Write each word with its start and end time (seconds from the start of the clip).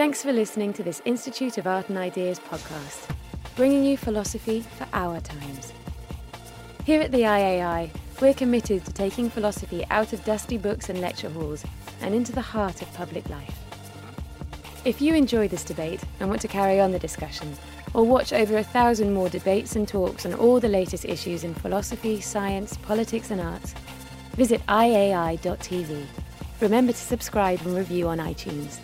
Thanks 0.00 0.22
for 0.22 0.32
listening 0.32 0.72
to 0.72 0.82
this 0.82 1.02
Institute 1.04 1.58
of 1.58 1.66
Art 1.66 1.90
and 1.90 1.98
Ideas 1.98 2.40
podcast, 2.40 3.14
bringing 3.54 3.84
you 3.84 3.98
philosophy 3.98 4.62
for 4.62 4.86
our 4.94 5.20
times. 5.20 5.74
Here 6.86 7.02
at 7.02 7.12
the 7.12 7.20
IAI, 7.20 7.90
we're 8.18 8.32
committed 8.32 8.82
to 8.86 8.94
taking 8.94 9.28
philosophy 9.28 9.84
out 9.90 10.14
of 10.14 10.24
dusty 10.24 10.56
books 10.56 10.88
and 10.88 11.02
lecture 11.02 11.28
halls 11.28 11.66
and 12.00 12.14
into 12.14 12.32
the 12.32 12.40
heart 12.40 12.80
of 12.80 12.90
public 12.94 13.28
life. 13.28 13.58
If 14.86 15.02
you 15.02 15.14
enjoy 15.14 15.48
this 15.48 15.64
debate 15.64 16.02
and 16.18 16.30
want 16.30 16.40
to 16.40 16.48
carry 16.48 16.80
on 16.80 16.92
the 16.92 16.98
discussion, 16.98 17.54
or 17.92 18.02
watch 18.02 18.32
over 18.32 18.56
a 18.56 18.64
thousand 18.64 19.12
more 19.12 19.28
debates 19.28 19.76
and 19.76 19.86
talks 19.86 20.24
on 20.24 20.32
all 20.32 20.60
the 20.60 20.68
latest 20.68 21.04
issues 21.04 21.44
in 21.44 21.52
philosophy, 21.52 22.22
science, 22.22 22.78
politics, 22.78 23.30
and 23.30 23.42
arts, 23.42 23.74
visit 24.34 24.64
iai.tv. 24.66 26.06
Remember 26.62 26.92
to 26.92 26.98
subscribe 26.98 27.60
and 27.66 27.76
review 27.76 28.08
on 28.08 28.16
iTunes. 28.16 28.78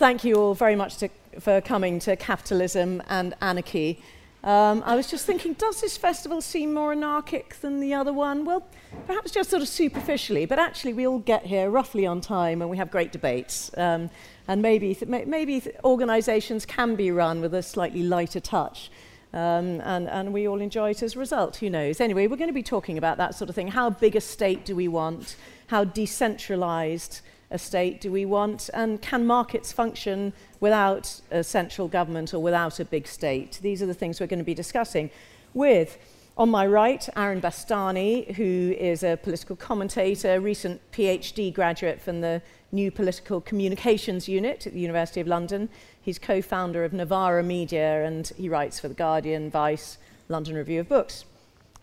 Thank 0.00 0.24
you 0.24 0.36
all 0.36 0.54
very 0.54 0.76
much 0.76 0.96
to, 0.96 1.10
for 1.40 1.60
coming 1.60 1.98
to 1.98 2.16
Capitalism 2.16 3.02
and 3.10 3.34
Anarchy. 3.42 4.02
Um, 4.42 4.82
I 4.86 4.96
was 4.96 5.06
just 5.06 5.26
thinking, 5.26 5.52
does 5.52 5.82
this 5.82 5.98
festival 5.98 6.40
seem 6.40 6.72
more 6.72 6.92
anarchic 6.92 7.56
than 7.60 7.80
the 7.80 7.92
other 7.92 8.10
one? 8.10 8.46
Well, 8.46 8.66
perhaps 9.06 9.30
just 9.30 9.50
sort 9.50 9.60
of 9.60 9.68
superficially, 9.68 10.46
but 10.46 10.58
actually 10.58 10.94
we 10.94 11.06
all 11.06 11.18
get 11.18 11.44
here 11.44 11.68
roughly 11.68 12.06
on 12.06 12.22
time 12.22 12.62
and 12.62 12.70
we 12.70 12.78
have 12.78 12.90
great 12.90 13.12
debates. 13.12 13.70
Um, 13.76 14.08
and 14.48 14.62
maybe, 14.62 14.96
maybe 15.06 15.62
organisations 15.84 16.64
can 16.64 16.96
be 16.96 17.10
run 17.10 17.42
with 17.42 17.52
a 17.52 17.62
slightly 17.62 18.02
lighter 18.02 18.40
touch. 18.40 18.90
Um, 19.34 19.82
and, 19.82 20.08
and 20.08 20.32
we 20.32 20.48
all 20.48 20.62
enjoy 20.62 20.92
it 20.92 21.02
as 21.02 21.14
a 21.14 21.18
result, 21.18 21.56
who 21.56 21.68
knows? 21.68 22.00
Anyway, 22.00 22.26
we're 22.26 22.38
going 22.38 22.48
to 22.48 22.54
be 22.54 22.62
talking 22.62 22.96
about 22.96 23.18
that 23.18 23.34
sort 23.34 23.50
of 23.50 23.54
thing. 23.54 23.68
How 23.68 23.90
big 23.90 24.16
a 24.16 24.22
state 24.22 24.64
do 24.64 24.74
we 24.74 24.88
want? 24.88 25.36
How 25.66 25.84
decentralised 25.84 27.20
a 27.50 27.58
state 27.58 28.00
do 28.00 28.12
we 28.12 28.24
want? 28.24 28.70
And 28.72 29.00
can 29.02 29.26
markets 29.26 29.72
function 29.72 30.32
without 30.60 31.20
a 31.30 31.42
central 31.42 31.88
government 31.88 32.32
or 32.32 32.38
without 32.38 32.80
a 32.80 32.84
big 32.84 33.06
state? 33.06 33.58
These 33.62 33.82
are 33.82 33.86
the 33.86 33.94
things 33.94 34.20
we're 34.20 34.26
going 34.26 34.38
to 34.38 34.44
be 34.44 34.54
discussing 34.54 35.10
with. 35.54 35.98
On 36.38 36.48
my 36.48 36.66
right, 36.66 37.06
Aaron 37.16 37.40
Bastani, 37.40 38.34
who 38.36 38.74
is 38.78 39.02
a 39.02 39.16
political 39.16 39.56
commentator, 39.56 40.40
recent 40.40 40.80
PhD 40.92 41.52
graduate 41.52 42.00
from 42.00 42.20
the 42.20 42.40
New 42.72 42.90
Political 42.90 43.42
Communications 43.42 44.28
Unit 44.28 44.66
at 44.66 44.72
the 44.72 44.80
University 44.80 45.20
of 45.20 45.26
London. 45.26 45.68
He's 46.00 46.18
co 46.18 46.40
founder 46.40 46.84
of 46.84 46.92
Novara 46.92 47.42
Media 47.42 48.04
and 48.04 48.28
he 48.36 48.48
writes 48.48 48.78
for 48.80 48.88
The 48.88 48.94
Guardian, 48.94 49.50
Vice, 49.50 49.98
London 50.28 50.54
Review 50.54 50.80
of 50.80 50.88
Books. 50.88 51.24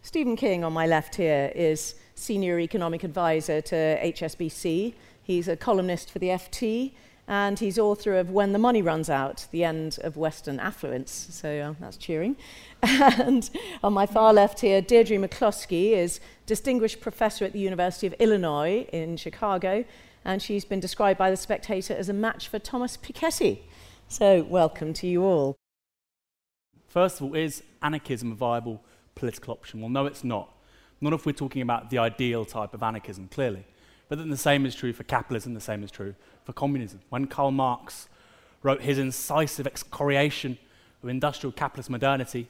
Stephen 0.01 0.37
King, 0.37 0.63
on 0.63 0.71
my 0.71 0.87
left 0.87 1.15
here, 1.15 1.51
is 1.53 1.95
senior 2.17 2.59
economic 2.59 3.03
advisor 3.03 3.61
to 3.61 3.75
HSBC 3.75 4.93
He's 5.27 5.49
a 5.49 5.57
columnist 5.57 6.09
for 6.09 6.19
the 6.19 6.27
FT, 6.27 6.93
and 7.27 7.59
he's 7.59 7.77
author 7.77 8.15
of 8.15 8.29
When 8.29 8.53
the 8.53 8.59
Money 8.59 8.81
Runs 8.81 9.09
Out, 9.09 9.45
The 9.51 9.65
End 9.65 9.99
of 10.01 10.15
Western 10.15 10.57
Affluence. 10.57 11.27
So 11.31 11.59
uh, 11.59 11.73
that's 11.81 11.97
cheering. 11.97 12.37
and 12.81 13.49
on 13.83 13.91
my 13.91 14.05
far 14.05 14.31
left 14.31 14.61
here, 14.61 14.79
Deirdre 14.79 15.17
McCloskey 15.17 15.91
is 15.91 16.21
Distinguished 16.45 17.01
Professor 17.01 17.43
at 17.43 17.51
the 17.51 17.59
University 17.59 18.07
of 18.07 18.13
Illinois 18.19 18.87
in 18.93 19.17
Chicago, 19.17 19.83
and 20.23 20.41
she's 20.41 20.63
been 20.63 20.79
described 20.79 21.19
by 21.19 21.29
The 21.29 21.35
Spectator 21.35 21.93
as 21.93 22.07
a 22.07 22.13
match 22.13 22.47
for 22.47 22.57
Thomas 22.57 22.95
Piketty. 22.95 23.59
So 24.07 24.43
welcome 24.43 24.93
to 24.93 25.07
you 25.07 25.25
all. 25.25 25.57
First 26.87 27.19
of 27.19 27.27
all, 27.27 27.35
is 27.35 27.63
anarchism 27.81 28.31
a 28.31 28.35
viable 28.35 28.81
political 29.13 29.53
option? 29.53 29.81
Well, 29.81 29.89
no, 29.89 30.05
it's 30.05 30.23
not. 30.23 30.53
Not 30.99 31.13
if 31.13 31.25
we're 31.25 31.33
talking 31.33 31.61
about 31.61 31.89
the 31.89 31.99
ideal 31.99 32.45
type 32.45 32.73
of 32.73 32.81
anarchism, 32.81 33.27
clearly. 33.29 33.65
But 34.09 34.17
then 34.19 34.29
the 34.29 34.37
same 34.37 34.65
is 34.65 34.73
true 34.73 34.93
for 34.93 35.03
capitalism, 35.03 35.53
the 35.53 35.61
same 35.61 35.83
is 35.83 35.91
true 35.91 36.15
for 36.43 36.53
communism. 36.53 37.01
When 37.09 37.27
Karl 37.27 37.51
Marx 37.51 38.07
wrote 38.63 38.81
his 38.81 38.97
incisive 38.97 39.67
excoriation 39.67 40.57
of 41.03 41.09
industrial 41.09 41.51
capitalist 41.51 41.89
modernity 41.89 42.47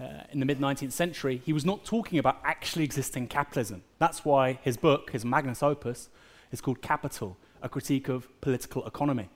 uh, 0.00 0.24
in 0.30 0.40
the 0.40 0.46
mid 0.46 0.60
19th 0.60 0.92
century, 0.92 1.42
he 1.44 1.52
was 1.52 1.64
not 1.64 1.84
talking 1.84 2.18
about 2.18 2.38
actually 2.44 2.84
existing 2.84 3.26
capitalism. 3.26 3.82
That's 3.98 4.24
why 4.24 4.58
his 4.62 4.76
book, 4.76 5.10
his 5.10 5.24
magnus 5.24 5.62
opus, 5.62 6.08
is 6.52 6.60
called 6.60 6.82
Capital, 6.82 7.36
a 7.62 7.68
critique 7.68 8.08
of 8.08 8.28
political 8.40 8.86
economy. 8.86 9.28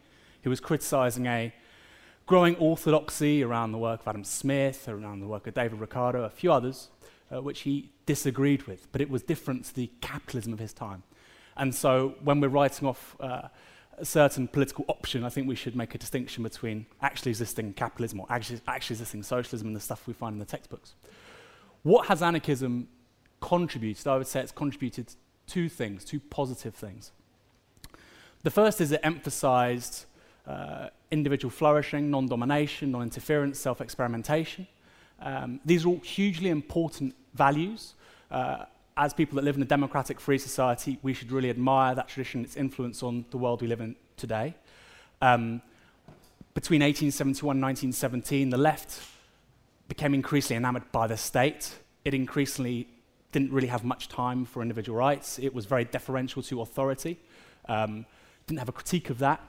He 0.42 0.48
was 0.48 0.60
criticizing 0.60 1.26
a 1.26 1.52
growing 2.26 2.56
orthodoxy 2.56 3.42
around 3.42 3.72
the 3.72 3.78
work 3.78 4.00
of 4.02 4.08
Adam 4.08 4.24
Smith, 4.24 4.88
around 4.88 5.20
the 5.20 5.26
work 5.26 5.46
of 5.46 5.54
David 5.54 5.80
Ricardo, 5.80 6.22
a 6.22 6.30
few 6.30 6.52
others, 6.52 6.88
uh, 7.32 7.42
which 7.42 7.60
he 7.60 7.90
disagreed 8.06 8.64
with, 8.64 8.90
but 8.92 9.00
it 9.00 9.10
was 9.10 9.22
different 9.22 9.64
to 9.66 9.74
the 9.74 9.90
capitalism 10.00 10.52
of 10.52 10.58
his 10.58 10.72
time. 10.72 11.02
And 11.56 11.74
so 11.74 12.14
when 12.22 12.40
we're 12.40 12.48
writing 12.48 12.88
off 12.88 13.16
uh, 13.20 13.48
a 13.98 14.04
certain 14.04 14.48
political 14.48 14.84
option, 14.88 15.24
I 15.24 15.28
think 15.28 15.46
we 15.46 15.54
should 15.54 15.76
make 15.76 15.94
a 15.94 15.98
distinction 15.98 16.42
between 16.42 16.86
actually 17.02 17.30
existing 17.30 17.74
capitalism 17.74 18.20
or 18.20 18.26
actually, 18.30 18.60
actually 18.66 18.94
existing 18.94 19.22
socialism 19.22 19.68
and 19.68 19.76
the 19.76 19.80
stuff 19.80 20.06
we 20.06 20.14
find 20.14 20.34
in 20.34 20.38
the 20.38 20.44
textbooks. 20.44 20.94
What 21.82 22.06
has 22.06 22.22
anarchism 22.22 22.88
contributed? 23.40 24.06
I 24.06 24.16
would 24.16 24.26
say 24.26 24.40
it's 24.40 24.52
contributed 24.52 25.14
two 25.46 25.68
things, 25.68 26.04
two 26.04 26.20
positive 26.20 26.74
things. 26.74 27.12
The 28.42 28.50
first 28.50 28.80
is 28.80 28.92
it 28.92 29.00
emphasized 29.02 30.06
uh, 30.46 30.88
individual 31.10 31.50
flourishing, 31.50 32.10
non 32.10 32.26
domination, 32.26 32.90
non 32.90 33.02
interference, 33.02 33.58
self 33.58 33.80
experimentation. 33.80 34.66
Um, 35.22 35.60
these 35.64 35.84
are 35.84 35.88
all 35.88 36.00
hugely 36.00 36.50
important 36.50 37.14
values. 37.34 37.94
Uh, 38.30 38.64
as 38.96 39.14
people 39.14 39.36
that 39.36 39.44
live 39.44 39.56
in 39.56 39.62
a 39.62 39.66
democratic, 39.66 40.20
free 40.20 40.38
society, 40.38 40.98
we 41.02 41.14
should 41.14 41.32
really 41.32 41.48
admire 41.48 41.94
that 41.94 42.08
tradition, 42.08 42.44
its 42.44 42.56
influence 42.56 43.02
on 43.02 43.24
the 43.30 43.38
world 43.38 43.62
we 43.62 43.68
live 43.68 43.80
in 43.80 43.96
today. 44.16 44.54
Um, 45.20 45.62
between 46.54 46.82
1871 46.82 47.56
and 47.56 47.62
1917, 47.62 48.50
the 48.50 48.58
left 48.58 49.00
became 49.88 50.12
increasingly 50.12 50.56
enamored 50.56 50.90
by 50.92 51.06
the 51.06 51.16
state. 51.16 51.74
It 52.04 52.12
increasingly 52.12 52.88
didn't 53.30 53.50
really 53.52 53.68
have 53.68 53.84
much 53.84 54.08
time 54.08 54.44
for 54.44 54.60
individual 54.60 54.98
rights. 54.98 55.38
It 55.38 55.54
was 55.54 55.64
very 55.64 55.84
deferential 55.84 56.42
to 56.42 56.60
authority. 56.60 57.18
Um, 57.68 58.04
didn't 58.46 58.58
have 58.58 58.68
a 58.68 58.72
critique 58.72 59.08
of 59.08 59.18
that. 59.20 59.40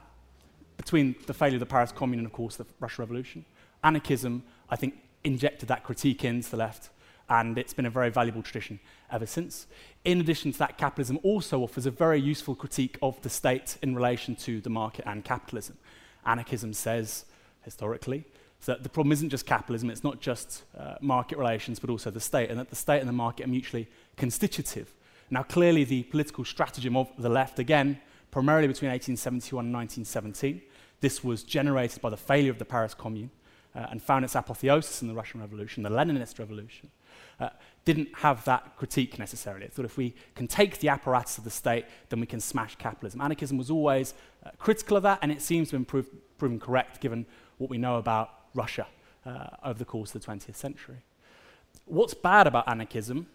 Between 0.78 1.14
the 1.26 1.34
failure 1.34 1.56
of 1.56 1.60
the 1.60 1.66
Paris 1.66 1.92
Commune 1.92 2.20
and, 2.20 2.26
of 2.26 2.32
course, 2.32 2.56
the 2.56 2.66
Russian 2.80 3.02
Revolution, 3.02 3.44
anarchism, 3.82 4.42
I 4.70 4.76
think, 4.76 4.94
injected 5.24 5.68
that 5.68 5.82
critique 5.82 6.24
into 6.24 6.50
the 6.50 6.56
left 6.56 6.90
and 7.28 7.56
it's 7.56 7.72
been 7.72 7.86
a 7.86 7.90
very 7.90 8.10
valuable 8.10 8.42
tradition 8.42 8.78
ever 9.10 9.26
since. 9.26 9.66
In 10.04 10.20
addition 10.20 10.52
to 10.52 10.58
that, 10.58 10.76
capitalism 10.76 11.18
also 11.22 11.60
offers 11.60 11.86
a 11.86 11.90
very 11.90 12.20
useful 12.20 12.54
critique 12.54 12.98
of 13.02 13.20
the 13.22 13.30
state 13.30 13.78
in 13.82 13.94
relation 13.94 14.36
to 14.36 14.60
the 14.60 14.70
market 14.70 15.04
and 15.06 15.24
capitalism. 15.24 15.78
Anarchism 16.26 16.72
says, 16.72 17.24
historically, 17.62 18.24
that 18.66 18.82
the 18.82 18.88
problem 18.88 19.12
isn't 19.12 19.28
just 19.28 19.46
capitalism, 19.46 19.90
it's 19.90 20.04
not 20.04 20.20
just 20.20 20.62
uh, 20.78 20.94
market 21.00 21.38
relations, 21.38 21.78
but 21.78 21.90
also 21.90 22.10
the 22.10 22.20
state, 22.20 22.50
and 22.50 22.58
that 22.58 22.70
the 22.70 22.76
state 22.76 23.00
and 23.00 23.08
the 23.08 23.12
market 23.12 23.44
are 23.44 23.50
mutually 23.50 23.88
constitutive. 24.16 24.92
Now, 25.30 25.42
clearly, 25.42 25.84
the 25.84 26.04
political 26.04 26.44
stratagem 26.44 26.96
of 26.96 27.10
the 27.18 27.28
left, 27.28 27.58
again, 27.58 28.00
primarily 28.30 28.66
between 28.66 28.90
1871 28.90 29.66
and 29.66 29.74
1917, 29.74 30.62
this 31.00 31.22
was 31.22 31.42
generated 31.42 32.00
by 32.00 32.08
the 32.08 32.16
failure 32.16 32.50
of 32.50 32.58
the 32.58 32.64
Paris 32.64 32.94
Commune, 32.94 33.30
uh, 33.74 33.86
and 33.90 34.02
found 34.02 34.24
its 34.24 34.34
apotheosis 34.34 35.02
in 35.02 35.08
the 35.08 35.14
Russian 35.14 35.40
Revolution, 35.40 35.82
the 35.82 35.90
Leninist 35.90 36.38
Revolution, 36.38 36.90
uh, 37.40 37.50
didn't 37.84 38.08
have 38.16 38.44
that 38.44 38.76
critique 38.76 39.18
necessarily. 39.18 39.66
It 39.66 39.72
thought 39.72 39.84
if 39.84 39.96
we 39.96 40.14
can 40.34 40.46
take 40.46 40.78
the 40.78 40.88
apparatus 40.88 41.38
of 41.38 41.44
the 41.44 41.50
state, 41.50 41.84
then 42.08 42.20
we 42.20 42.26
can 42.26 42.40
smash 42.40 42.76
capitalism. 42.76 43.20
Anarchism 43.20 43.58
was 43.58 43.70
always 43.70 44.14
uh, 44.44 44.50
critical 44.58 44.96
of 44.96 45.02
that, 45.02 45.18
and 45.22 45.30
it 45.30 45.42
seems 45.42 45.70
to 45.70 45.76
have 45.76 45.86
been 45.86 46.04
proven 46.38 46.60
correct 46.60 47.00
given 47.00 47.26
what 47.58 47.70
we 47.70 47.78
know 47.78 47.96
about 47.96 48.30
Russia 48.54 48.86
uh, 49.26 49.48
over 49.64 49.78
the 49.78 49.84
course 49.84 50.14
of 50.14 50.22
the 50.22 50.26
20th 50.26 50.56
century. 50.56 51.02
What's 51.86 52.14
bad 52.14 52.46
about 52.46 52.68
anarchism? 52.68 53.26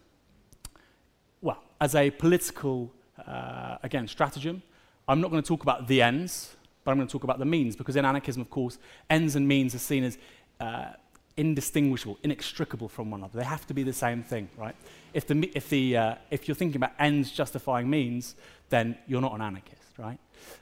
Well, 1.42 1.62
as 1.80 1.96
a 1.96 2.10
political, 2.12 2.92
uh, 3.26 3.78
again, 3.84 4.08
stratagem, 4.08 4.64
I'm 5.08 5.22
not 5.22 5.32
going 5.32 5.42
to 5.42 5.48
talk 5.48 5.64
about 5.64 5.88
the 5.88 6.02
ends, 6.02 6.56
but 6.90 6.94
I'm 6.94 6.98
going 6.98 7.08
to 7.08 7.12
talk 7.12 7.24
about 7.24 7.38
the 7.38 7.46
means, 7.46 7.76
because 7.76 7.96
in 7.96 8.04
anarchism, 8.04 8.42
of 8.42 8.50
course, 8.50 8.80
ends 9.12 9.36
and 9.36 9.48
means 9.48 9.76
are 9.76 9.78
seen 9.78 10.04
as 10.04 10.18
uh, 10.60 10.94
indistinguishable, 11.38 12.18
inextricable 12.24 12.90
from 12.90 13.12
one 13.12 13.20
another. 13.20 13.38
They 13.38 13.46
have 13.46 13.68
to 13.68 13.76
be 13.76 13.84
the 13.84 13.94
same 13.94 14.24
thing, 14.24 14.50
right? 14.58 14.76
If, 15.14 15.28
the, 15.28 15.52
if, 15.54 15.70
the, 15.70 15.98
uh, 15.98 16.16
if 16.32 16.48
you're 16.48 16.56
thinking 16.56 16.78
about 16.78 16.94
ends 16.98 17.30
justifying 17.30 17.92
means, 17.92 18.34
then 18.70 18.98
you're 19.06 19.22
not 19.22 19.36
an 19.36 19.42
anarchist, 19.42 20.00
right? 20.00 20.18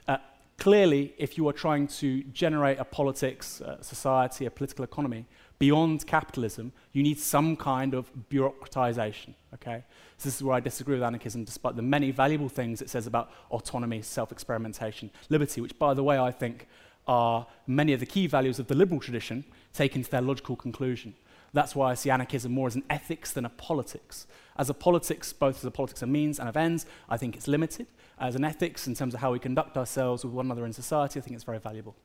Uh, 0.06 0.18
clearly, 0.58 1.14
if 1.16 1.38
you 1.38 1.48
are 1.48 1.54
trying 1.54 1.86
to 1.86 2.22
generate 2.24 2.78
a 2.78 2.84
politics, 2.84 3.62
a 3.62 3.82
society, 3.82 4.44
a 4.44 4.50
political 4.50 4.84
economy 4.84 5.24
beyond 5.58 6.06
capitalism, 6.06 6.72
you 6.92 7.02
need 7.02 7.18
some 7.18 7.56
kind 7.56 7.94
of 7.94 8.10
bureaucratization, 8.30 9.34
okay? 9.54 9.84
So 10.16 10.28
this 10.28 10.36
is 10.36 10.42
where 10.42 10.56
I 10.56 10.60
disagree 10.60 10.94
with 10.94 11.02
anarchism, 11.02 11.44
despite 11.44 11.76
the 11.76 11.82
many 11.82 12.10
valuable 12.10 12.48
things 12.48 12.80
it 12.80 12.90
says 12.90 13.06
about 13.06 13.30
autonomy, 13.50 14.02
self-experimentation, 14.02 15.10
liberty, 15.28 15.60
which, 15.60 15.78
by 15.78 15.94
the 15.94 16.04
way, 16.04 16.18
I 16.18 16.30
think 16.30 16.68
are 17.06 17.46
many 17.66 17.92
of 17.92 18.00
the 18.00 18.06
key 18.06 18.26
values 18.26 18.58
of 18.58 18.66
the 18.66 18.74
liberal 18.74 19.00
tradition 19.00 19.44
taken 19.72 20.02
to 20.02 20.10
their 20.10 20.20
logical 20.20 20.56
conclusion. 20.56 21.14
That's 21.54 21.74
why 21.74 21.90
I 21.90 21.94
see 21.94 22.10
anarchism 22.10 22.52
more 22.52 22.66
as 22.66 22.76
an 22.76 22.84
ethics 22.90 23.32
than 23.32 23.46
a 23.46 23.48
politics. 23.48 24.26
As 24.56 24.68
a 24.68 24.74
politics, 24.74 25.32
both 25.32 25.58
as 25.58 25.64
a 25.64 25.70
politics 25.70 26.02
of 26.02 26.10
means 26.10 26.38
and 26.38 26.48
of 26.48 26.56
ends, 26.56 26.84
I 27.08 27.16
think 27.16 27.34
it's 27.34 27.48
limited. 27.48 27.86
As 28.20 28.34
an 28.34 28.44
ethics, 28.44 28.86
in 28.86 28.94
terms 28.94 29.14
of 29.14 29.20
how 29.20 29.32
we 29.32 29.38
conduct 29.38 29.76
ourselves 29.76 30.24
with 30.24 30.34
one 30.34 30.46
another 30.46 30.66
in 30.66 30.72
society, 30.72 31.18
I 31.18 31.22
think 31.22 31.34
it's 31.34 31.44
very 31.44 31.58
valuable. 31.58 31.96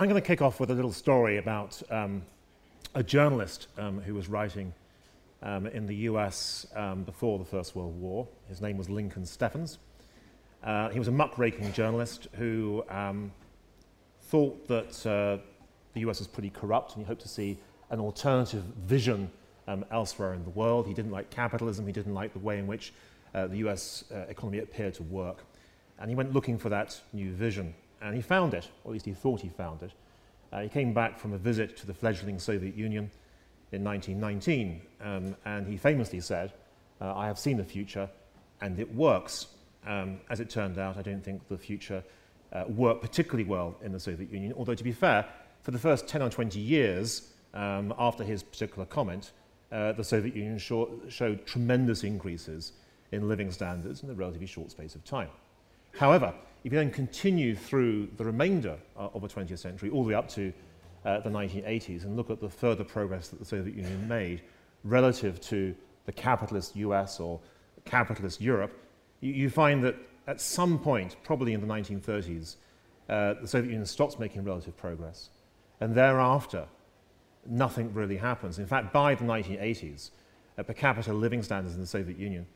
I'm 0.00 0.08
going 0.08 0.18
to 0.18 0.26
kick 0.26 0.40
off 0.40 0.60
with 0.60 0.70
a 0.70 0.74
little 0.74 0.94
story 0.94 1.36
about 1.36 1.82
um, 1.90 2.22
a 2.94 3.02
journalist 3.02 3.66
um, 3.76 4.00
who 4.00 4.14
was 4.14 4.30
writing 4.30 4.72
um, 5.42 5.66
in 5.66 5.84
the 5.84 5.94
US 5.94 6.66
um, 6.74 7.02
before 7.02 7.38
the 7.38 7.44
First 7.44 7.76
World 7.76 8.00
War. 8.00 8.26
His 8.48 8.62
name 8.62 8.78
was 8.78 8.88
Lincoln 8.88 9.26
Steffens. 9.26 9.76
Uh, 10.64 10.88
he 10.88 10.98
was 10.98 11.08
a 11.08 11.12
muckraking 11.12 11.74
journalist 11.74 12.28
who 12.32 12.82
um, 12.88 13.30
thought 14.22 14.66
that 14.68 15.06
uh, 15.06 15.36
the 15.92 16.00
US 16.08 16.18
was 16.18 16.28
pretty 16.28 16.48
corrupt 16.48 16.96
and 16.96 17.04
he 17.04 17.06
hoped 17.06 17.20
to 17.20 17.28
see 17.28 17.58
an 17.90 18.00
alternative 18.00 18.62
vision 18.86 19.30
elsewhere 19.90 20.32
in 20.32 20.42
the 20.44 20.50
world. 20.50 20.86
He 20.86 20.94
didn't 20.94 21.12
like 21.12 21.28
capitalism, 21.28 21.86
he 21.86 21.92
didn't 21.92 22.14
like 22.14 22.32
the 22.32 22.38
way 22.38 22.58
in 22.58 22.66
which 22.66 22.94
uh, 23.34 23.48
the 23.48 23.58
US 23.68 24.04
uh, 24.10 24.20
economy 24.30 24.60
appeared 24.60 24.94
to 24.94 25.02
work. 25.02 25.44
And 25.98 26.08
he 26.08 26.16
went 26.16 26.32
looking 26.32 26.56
for 26.56 26.70
that 26.70 26.98
new 27.12 27.32
vision. 27.32 27.74
And 28.00 28.14
he 28.14 28.22
found 28.22 28.54
it, 28.54 28.68
or 28.84 28.90
at 28.90 28.94
least 28.94 29.06
he 29.06 29.12
thought 29.12 29.40
he 29.40 29.48
found 29.48 29.82
it. 29.82 29.92
Uh, 30.52 30.62
he 30.62 30.68
came 30.68 30.92
back 30.92 31.18
from 31.18 31.32
a 31.32 31.38
visit 31.38 31.76
to 31.78 31.86
the 31.86 31.94
fledgling 31.94 32.38
Soviet 32.38 32.74
Union 32.74 33.10
in 33.72 33.84
1919, 33.84 34.80
um, 35.00 35.36
and 35.44 35.66
he 35.66 35.76
famously 35.76 36.20
said, 36.20 36.52
uh, 37.00 37.14
I 37.14 37.26
have 37.26 37.38
seen 37.38 37.56
the 37.56 37.64
future, 37.64 38.08
and 38.60 38.78
it 38.78 38.92
works. 38.94 39.48
Um, 39.86 40.20
as 40.28 40.40
it 40.40 40.50
turned 40.50 40.78
out, 40.78 40.96
I 40.98 41.02
don't 41.02 41.24
think 41.24 41.46
the 41.48 41.56
future 41.56 42.02
uh, 42.52 42.64
worked 42.68 43.00
particularly 43.00 43.44
well 43.44 43.76
in 43.82 43.92
the 43.92 44.00
Soviet 44.00 44.30
Union, 44.30 44.52
although 44.56 44.74
to 44.74 44.84
be 44.84 44.92
fair, 44.92 45.26
for 45.62 45.70
the 45.70 45.78
first 45.78 46.08
10 46.08 46.22
or 46.22 46.30
20 46.30 46.58
years 46.58 47.32
um, 47.54 47.94
after 47.98 48.24
his 48.24 48.42
particular 48.42 48.84
comment, 48.86 49.32
uh, 49.72 49.92
the 49.92 50.04
Soviet 50.04 50.34
Union 50.34 50.58
showed 50.58 51.46
tremendous 51.46 52.02
increases 52.02 52.72
in 53.12 53.28
living 53.28 53.50
standards 53.50 54.02
in 54.02 54.10
a 54.10 54.14
relatively 54.14 54.46
short 54.46 54.70
space 54.70 54.94
of 54.94 55.04
time. 55.04 55.28
However, 55.96 56.34
if 56.64 56.72
you 56.72 56.78
then 56.78 56.90
continue 56.90 57.56
through 57.56 58.08
the 58.16 58.24
remainder 58.24 58.76
uh, 58.96 59.08
of 59.14 59.22
the 59.22 59.28
20th 59.28 59.58
century, 59.58 59.90
all 59.90 60.02
the 60.02 60.08
way 60.08 60.14
up 60.14 60.28
to 60.28 60.52
uh, 61.04 61.20
the 61.20 61.30
1980s, 61.30 62.04
and 62.04 62.16
look 62.16 62.30
at 62.30 62.40
the 62.40 62.48
further 62.48 62.84
progress 62.84 63.28
that 63.28 63.38
the 63.38 63.44
Soviet 63.44 63.74
Union 63.74 64.06
made 64.06 64.42
relative 64.84 65.40
to 65.40 65.74
the 66.04 66.12
capitalist 66.12 66.76
US 66.76 67.20
or 67.20 67.40
capitalist 67.84 68.40
Europe, 68.40 68.72
you, 69.20 69.32
you 69.32 69.50
find 69.50 69.82
that 69.84 69.96
at 70.26 70.40
some 70.40 70.78
point, 70.78 71.16
probably 71.22 71.54
in 71.54 71.60
the 71.60 71.66
1930s, 71.66 72.56
uh, 73.08 73.34
the 73.40 73.48
Soviet 73.48 73.70
Union 73.70 73.86
stops 73.86 74.18
making 74.18 74.44
relative 74.44 74.76
progress. 74.76 75.30
And 75.80 75.94
thereafter, 75.94 76.66
nothing 77.46 77.92
really 77.94 78.18
happens. 78.18 78.58
In 78.58 78.66
fact, 78.66 78.92
by 78.92 79.14
the 79.14 79.24
1980s, 79.24 80.10
uh, 80.58 80.62
per 80.62 80.74
capita 80.74 81.12
living 81.12 81.42
standards 81.42 81.74
in 81.74 81.80
the 81.80 81.86
Soviet 81.86 82.18
Union 82.18 82.46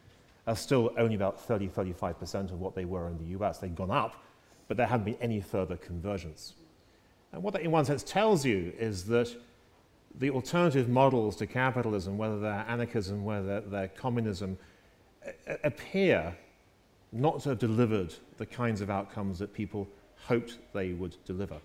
are 0.46 0.56
still 0.56 0.90
only 0.98 1.14
about 1.14 1.40
30, 1.40 1.68
35% 1.68 2.52
of 2.52 2.60
what 2.60 2.74
they 2.74 2.84
were 2.84 3.08
in 3.08 3.18
the 3.18 3.38
US. 3.38 3.58
They've 3.58 3.74
gone 3.74 3.90
up, 3.90 4.22
but 4.68 4.76
there 4.76 4.86
haven't 4.86 5.04
been 5.04 5.18
any 5.20 5.40
further 5.40 5.76
convergence. 5.76 6.54
And 7.32 7.42
what 7.42 7.54
that, 7.54 7.62
in 7.62 7.70
one 7.70 7.84
sense, 7.84 8.02
tells 8.02 8.44
you 8.44 8.72
is 8.78 9.04
that 9.06 9.34
the 10.18 10.30
alternative 10.30 10.88
models 10.88 11.36
to 11.36 11.46
capitalism, 11.46 12.16
whether 12.16 12.38
they're 12.38 12.64
anarchism, 12.68 13.24
whether 13.24 13.60
they're 13.60 13.88
communism, 13.88 14.56
appear 15.62 16.36
not 17.12 17.40
to 17.40 17.50
have 17.50 17.58
delivered 17.58 18.14
the 18.38 18.46
kinds 18.46 18.80
of 18.80 18.90
outcomes 18.90 19.38
that 19.38 19.52
people 19.52 19.88
hoped 20.26 20.58
they 20.72 20.92
would 20.92 21.16
deliver. 21.24 21.56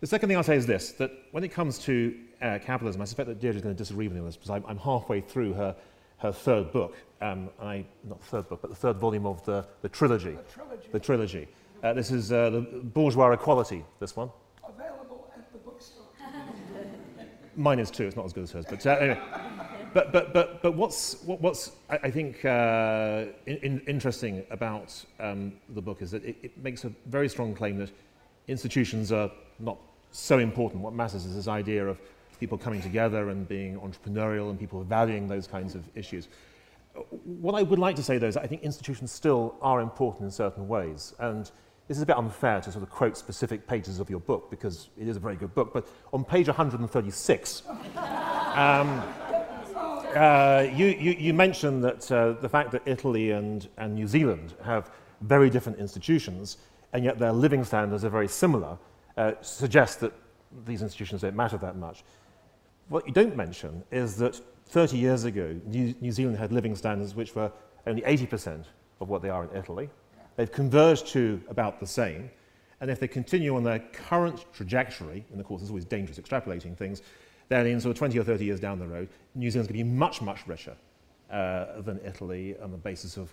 The 0.00 0.06
second 0.06 0.28
thing 0.28 0.36
I'll 0.36 0.42
say 0.42 0.56
is 0.56 0.66
this 0.66 0.92
that 0.92 1.10
when 1.32 1.42
it 1.44 1.48
comes 1.48 1.78
to 1.80 2.14
uh, 2.42 2.58
capitalism, 2.62 3.00
I 3.00 3.04
suspect 3.06 3.28
that 3.28 3.40
Deirdre 3.40 3.56
is 3.56 3.62
going 3.62 3.74
to 3.74 3.78
disagree 3.78 4.08
with 4.08 4.14
me 4.14 4.20
on 4.20 4.26
this 4.26 4.36
because 4.36 4.50
I'm, 4.50 4.64
I'm 4.66 4.78
halfway 4.78 5.20
through 5.20 5.54
her, 5.54 5.74
her 6.18 6.32
third 6.32 6.72
book. 6.72 6.96
Um, 7.20 7.50
I, 7.60 7.84
not 8.04 8.22
third 8.22 8.48
book, 8.48 8.60
but 8.62 8.70
the 8.70 8.76
third 8.76 8.96
volume 8.96 9.26
of 9.26 9.44
the, 9.44 9.66
the 9.82 9.88
trilogy. 9.88 10.32
The 10.32 10.52
trilogy. 10.52 10.88
The 10.92 11.00
trilogy. 11.00 11.48
Uh, 11.82 11.92
this 11.92 12.10
is 12.10 12.32
uh, 12.32 12.50
the 12.50 12.60
Bourgeois 12.60 13.32
Equality, 13.32 13.84
this 14.00 14.16
one. 14.16 14.30
Available 14.66 15.30
at 15.34 15.50
the 15.52 15.58
bookstore. 15.58 16.04
Mine 17.56 17.78
is 17.78 17.90
too, 17.90 18.04
it's 18.04 18.16
not 18.16 18.26
as 18.26 18.32
good 18.32 18.44
as 18.44 18.52
hers. 18.52 18.66
But 18.68 18.86
uh, 18.86 18.90
anyway. 18.90 19.20
But, 19.94 20.12
but, 20.12 20.34
but, 20.34 20.62
but 20.62 20.74
what's, 20.74 21.22
what, 21.22 21.40
what's 21.40 21.72
I, 21.88 21.96
I 22.02 22.10
think, 22.10 22.44
uh, 22.44 23.26
in, 23.46 23.56
in 23.58 23.80
interesting 23.86 24.44
about 24.50 24.92
um, 25.20 25.54
the 25.70 25.80
book 25.80 26.02
is 26.02 26.10
that 26.10 26.22
it, 26.22 26.36
it 26.42 26.58
makes 26.62 26.84
a 26.84 26.92
very 27.06 27.30
strong 27.30 27.54
claim 27.54 27.78
that 27.78 27.90
institutions 28.46 29.10
are 29.10 29.30
not 29.58 29.78
so 30.10 30.38
important. 30.38 30.82
What 30.82 30.92
matters 30.92 31.24
is 31.24 31.34
this 31.34 31.48
idea 31.48 31.86
of 31.86 31.98
people 32.38 32.58
coming 32.58 32.80
together 32.80 33.30
and 33.30 33.48
being 33.48 33.78
entrepreneurial 33.78 34.50
and 34.50 34.58
people 34.58 34.82
valuing 34.84 35.28
those 35.28 35.46
kinds 35.46 35.74
of 35.74 35.88
issues. 35.94 36.28
What 37.24 37.54
I 37.54 37.62
would 37.62 37.78
like 37.78 37.96
to 37.96 38.02
say, 38.02 38.18
though, 38.18 38.28
is 38.28 38.34
that 38.34 38.44
I 38.44 38.46
think 38.46 38.62
institutions 38.62 39.12
still 39.12 39.54
are 39.60 39.80
important 39.80 40.24
in 40.24 40.30
certain 40.30 40.66
ways. 40.66 41.14
And 41.18 41.50
this 41.88 41.96
is 41.96 42.02
a 42.02 42.06
bit 42.06 42.16
unfair 42.16 42.60
to 42.60 42.72
sort 42.72 42.82
of 42.82 42.90
quote 42.90 43.16
specific 43.16 43.66
pages 43.66 44.00
of 44.00 44.10
your 44.10 44.20
book 44.20 44.50
because 44.50 44.88
it 44.98 45.06
is 45.06 45.16
a 45.16 45.20
very 45.20 45.36
good 45.36 45.54
book. 45.54 45.72
But 45.72 45.88
on 46.12 46.24
page 46.24 46.48
136, 46.48 47.62
um, 47.68 49.02
uh, 50.16 50.66
you, 50.74 50.86
you, 50.86 51.12
you, 51.12 51.34
mentioned 51.34 51.84
that 51.84 52.10
uh, 52.10 52.32
the 52.40 52.48
fact 52.48 52.72
that 52.72 52.82
Italy 52.86 53.32
and, 53.32 53.68
and 53.76 53.94
New 53.94 54.06
Zealand 54.06 54.54
have 54.64 54.90
very 55.20 55.50
different 55.50 55.78
institutions, 55.78 56.56
and 56.92 57.04
yet 57.04 57.18
their 57.18 57.32
living 57.32 57.64
standards 57.64 58.04
are 58.04 58.08
very 58.08 58.28
similar 58.28 58.78
uh, 59.16 59.32
suggests 59.42 59.96
that 59.96 60.12
these 60.64 60.82
institutions 60.82 61.20
don't 61.20 61.36
matter 61.36 61.56
that 61.58 61.76
much. 61.76 62.04
What 62.88 63.06
you 63.06 63.12
don't 63.12 63.36
mention 63.36 63.82
is 63.90 64.16
that 64.18 64.40
30 64.66 64.96
years 64.96 65.24
ago, 65.24 65.58
New, 65.66 66.12
Zealand 66.12 66.38
had 66.38 66.52
living 66.52 66.76
standards 66.76 67.14
which 67.14 67.34
were 67.34 67.50
only 67.86 68.02
80% 68.02 68.64
of 69.00 69.08
what 69.08 69.22
they 69.22 69.28
are 69.28 69.44
in 69.44 69.56
Italy. 69.56 69.90
They've 70.36 70.50
converged 70.50 71.08
to 71.08 71.40
about 71.48 71.80
the 71.80 71.86
same. 71.86 72.30
And 72.80 72.90
if 72.90 73.00
they 73.00 73.08
continue 73.08 73.56
on 73.56 73.64
their 73.64 73.78
current 73.78 74.44
trajectory, 74.52 75.24
and 75.30 75.40
of 75.40 75.46
course 75.46 75.62
it's 75.62 75.70
always 75.70 75.84
dangerous 75.84 76.18
extrapolating 76.18 76.76
things, 76.76 77.02
then 77.48 77.66
in 77.66 77.80
sort 77.80 77.92
of 77.92 77.98
20 77.98 78.18
or 78.18 78.24
30 78.24 78.44
years 78.44 78.60
down 78.60 78.78
the 78.78 78.86
road, 78.86 79.08
New 79.34 79.50
Zealand's 79.50 79.68
going 79.68 79.78
to 79.78 79.84
be 79.84 79.96
much, 79.96 80.20
much 80.20 80.46
richer 80.46 80.76
uh, 81.30 81.80
than 81.80 81.98
Italy 82.04 82.56
on 82.62 82.70
the 82.70 82.76
basis 82.76 83.16
of 83.16 83.32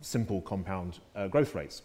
simple 0.00 0.40
compound 0.42 1.00
uh, 1.16 1.26
growth 1.26 1.54
rates. 1.54 1.82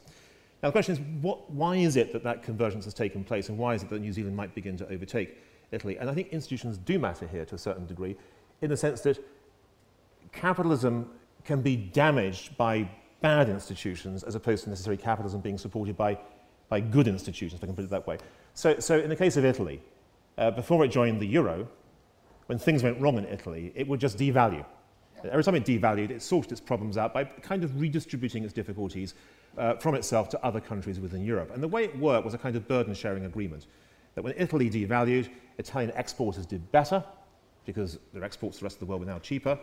Now, 0.62 0.70
the 0.70 0.74
question 0.74 0.94
is, 0.94 1.02
what, 1.22 1.50
why 1.50 1.78
is 1.78 1.96
it 1.96 2.14
that 2.14 2.24
that 2.24 2.44
convergence 2.44 2.86
has 2.86 2.94
taken 2.94 3.24
place, 3.24 3.50
and 3.50 3.58
why 3.58 3.74
is 3.74 3.84
it 3.84 3.90
that 3.90 4.00
New 4.00 4.14
Zealand 4.14 4.36
might 4.36 4.54
begin 4.54 4.78
to 4.78 4.88
overtake 4.90 5.38
Italy? 5.72 5.98
And 5.98 6.10
I 6.10 6.14
think 6.14 6.30
institutions 6.30 6.78
do 6.78 7.00
matter 7.00 7.28
here 7.28 7.46
to 7.46 7.56
a 7.56 7.58
certain 7.58 7.86
degree, 7.86 8.16
in 8.62 8.70
the 8.70 8.78
sense 8.78 9.02
that 9.02 9.24
capitalism 10.32 11.10
can 11.44 11.62
be 11.62 11.76
damaged 11.76 12.56
by 12.58 12.90
bad 13.22 13.50
institutions 13.50 14.24
as 14.24 14.36
opposed 14.36 14.64
to 14.64 14.70
necessarily 14.70 15.02
capitalism 15.02 15.42
being 15.42 15.58
supported 15.58 15.96
by, 15.98 16.18
by 16.70 16.80
good 16.80 17.08
institutions, 17.08 17.60
if 17.60 17.64
I 17.64 17.68
can 17.68 17.76
put 17.76 17.86
it 17.86 17.92
that 17.92 18.06
way. 18.08 18.18
So, 18.54 18.80
so 18.80 19.00
in 19.00 19.10
the 19.10 19.16
case 19.16 19.38
of 19.38 19.46
Italy, 19.46 19.82
uh, 20.38 20.52
before 20.52 20.84
it 20.86 20.90
joined 20.90 21.22
the 21.22 21.28
euro, 21.28 21.68
when 22.48 22.58
things 22.58 22.84
went 22.84 23.00
wrong 23.00 23.18
in 23.18 23.26
Italy, 23.26 23.72
it 23.76 23.88
would 23.88 24.00
just 24.00 24.18
devalue. 24.18 24.66
Every 25.24 25.44
time 25.44 25.56
it 25.56 25.66
devalued, 25.66 26.10
it 26.10 26.22
sorted 26.22 26.52
its 26.52 26.62
problems 26.62 26.98
out 26.98 27.14
by 27.14 27.24
kind 27.24 27.64
of 27.64 27.80
redistributing 27.80 28.44
its 28.44 28.54
difficulties 28.54 29.14
uh, 29.58 29.76
from 29.76 29.96
itself 29.96 30.30
to 30.30 30.44
other 30.44 30.60
countries 30.60 31.00
within 31.00 31.24
Europe. 31.24 31.52
And 31.54 31.62
the 31.62 31.68
way 31.68 31.84
it 31.84 31.98
worked 31.98 32.26
was 32.26 32.34
a 32.34 32.38
kind 32.38 32.56
of 32.56 32.68
burden 32.68 32.94
sharing 32.94 33.26
agreement. 33.26 33.68
That 34.16 34.24
when 34.24 34.34
Italy 34.38 34.70
devalued, 34.70 35.30
Italian 35.58 35.92
exporters 35.96 36.46
did 36.46 36.72
better 36.72 37.04
because 37.66 38.00
their 38.14 38.24
exports 38.24 38.58
to 38.58 38.62
the 38.62 38.66
rest 38.66 38.76
of 38.76 38.80
the 38.82 38.86
world 38.86 39.02
were 39.02 39.08
now 39.08 39.20
cheaper. 39.20 39.58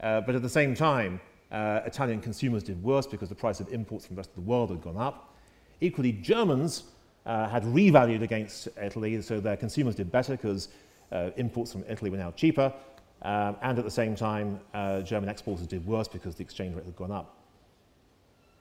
Uh, 0.00 0.20
but 0.20 0.34
at 0.34 0.42
the 0.42 0.48
same 0.48 0.74
time, 0.74 1.20
uh, 1.50 1.80
Italian 1.86 2.20
consumers 2.20 2.62
did 2.62 2.82
worse 2.82 3.06
because 3.06 3.28
the 3.28 3.34
price 3.34 3.60
of 3.60 3.72
imports 3.72 4.06
from 4.06 4.16
the 4.16 4.20
rest 4.20 4.30
of 4.30 4.36
the 4.36 4.42
world 4.42 4.70
had 4.70 4.82
gone 4.82 4.96
up. 4.96 5.36
Equally, 5.80 6.12
Germans 6.12 6.84
uh, 7.26 7.48
had 7.48 7.64
revalued 7.64 8.22
against 8.22 8.68
Italy, 8.80 9.20
so 9.22 9.40
their 9.40 9.56
consumers 9.56 9.94
did 9.94 10.12
better 10.12 10.32
because 10.32 10.68
uh, 11.12 11.30
imports 11.36 11.72
from 11.72 11.84
Italy 11.88 12.10
were 12.10 12.16
now 12.16 12.30
cheaper. 12.32 12.72
Um, 13.22 13.56
and 13.62 13.78
at 13.78 13.84
the 13.84 13.90
same 13.90 14.14
time, 14.14 14.60
uh, 14.74 15.00
German 15.00 15.28
exporters 15.28 15.66
did 15.66 15.84
worse 15.86 16.06
because 16.06 16.36
the 16.36 16.42
exchange 16.42 16.76
rate 16.76 16.84
had 16.84 16.96
gone 16.96 17.10
up. 17.10 17.36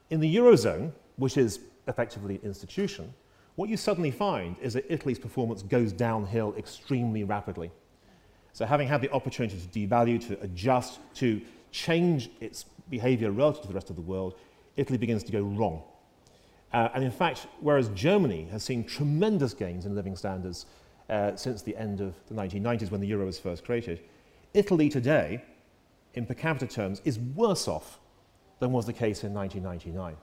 In 0.09 0.19
the 0.19 0.35
Eurozone, 0.35 0.91
which 1.17 1.37
is 1.37 1.59
effectively 1.87 2.35
an 2.35 2.41
institution, 2.43 3.13
what 3.57 3.69
you 3.69 3.75
suddenly 3.75 4.11
find 4.11 4.55
is 4.61 4.73
that 4.73 4.85
Italy's 4.87 5.17
performance 5.17 5.63
goes 5.63 5.91
downhill 5.91 6.53
extremely 6.57 7.23
rapidly. 7.23 7.71
So, 8.53 8.65
having 8.67 8.87
had 8.87 9.01
the 9.01 9.11
opportunity 9.11 9.57
to 9.59 9.67
devalue, 9.67 10.25
to 10.27 10.39
adjust, 10.41 10.99
to 11.15 11.41
change 11.71 12.29
its 12.39 12.65
behavior 12.89 13.31
relative 13.31 13.63
to 13.63 13.67
the 13.67 13.73
rest 13.73 13.89
of 13.89 13.95
the 13.95 14.01
world, 14.03 14.35
Italy 14.77 14.99
begins 14.99 15.23
to 15.23 15.31
go 15.31 15.41
wrong. 15.41 15.81
Uh, 16.71 16.89
and 16.93 17.03
in 17.03 17.09
fact, 17.09 17.47
whereas 17.59 17.89
Germany 17.89 18.47
has 18.51 18.63
seen 18.63 18.83
tremendous 18.83 19.55
gains 19.55 19.87
in 19.87 19.95
living 19.95 20.15
standards 20.15 20.67
uh, 21.09 21.35
since 21.35 21.63
the 21.63 21.75
end 21.77 21.99
of 21.99 22.13
the 22.27 22.35
1990s 22.35 22.91
when 22.91 23.01
the 23.01 23.07
euro 23.07 23.25
was 23.25 23.39
first 23.39 23.65
created, 23.65 24.01
Italy 24.53 24.87
today, 24.87 25.43
in 26.13 26.27
per 26.27 26.35
capita 26.35 26.67
terms, 26.67 27.01
is 27.05 27.17
worse 27.17 27.67
off 27.67 27.99
than 28.59 28.71
was 28.71 28.85
the 28.85 28.93
case 28.93 29.23
in 29.23 29.33
1999. 29.33 30.15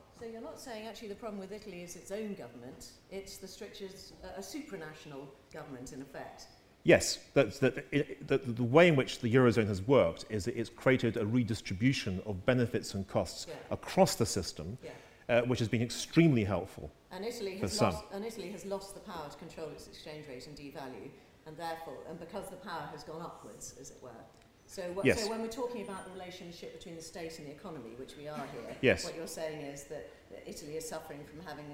Not 0.55 0.61
saying 0.61 0.87
actually 0.87 1.09
the 1.09 1.15
problem 1.15 1.37
with 1.37 1.51
Italy 1.51 1.81
is 1.83 1.97
its 1.97 2.11
own 2.11 2.33
government, 2.33 2.91
it's 3.11 3.35
the 3.35 3.47
strictures, 3.47 4.13
uh, 4.23 4.27
a 4.37 4.39
supranational 4.39 5.27
government 5.53 5.91
in 5.91 6.01
effect. 6.01 6.45
Yes, 6.83 7.19
that's, 7.33 7.59
that, 7.59 7.85
it, 7.91 8.25
the, 8.25 8.37
the 8.37 8.63
way 8.63 8.87
in 8.87 8.95
which 8.95 9.19
the 9.19 9.27
Eurozone 9.35 9.67
has 9.67 9.81
worked 9.81 10.23
is 10.29 10.45
that 10.45 10.55
it's 10.57 10.69
created 10.69 11.17
a 11.17 11.25
redistribution 11.25 12.21
of 12.25 12.45
benefits 12.45 12.93
and 12.93 13.05
costs 13.05 13.47
Yeah. 13.49 13.55
across 13.69 14.15
the 14.15 14.25
system, 14.25 14.77
Yeah. 14.81 14.91
uh, 15.27 15.41
which 15.41 15.59
has 15.59 15.67
been 15.67 15.81
extremely 15.81 16.45
helpful. 16.45 16.89
And 17.11 17.25
Italy, 17.25 17.57
has 17.57 17.73
some. 17.73 17.91
lost, 17.93 18.05
and 18.13 18.23
Italy 18.23 18.49
has 18.51 18.65
lost 18.65 18.93
the 18.93 19.01
power 19.01 19.27
to 19.29 19.37
control 19.37 19.67
its 19.71 19.87
exchange 19.89 20.25
rate 20.29 20.47
and 20.47 20.55
devalue, 20.55 21.09
and 21.47 21.57
therefore, 21.57 21.97
and 22.09 22.17
because 22.17 22.47
the 22.49 22.55
power 22.55 22.87
has 22.93 23.03
gone 23.03 23.21
upwards, 23.21 23.75
as 23.77 23.91
it 23.91 23.97
were. 24.01 24.23
So, 24.67 24.81
what, 24.93 25.05
Yes. 25.05 25.23
so 25.23 25.29
when 25.29 25.41
we're 25.41 25.47
talking 25.47 25.83
about 25.83 26.05
the 26.05 26.11
relationship 26.11 26.73
between 26.73 26.95
the 26.95 27.01
state 27.01 27.37
and 27.37 27.47
the 27.47 27.51
economy, 27.51 27.91
which 27.97 28.17
we 28.17 28.27
are 28.27 28.47
here, 28.47 28.75
Yes. 28.81 29.05
what 29.05 29.15
you're 29.15 29.27
saying 29.27 29.61
is 29.61 29.83
that, 29.85 30.09
that 30.35 30.49
Italy 30.49 30.77
is 30.77 30.87
suffering 30.87 31.19
from 31.23 31.45
having, 31.45 31.65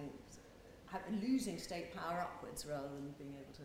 having 0.88 1.20
losing 1.22 1.58
state 1.58 1.96
power 1.96 2.22
upwards 2.22 2.66
rather 2.66 2.88
than 2.88 3.14
being 3.18 3.34
able 3.34 3.54
to. 3.54 3.62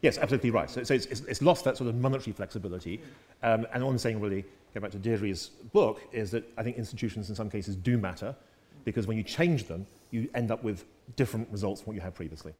Yes, 0.00 0.18
absolutely 0.18 0.50
right. 0.50 0.68
So, 0.68 0.82
so 0.82 0.94
it's, 0.94 1.06
it's, 1.06 1.20
it's 1.20 1.42
lost 1.42 1.64
that 1.64 1.76
sort 1.76 1.88
of 1.88 1.96
monetary 1.96 2.32
flexibility. 2.32 3.00
Um, 3.42 3.66
and 3.72 3.82
all 3.82 3.90
I'm 3.90 3.98
saying, 3.98 4.20
really, 4.20 4.44
going 4.74 4.82
back 4.82 4.90
to 4.90 4.98
Deirdre's 4.98 5.48
book, 5.72 6.02
is 6.12 6.30
that 6.32 6.44
I 6.58 6.62
think 6.62 6.76
institutions 6.76 7.30
in 7.30 7.34
some 7.34 7.48
cases 7.48 7.76
do 7.76 7.96
matter 7.96 8.34
because 8.84 9.06
when 9.06 9.16
you 9.16 9.22
change 9.22 9.64
them, 9.64 9.86
you 10.10 10.28
end 10.34 10.50
up 10.50 10.62
with 10.62 10.84
different 11.16 11.48
results 11.50 11.80
from 11.80 11.88
what 11.88 11.94
you 11.94 12.02
had 12.02 12.14
previously. 12.14 12.52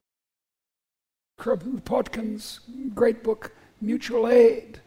Kropotkin's 1.39 2.61
great 2.95 3.23
book, 3.23 3.55
Mutual 3.81 4.29
Aid, 4.29 4.81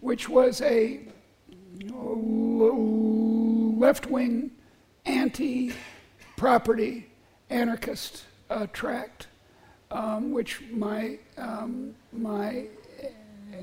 which 0.00 0.28
was 0.28 0.62
a 0.62 1.00
left 3.78 4.06
wing, 4.06 4.50
anti 5.04 5.72
property 6.42 7.06
anarchist 7.50 8.24
uh, 8.50 8.66
tract, 8.72 9.28
um, 9.92 10.32
which 10.32 10.60
my, 10.72 11.16
um, 11.38 11.94
my 12.12 12.64
uh, 13.00 13.58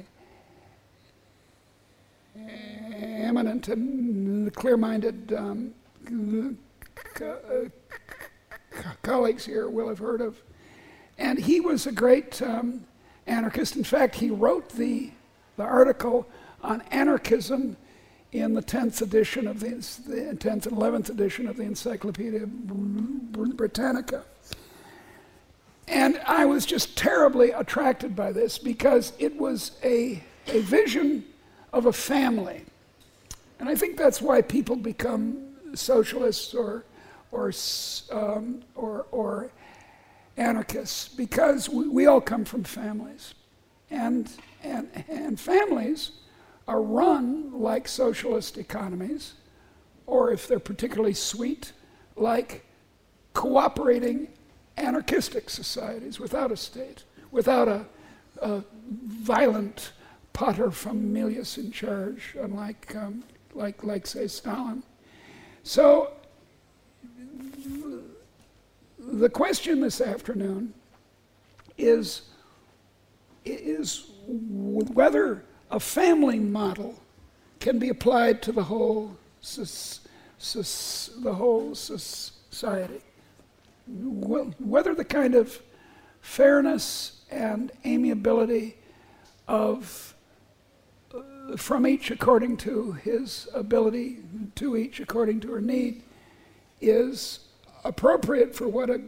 eminent 2.39 3.67
and 3.67 4.55
clear 4.55 4.77
minded 4.77 5.33
um, 5.33 5.73
co- 7.15 7.69
colleagues 9.03 9.45
here 9.45 9.67
will 9.67 9.89
have 9.89 9.99
heard 9.99 10.21
of. 10.21 10.41
And 11.17 11.37
he 11.37 11.59
was 11.59 11.85
a 11.85 11.91
great 11.91 12.41
um, 12.41 12.85
anarchist. 13.27 13.75
In 13.75 13.83
fact, 13.83 14.15
he 14.15 14.29
wrote 14.29 14.69
the, 14.69 15.11
the 15.57 15.63
article 15.63 16.25
on 16.63 16.79
anarchism 16.91 17.75
in 18.31 18.53
the 18.53 18.61
10th 18.61 19.01
edition 19.01 19.47
of 19.47 19.59
the, 19.59 19.69
the 20.07 20.35
10th 20.35 20.67
and 20.67 20.77
11th 20.77 21.09
edition 21.09 21.47
of 21.47 21.57
the 21.57 21.63
Encyclopedia 21.63 22.45
Britannica. 22.45 24.23
And 25.87 26.21
I 26.27 26.45
was 26.45 26.65
just 26.65 26.95
terribly 26.95 27.49
attracted 27.51 28.15
by 28.15 28.31
this 28.31 28.59
because 28.59 29.13
it 29.17 29.35
was 29.35 29.71
a, 29.83 30.21
a 30.47 30.59
vision 30.61 31.25
of 31.73 31.87
a 31.87 31.93
family. 31.93 32.65
And 33.59 33.67
I 33.67 33.75
think 33.75 33.97
that's 33.97 34.21
why 34.21 34.43
people 34.43 34.75
become 34.75 35.55
socialists 35.73 36.53
or, 36.53 36.85
or, 37.31 37.51
um, 38.11 38.61
or, 38.75 39.07
or 39.11 39.51
anarchists, 40.37 41.09
because 41.09 41.67
we, 41.67 41.87
we 41.87 42.05
all 42.05 42.21
come 42.21 42.45
from 42.45 42.63
families. 42.63 43.33
And, 43.89 44.29
and, 44.63 44.87
and 45.09 45.39
families 45.39 46.11
are 46.69 46.83
run 46.83 47.51
like 47.59 47.87
socialist 47.87 48.55
economies, 48.55 49.33
or 50.05 50.31
if 50.31 50.47
they're 50.47 50.59
particularly 50.59 51.15
sweet, 51.15 51.73
like 52.15 52.63
cooperating 53.33 54.27
anarchistic 54.77 55.49
societies 55.49 56.19
without 56.19 56.51
a 56.51 56.55
state, 56.55 57.03
without 57.31 57.67
a, 57.67 57.85
a 58.43 58.63
violent 59.03 59.93
pater 60.31 60.69
familias 60.69 61.57
in 61.57 61.71
charge, 61.71 62.35
unlike, 62.39 62.95
um, 62.95 63.23
like, 63.55 63.83
like, 63.83 64.05
say, 64.05 64.27
Stalin. 64.27 64.83
So 65.63 66.13
the 68.99 69.29
question 69.29 69.81
this 69.81 70.01
afternoon 70.01 70.75
is, 71.79 72.21
is 73.43 74.11
whether 74.27 75.43
a 75.71 75.79
family 75.79 76.39
model 76.39 76.99
can 77.59 77.79
be 77.79 77.89
applied 77.89 78.41
to 78.43 78.51
the 78.51 78.63
whole, 78.63 79.17
the 79.41 81.33
whole 81.33 81.75
society. 81.75 83.01
Whether 83.87 84.95
the 84.95 85.05
kind 85.05 85.35
of 85.35 85.61
fairness 86.21 87.21
and 87.31 87.71
amiability 87.85 88.77
of 89.47 90.15
uh, 91.13 91.57
from 91.57 91.87
each 91.87 92.11
according 92.11 92.57
to 92.57 92.91
his 92.93 93.47
ability, 93.53 94.19
to 94.55 94.77
each 94.77 94.99
according 94.99 95.39
to 95.41 95.51
her 95.51 95.61
need, 95.61 96.03
is 96.81 97.39
appropriate 97.83 98.55
for 98.55 98.67
what 98.67 98.89
a 98.89 99.01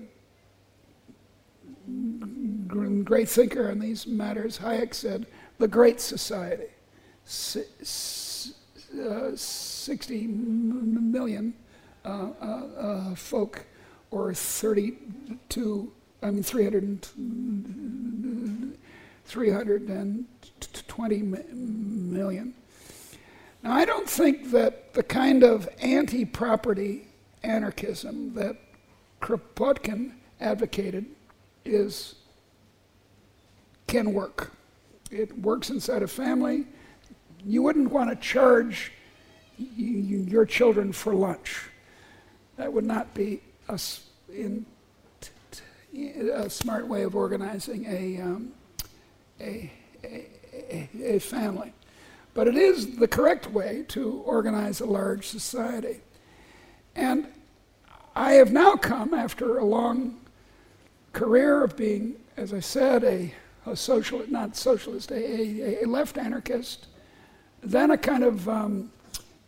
great 3.03 3.29
thinker 3.29 3.69
on 3.69 3.79
these 3.79 4.07
matters, 4.07 4.59
Hayek 4.59 4.93
said, 4.93 5.27
the 5.61 5.67
Great 5.67 6.01
Society. 6.01 6.65
Uh, 8.99 9.29
60 9.35 10.27
uh, 12.03 12.09
uh, 12.09 12.45
uh, 12.45 13.15
folk, 13.15 13.65
or 14.09 14.33
32, 14.33 15.91
I 16.23 16.31
mean 16.31 16.43
300 16.43 16.83
and, 16.83 17.05
320 19.25 21.15
m- 21.15 22.11
million. 22.11 22.53
Now, 23.63 23.73
I 23.73 23.85
don't 23.85 24.09
think 24.09 24.49
that 24.51 24.93
the 24.93 25.03
kind 25.03 25.43
of 25.43 25.69
anti 25.79 26.25
property 26.25 27.07
anarchism 27.43 28.33
that 28.33 28.57
Kropotkin 29.21 30.13
advocated 30.41 31.05
is 31.63 32.15
can 33.85 34.13
work. 34.13 34.51
It 35.11 35.37
works 35.39 35.69
inside 35.69 36.03
a 36.03 36.07
family. 36.07 36.65
You 37.45 37.61
wouldn't 37.63 37.91
want 37.91 38.09
to 38.09 38.15
charge 38.15 38.93
your 39.57 40.45
children 40.45 40.93
for 40.93 41.13
lunch. 41.13 41.69
That 42.57 42.71
would 42.71 42.85
not 42.85 43.13
be 43.13 43.41
a, 43.67 43.79
in 44.33 44.65
smart 46.47 46.87
way 46.87 47.03
of 47.03 47.15
organizing 47.15 47.85
a, 47.85 48.21
um, 48.21 48.53
a, 49.39 49.71
a, 50.03 50.89
a 51.03 51.19
family. 51.19 51.73
But 52.33 52.47
it 52.47 52.55
is 52.55 52.95
the 52.95 53.07
correct 53.07 53.51
way 53.51 53.83
to 53.89 54.21
organize 54.25 54.79
a 54.79 54.85
large 54.85 55.27
society. 55.27 56.01
And 56.95 57.27
I 58.15 58.33
have 58.33 58.51
now 58.51 58.75
come, 58.75 59.13
after 59.13 59.57
a 59.57 59.65
long 59.65 60.21
career 61.13 61.63
of 61.63 61.75
being, 61.75 62.15
as 62.37 62.53
I 62.53 62.59
said, 62.61 63.03
a, 63.03 63.33
a 63.65 63.75
socialist, 63.75 64.31
not 64.31 64.55
socialist, 64.55 65.11
a, 65.11 65.15
a, 65.15 65.83
a 65.83 65.87
left 65.87 66.17
anarchist, 66.17 66.87
then 67.61 67.91
a 67.91 67.97
kind 67.97 68.23
of 68.23 68.47
um, 68.49 68.91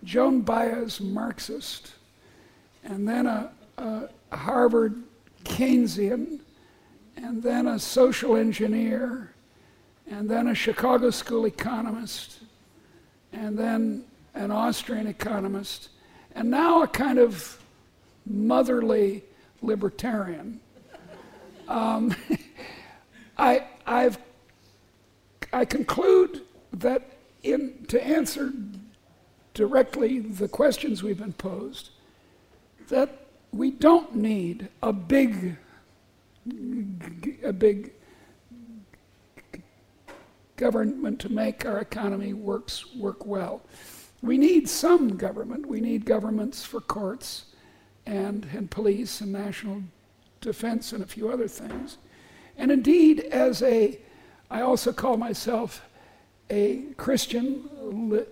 Joan 0.04 0.42
Baez 0.42 1.02
Marxist, 1.02 1.94
and 2.84 3.08
then 3.08 3.26
a, 3.26 3.52
a 3.78 4.36
Harvard 4.36 5.02
Keynesian, 5.44 6.40
and 7.16 7.42
then 7.42 7.68
a 7.68 7.80
social 7.80 8.36
engineer, 8.36 9.34
and 10.10 10.30
then 10.30 10.48
a 10.48 10.56
Chicago 10.56 11.10
school 11.10 11.46
economist, 11.46 12.40
and 13.32 13.58
then 13.58 14.04
an 14.36 14.52
Austrian 14.52 15.08
economist, 15.08 15.90
and 16.36 16.50
now 16.50 16.84
a 16.84 16.88
kind 16.88 17.18
of 17.18 17.60
motherly 18.26 19.24
libertarian. 19.62 20.60
Um, 21.68 22.16
I, 23.38 23.66
I've, 23.86 24.18
I 25.52 25.66
conclude 25.66 26.42
that 26.74 27.18
in, 27.44 27.86
to 27.90 28.04
answer 28.06 28.54
directly 29.54 30.20
the 30.20 30.48
questions 30.48 31.04
we've 31.04 31.20
been 31.20 31.34
posed, 31.34 31.90
that 32.90 33.28
we 33.52 33.72
don't 33.72 34.16
need 34.16 34.68
a 34.82 34.92
big, 34.92 35.58
a 37.44 37.54
big 37.54 37.94
government 40.56 41.20
to 41.20 41.30
make 41.30 41.66
our 41.66 41.80
economy 41.80 42.34
works 42.34 42.96
work 42.96 43.26
well. 43.26 43.62
We 44.22 44.38
need 44.38 44.70
some 44.70 45.18
government. 45.18 45.66
We 45.66 45.82
need 45.82 46.06
governments 46.06 46.64
for 46.64 46.80
courts 46.80 47.46
and, 48.06 48.48
and 48.56 48.72
police 48.72 49.22
and 49.22 49.32
national 49.32 49.84
defense 50.42 50.94
and 50.94 51.04
a 51.04 51.08
few 51.08 51.30
other 51.30 51.48
things. 51.48 51.98
And 52.58 52.72
indeed, 52.72 53.20
as 53.20 53.62
a, 53.62 54.00
I 54.50 54.62
also 54.62 54.94
call 54.94 55.18
myself 55.18 55.82
a 56.50 56.84
Christian 56.98 57.70
li- 57.82 58.26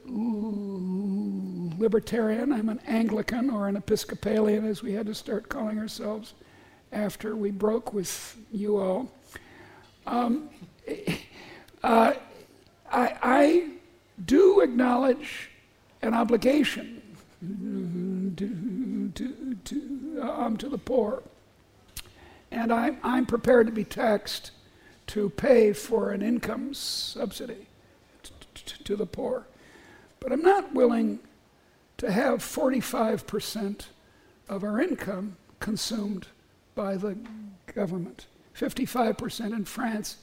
libertarian. 1.80 2.52
I'm 2.52 2.70
an 2.70 2.80
Anglican 2.88 3.50
or 3.50 3.68
an 3.68 3.76
Episcopalian, 3.76 4.66
as 4.66 4.84
we 4.84 4.94
had 4.94 5.08
to 5.08 5.16
start 5.16 5.50
calling 5.50 5.80
ourselves 5.80 6.34
after 6.92 7.36
we 7.36 7.52
broke 7.52 7.94
with 7.94 8.38
you 8.52 8.78
all. 8.78 9.12
Um, 10.06 10.50
uh, 11.84 12.14
I, 12.92 13.18
I 13.22 13.70
do 14.26 14.62
acknowledge 14.62 15.50
an 16.02 16.14
obligation 16.14 17.02
to, 18.36 19.12
to, 19.16 19.56
to, 19.64 20.22
um, 20.22 20.58
to 20.58 20.70
the 20.70 20.78
poor. 20.78 21.24
And 22.52 22.72
I, 22.72 22.98
I'm 23.04 23.26
prepared 23.26 23.68
to 23.68 23.74
be 23.74 23.86
taxed 23.86 24.52
to 25.08 25.30
pay 25.30 25.74
for 25.74 26.12
an 26.12 26.22
income 26.22 26.74
subsidy 26.74 27.68
to 28.84 28.96
the 28.96 29.06
poor. 29.06 29.48
But 30.20 30.32
I'm 30.32 30.42
not 30.42 30.74
willing 30.74 31.20
to 31.98 32.12
have 32.12 32.40
45% 32.40 33.86
of 34.50 34.64
our 34.64 34.80
income 34.82 35.38
consumed 35.60 36.28
by 36.76 36.98
the 36.98 37.18
government. 37.74 38.28
55% 38.58 39.54
in 39.54 39.66
France. 39.66 40.18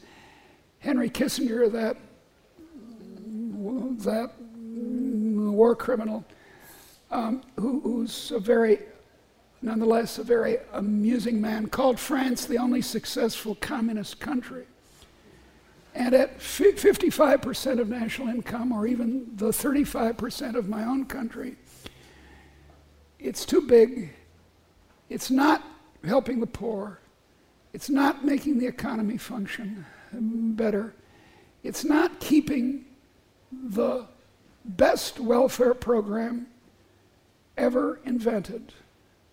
Henry 0.80 1.10
Kissinger, 1.10 1.70
that, 1.72 1.96
that 4.04 4.30
war 5.52 5.74
criminal, 5.74 6.24
um, 7.10 7.42
who, 7.56 7.80
who's 7.80 8.30
a 8.30 8.38
very, 8.38 8.80
nonetheless, 9.62 10.18
a 10.18 10.22
very 10.22 10.58
amusing 10.72 11.40
man, 11.40 11.66
called 11.66 11.98
France 11.98 12.46
the 12.46 12.58
only 12.58 12.82
successful 12.82 13.54
communist 13.56 14.20
country. 14.20 14.66
And 15.94 16.14
at 16.14 16.38
55% 16.38 17.80
of 17.80 17.88
national 17.88 18.28
income, 18.28 18.72
or 18.72 18.86
even 18.86 19.26
the 19.34 19.48
35% 19.48 20.54
of 20.54 20.68
my 20.68 20.84
own 20.84 21.06
country, 21.06 21.56
it's 23.18 23.44
too 23.44 23.62
big. 23.62 24.14
It's 25.08 25.30
not 25.30 25.64
helping 26.04 26.38
the 26.38 26.46
poor. 26.46 27.00
It's 27.72 27.90
not 27.90 28.24
making 28.24 28.58
the 28.58 28.66
economy 28.66 29.18
function 29.18 29.84
better. 30.12 30.94
It's 31.64 31.84
not 31.84 32.20
keeping 32.20 32.84
the 33.50 34.06
best 34.64 35.18
welfare 35.18 35.74
program 35.74 36.46
ever 37.56 38.00
invented, 38.04 38.72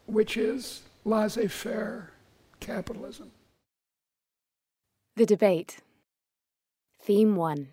which 0.05 0.37
is 0.37 0.81
laissez 1.03 1.47
faire 1.47 2.11
capitalism. 2.59 3.31
The 5.15 5.25
debate. 5.25 5.77
Theme 7.01 7.35
1. 7.35 7.67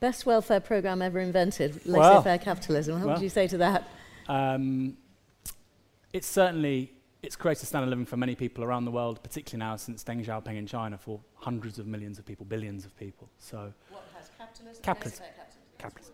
Best 0.00 0.26
welfare 0.26 0.60
program 0.60 1.00
ever 1.00 1.20
invented, 1.20 1.74
laissez 1.86 1.98
Well, 1.98 2.22
faire 2.22 2.38
capitalism. 2.38 2.94
What 2.96 3.06
well. 3.06 3.14
would 3.16 3.22
you 3.22 3.28
say 3.28 3.46
to 3.48 3.58
that? 3.58 3.88
Um, 4.28 4.96
it's 6.12 6.26
certainly 6.26 6.92
it's 7.22 7.36
created 7.36 7.62
a 7.62 7.66
standard 7.66 7.86
of 7.86 7.90
living 7.90 8.04
for 8.04 8.16
many 8.18 8.34
people 8.34 8.64
around 8.64 8.84
the 8.84 8.90
world, 8.90 9.22
particularly 9.22 9.58
now 9.70 9.76
since 9.76 10.04
Deng 10.04 10.24
Xiaoping 10.24 10.56
in 10.58 10.66
China 10.66 10.98
for 10.98 11.20
hundreds 11.36 11.78
of 11.78 11.86
millions 11.86 12.18
of 12.18 12.26
people, 12.26 12.44
billions 12.44 12.84
of 12.84 12.94
people. 12.98 13.30
So 13.38 13.72
What 13.90 14.04
has 14.16 14.30
capitalism? 14.36 14.82
Capitalism. 14.82 15.24
capitalism. 15.78 16.13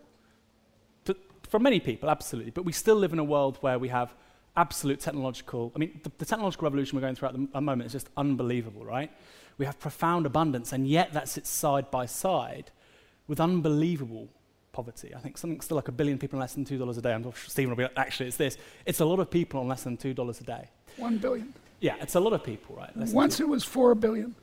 for 1.51 1.59
many 1.59 1.81
people, 1.81 2.09
absolutely. 2.09 2.51
But 2.51 2.63
we 2.63 2.71
still 2.71 2.95
live 2.95 3.11
in 3.11 3.19
a 3.19 3.23
world 3.25 3.57
where 3.59 3.77
we 3.77 3.89
have 3.89 4.15
absolute 4.55 5.01
technological. 5.01 5.73
I 5.75 5.79
mean, 5.79 5.99
the, 6.01 6.11
the 6.17 6.23
technological 6.25 6.65
revolution 6.65 6.95
we're 6.95 7.01
going 7.01 7.15
through 7.15 7.27
at 7.27 7.33
the 7.33 7.47
m- 7.53 7.65
moment 7.65 7.87
is 7.87 7.91
just 7.91 8.09
unbelievable, 8.15 8.85
right? 8.85 9.11
We 9.57 9.65
have 9.65 9.77
profound 9.77 10.25
abundance, 10.25 10.71
and 10.71 10.87
yet 10.87 11.11
that 11.11 11.27
sits 11.27 11.49
side 11.49 11.91
by 11.91 12.05
side 12.05 12.71
with 13.27 13.41
unbelievable 13.41 14.29
poverty. 14.71 15.13
I 15.13 15.19
think 15.19 15.37
something 15.37 15.59
still 15.59 15.75
like 15.75 15.89
a 15.89 15.91
billion 15.91 16.17
people 16.17 16.37
on 16.37 16.41
less 16.41 16.53
than 16.53 16.63
two 16.63 16.77
dollars 16.77 16.97
a 16.97 17.01
day. 17.01 17.13
I'm 17.13 17.23
sure 17.23 17.33
Stephen 17.35 17.69
will 17.69 17.75
be 17.75 17.83
like, 17.83 17.97
actually, 17.97 18.27
it's 18.27 18.37
this. 18.37 18.57
It's 18.85 19.01
a 19.01 19.05
lot 19.05 19.19
of 19.19 19.29
people 19.29 19.59
on 19.59 19.67
less 19.67 19.83
than 19.83 19.97
two 19.97 20.13
dollars 20.13 20.39
a 20.39 20.45
day. 20.45 20.69
One 20.95 21.17
billion. 21.17 21.53
Yeah, 21.81 21.95
it's 21.99 22.15
a 22.15 22.19
lot 22.21 22.31
of 22.31 22.45
people, 22.45 22.77
right? 22.77 22.95
Once 22.95 23.41
it 23.41 23.47
was 23.47 23.65
four 23.65 23.93
billion. 23.93 24.35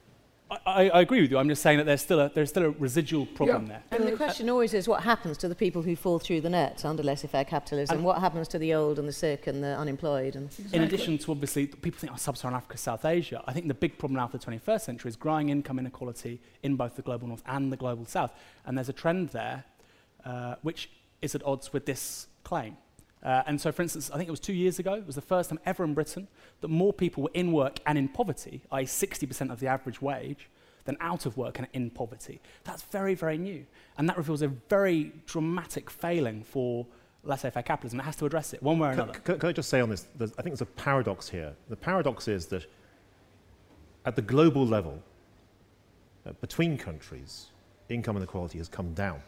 I, 0.51 0.59
I, 0.67 0.89
I 0.89 1.01
agree 1.01 1.21
with 1.21 1.31
you. 1.31 1.39
I'm 1.39 1.49
just 1.49 1.63
saying 1.63 1.79
that 1.79 1.85
there's 1.85 2.01
still 2.03 2.21
a, 2.21 2.29
there's 2.31 2.49
still 2.49 2.65
a 2.65 2.71
residual 2.71 3.27
problem 3.27 3.67
Yeah. 3.67 3.81
there. 3.91 3.99
And 4.01 4.09
the 4.09 4.17
question 4.17 4.49
always 4.49 4.73
is 4.75 4.89
what 4.89 5.03
happens 5.03 5.37
to 5.39 5.49
the 5.49 5.55
people 5.55 5.83
who 5.83 5.95
fall 5.97 6.19
through 6.19 6.41
the 6.41 6.51
net 6.51 6.85
under 6.85 7.03
laissez 7.03 7.29
faire 7.29 7.45
capitalism? 7.45 7.97
And- 7.99 8.05
what 8.05 8.19
happens 8.21 8.49
to 8.49 8.59
the 8.59 8.75
old 8.75 8.99
and 8.99 9.07
the 9.07 9.13
sick 9.13 9.47
and 9.47 9.63
the 9.63 9.77
unemployed? 9.77 10.37
And 10.37 10.49
In 10.73 10.83
addition 10.83 11.19
to 11.19 11.31
obviously, 11.33 11.67
people 11.67 11.99
think, 12.01 12.13
oh, 12.13 12.17
sub-Saharan 12.17 12.57
Africa, 12.57 12.79
South 12.79 13.05
Asia. 13.05 13.43
I 13.47 13.53
think 13.53 13.69
the 13.69 13.75
big 13.75 13.99
problem 13.99 14.17
now 14.17 14.27
for 14.29 14.39
the 14.39 14.45
21st 14.45 14.81
century 14.81 15.09
is 15.11 15.17
growing 15.17 15.51
income 15.51 15.79
inequality 15.79 16.41
in 16.63 16.77
both 16.77 16.97
the 16.97 17.03
global 17.03 17.29
north 17.29 17.43
and 17.47 17.71
the 17.73 17.77
global 17.77 18.07
south. 18.07 18.33
And 18.65 18.77
there's 18.77 18.89
a 18.89 18.95
trend 18.95 19.31
there 19.31 19.65
uh, 20.25 20.55
which 20.63 20.91
is 21.23 21.35
at 21.35 21.43
odds 21.45 21.73
with 21.73 21.85
this 21.87 22.27
claim. 22.45 22.77
Uh, 23.23 23.43
and 23.47 23.61
so, 23.61 23.73
for 23.73 23.83
instance, 23.83 24.11
I 24.11 24.17
think 24.17 24.29
it 24.29 24.31
was 24.31 24.41
two 24.41 24.53
years 24.53 24.79
ago, 24.79 24.95
it 24.95 25.07
was 25.07 25.17
the 25.17 25.21
first 25.21 25.51
time 25.51 25.59
ever 25.67 25.85
in 25.85 25.95
Britain 25.95 26.29
that 26.61 26.69
more 26.69 26.93
people 26.93 27.23
were 27.25 27.31
in 27.35 27.53
work 27.53 27.81
and 27.87 27.99
in 27.99 28.09
poverty, 28.09 28.63
i.e., 28.73 28.85
60% 28.85 29.51
of 29.51 29.61
the 29.61 29.67
average 29.67 30.01
wage, 30.01 30.49
than 30.85 30.97
out 31.01 31.27
of 31.27 31.37
work 31.37 31.59
and 31.59 31.69
in 31.73 31.91
poverty. 31.91 32.41
That's 32.65 32.83
very, 32.83 33.15
very 33.15 33.37
new. 33.37 33.67
And 33.99 34.09
that 34.09 34.17
reveals 34.17 34.43
a 34.43 34.49
very 34.49 35.13
dramatic 35.27 35.91
failing 35.91 36.43
for 36.45 36.87
laissez 37.25 37.51
faire 37.51 37.63
capitalism. 37.63 38.01
It 38.01 38.05
has 38.05 38.17
to 38.17 38.27
address 38.27 38.55
it 38.55 38.63
one 38.63 38.79
way 38.79 38.89
or 38.89 38.93
Can, 38.93 39.01
another. 39.01 39.19
can- 39.19 39.39
can 39.39 39.49
I 39.49 39.53
just 39.53 39.69
say 39.69 39.81
on 39.81 39.91
this? 39.91 40.07
I 40.21 40.27
think 40.27 40.45
there's 40.45 40.63
a 40.63 40.67
paradox 40.67 41.29
here. 41.29 41.55
The 41.69 41.77
paradox 41.77 42.29
is 42.29 42.47
that 42.47 42.65
at 44.07 44.17
the 44.17 44.23
global 44.23 44.67
level, 44.67 45.03
uh, 46.25 46.33
between 46.41 46.79
countries, 46.79 47.49
income 47.89 48.17
inequality 48.17 48.59
has 48.59 48.69
come 48.69 48.95
down, 48.95 49.21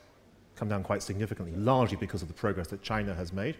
come 0.57 0.68
down 0.68 0.83
quite 0.83 1.03
significantly, 1.03 1.55
largely 1.57 1.96
because 1.96 2.22
of 2.22 2.29
the 2.29 2.35
progress 2.35 2.68
that 2.68 2.83
China 2.83 3.14
has 3.14 3.33
made. 3.33 3.57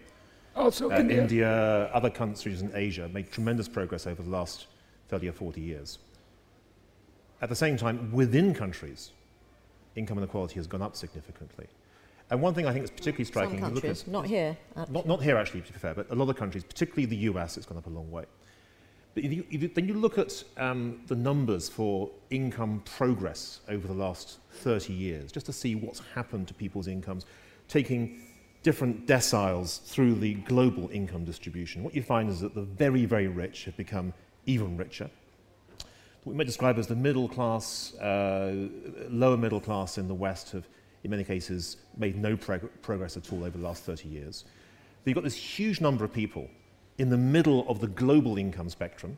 Also, 0.55 0.89
Uh, 0.91 0.97
India. 0.99 1.21
India, 1.21 1.85
other 1.93 2.09
countries 2.09 2.61
in 2.61 2.71
Asia 2.75 3.09
made 3.09 3.31
tremendous 3.31 3.67
progress 3.67 4.05
over 4.05 4.21
the 4.21 4.29
last 4.29 4.67
30 5.09 5.29
or 5.29 5.31
40 5.33 5.61
years. 5.61 5.99
At 7.41 7.49
the 7.49 7.55
same 7.55 7.77
time, 7.77 8.11
within 8.11 8.53
countries, 8.53 9.11
income 9.95 10.17
inequality 10.17 10.55
has 10.55 10.67
gone 10.67 10.81
up 10.81 10.95
significantly. 10.95 11.67
And 12.29 12.41
one 12.41 12.53
thing 12.53 12.65
I 12.65 12.71
think 12.71 12.83
is 12.85 12.91
particularly 12.91 13.25
striking, 13.25 13.59
some 13.59 13.69
you 13.69 13.75
look 13.75 13.83
countries, 13.83 14.03
at, 14.03 14.07
not 14.07 14.25
here. 14.25 14.57
not, 14.89 15.05
not 15.05 15.21
here 15.21 15.37
actually, 15.37 15.61
to 15.61 15.73
be 15.73 15.79
fair, 15.79 15.93
but 15.93 16.09
a 16.11 16.15
lot 16.15 16.29
of 16.29 16.35
countries, 16.37 16.63
particularly 16.63 17.05
the 17.05 17.17
US, 17.31 17.57
it's 17.57 17.65
gone 17.65 17.77
up 17.77 17.87
a 17.87 17.89
long 17.89 18.09
way. 18.11 18.25
But 19.13 19.25
if 19.25 19.33
you, 19.33 19.45
if 19.51 19.61
you, 19.63 19.67
then 19.67 19.87
you 19.87 19.93
look 19.95 20.17
at 20.17 20.41
um, 20.55 21.01
the 21.07 21.15
numbers 21.15 21.67
for 21.67 22.09
income 22.29 22.81
progress 22.85 23.59
over 23.67 23.85
the 23.85 23.93
last 23.93 24.37
30 24.51 24.93
years, 24.93 25.31
just 25.31 25.45
to 25.47 25.53
see 25.53 25.75
what's 25.75 26.01
happened 26.15 26.47
to 26.47 26.53
people's 26.53 26.87
incomes, 26.87 27.25
taking 27.67 28.21
different 28.63 29.07
deciles 29.07 29.83
through 29.83 30.15
the 30.15 30.35
global 30.35 30.89
income 30.91 31.25
distribution, 31.25 31.83
what 31.83 31.95
you 31.95 32.03
find 32.03 32.29
is 32.29 32.39
that 32.41 32.53
the 32.53 32.61
very, 32.61 33.05
very 33.05 33.27
rich 33.27 33.65
have 33.65 33.75
become 33.75 34.13
even 34.45 34.77
richer. 34.77 35.09
What 36.23 36.33
we 36.33 36.37
might 36.37 36.45
describe 36.45 36.77
as 36.77 36.87
the 36.87 36.95
middle 36.95 37.27
class, 37.27 37.95
uh, 37.95 38.53
lower 39.09 39.37
middle 39.37 39.59
class 39.59 39.97
in 39.97 40.07
the 40.07 40.13
West 40.13 40.51
have, 40.51 40.67
in 41.03 41.09
many 41.09 41.23
cases, 41.23 41.77
made 41.97 42.15
no 42.15 42.37
prog- 42.37 42.69
progress 42.83 43.17
at 43.17 43.31
all 43.33 43.43
over 43.43 43.57
the 43.57 43.63
last 43.63 43.83
30 43.83 44.07
years. 44.07 44.45
But 45.03 45.09
you've 45.09 45.15
got 45.15 45.23
this 45.23 45.35
huge 45.35 45.81
number 45.81 46.05
of 46.05 46.13
people 46.13 46.47
in 46.99 47.09
the 47.09 47.17
middle 47.17 47.67
of 47.67 47.79
the 47.79 47.87
global 47.87 48.37
income 48.37 48.69
spectrum, 48.69 49.17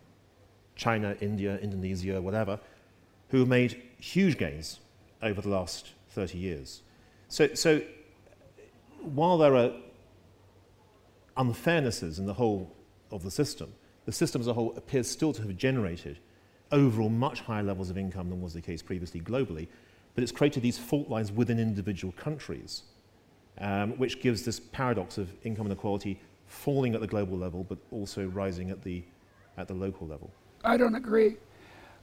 China, 0.78 1.18
India, 1.20 1.60
Indonesia, 1.60 2.22
whatever, 2.22 2.58
who 3.30 3.40
have 3.40 3.50
made 3.50 3.82
huge 4.00 4.38
gains 4.38 4.80
over 5.22 5.42
the 5.42 5.50
last 5.50 5.90
30 6.10 6.38
years. 6.38 6.84
So, 7.28 7.54
so 7.54 7.82
while 9.04 9.38
there 9.38 9.56
are 9.56 9.72
unfairnesses 11.38 12.20
in 12.20 12.26
the 12.26 12.34
whole 12.34 12.76
of 13.12 13.24
the 13.24 13.32
system, 13.32 13.74
the 14.06 14.12
system 14.12 14.42
as 14.42 14.48
a 14.48 14.54
whole 14.54 14.74
appears 14.76 15.10
still 15.10 15.34
to 15.34 15.42
have 15.42 15.56
generated 15.56 16.20
overall 16.72 17.10
much 17.10 17.42
higher 17.42 17.64
levels 17.64 17.90
of 17.90 17.98
income 17.98 18.30
than 18.30 18.42
was 18.42 18.54
the 18.54 18.62
case 18.62 18.82
previously 18.82 19.22
globally, 19.22 19.68
but 20.16 20.24
it's 20.24 20.32
created 20.32 20.64
these 20.64 20.78
fault 20.78 21.10
lines 21.10 21.32
within 21.32 21.60
individual 21.60 22.14
countries, 22.14 22.84
um, 23.60 23.92
which 23.98 24.22
gives 24.22 24.44
this 24.44 24.60
paradox 24.60 25.18
of 25.18 25.32
income 25.44 25.68
inequality 25.68 26.20
falling 26.48 26.96
at 26.96 27.02
the 27.02 27.08
global 27.08 27.38
level, 27.38 27.64
but 27.64 27.78
also 27.92 28.26
rising 28.28 28.70
at 28.70 28.82
the, 28.84 29.04
at 29.58 29.68
the 29.68 29.74
local 29.74 30.08
level. 30.08 30.32
I 30.64 30.78
don't 30.78 30.96
agree. 30.96 31.38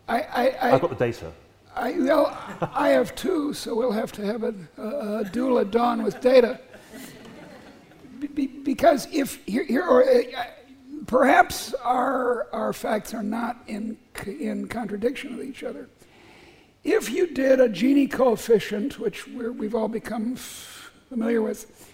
I, 0.09 0.21
I, 0.21 0.49
I, 0.49 0.75
I've 0.75 0.81
got 0.81 0.91
the 0.91 0.97
data. 0.97 1.33
I, 1.75 1.93
well, 1.93 2.37
I 2.75 2.89
have 2.89 3.15
two, 3.15 3.55
so 3.55 3.77
we'll 3.77 3.93
have 3.93 4.11
to 4.13 4.27
have 4.27 4.43
a, 4.43 4.55
a, 4.77 5.19
a 5.19 5.25
duel 5.25 5.59
at 5.61 5.71
dawn 5.71 6.03
with 6.03 6.21
data. 6.21 6.61
Be, 8.29 8.47
because 8.47 9.09
if 9.13 9.45
here, 9.47 9.65
here 9.65 9.87
or, 9.87 10.05
uh, 10.05 10.23
perhaps 11.07 11.75
our, 11.75 12.49
our 12.53 12.73
facts 12.73 13.15
are 13.15 13.23
not 13.23 13.63
in, 13.67 13.97
in 14.27 14.69
contradiction 14.69 15.37
with 15.37 15.47
each 15.47 15.63
other. 15.63 15.89
If 16.85 17.11
you 17.11 17.27
did 17.27 17.61
a 17.61 17.69
Gini 17.69 18.11
coefficient, 18.11 18.99
which 18.99 19.27
we 19.27 19.67
have 19.67 19.75
all 19.75 19.89
become 19.89 20.37
familiar 20.37 21.43
with, 21.43 21.89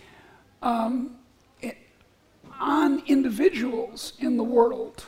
um, 0.62 1.16
it, 1.60 1.76
on 2.60 3.02
individuals 3.06 4.12
in 4.20 4.36
the 4.36 4.44
world, 4.44 5.04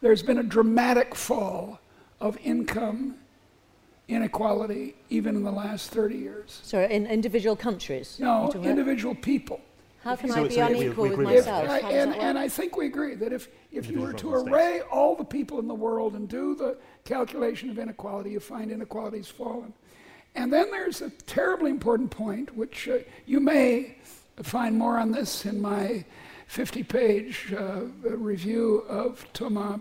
there's 0.00 0.22
been 0.22 0.38
a 0.38 0.42
dramatic 0.42 1.14
fall 1.14 1.80
of 2.20 2.36
income 2.38 3.16
inequality 4.08 4.94
even 5.10 5.36
in 5.36 5.42
the 5.42 5.50
last 5.50 5.90
30 5.90 6.16
years. 6.16 6.60
Sorry, 6.62 6.92
in 6.92 7.06
individual 7.06 7.56
countries? 7.56 8.18
No, 8.20 8.50
individual 8.62 9.14
people. 9.14 9.60
How 10.06 10.14
can 10.14 10.30
so 10.30 10.44
I 10.44 10.46
be 10.46 10.58
unequal 10.60 11.08
with 11.08 11.18
myself? 11.18 11.68
I, 11.68 11.80
and, 11.80 12.14
and, 12.14 12.38
I 12.38 12.48
think 12.48 12.76
we 12.76 12.86
agree 12.86 13.16
that 13.16 13.32
if, 13.32 13.48
if 13.72 13.90
you 13.90 14.00
were 14.00 14.12
to 14.12 14.34
array 14.34 14.82
all 14.82 15.16
the 15.16 15.24
people 15.24 15.58
in 15.58 15.66
the 15.66 15.74
world 15.74 16.14
and 16.14 16.28
do 16.28 16.54
the 16.54 16.78
calculation 17.04 17.70
of 17.70 17.78
inequality, 17.80 18.30
you 18.30 18.38
find 18.38 18.70
inequality's 18.70 19.26
fallen. 19.26 19.72
And 20.36 20.52
then 20.52 20.70
there's 20.70 21.02
a 21.02 21.10
terribly 21.10 21.72
important 21.72 22.12
point, 22.12 22.56
which 22.56 22.88
uh, 22.88 22.98
you 23.26 23.40
may 23.40 23.96
find 24.44 24.78
more 24.78 24.96
on 24.96 25.10
this 25.10 25.44
in 25.44 25.60
my 25.60 26.04
50 26.46 26.84
page 26.84 27.52
uh, 27.52 27.80
review 28.04 28.84
of 28.88 29.26
Thomas 29.32 29.80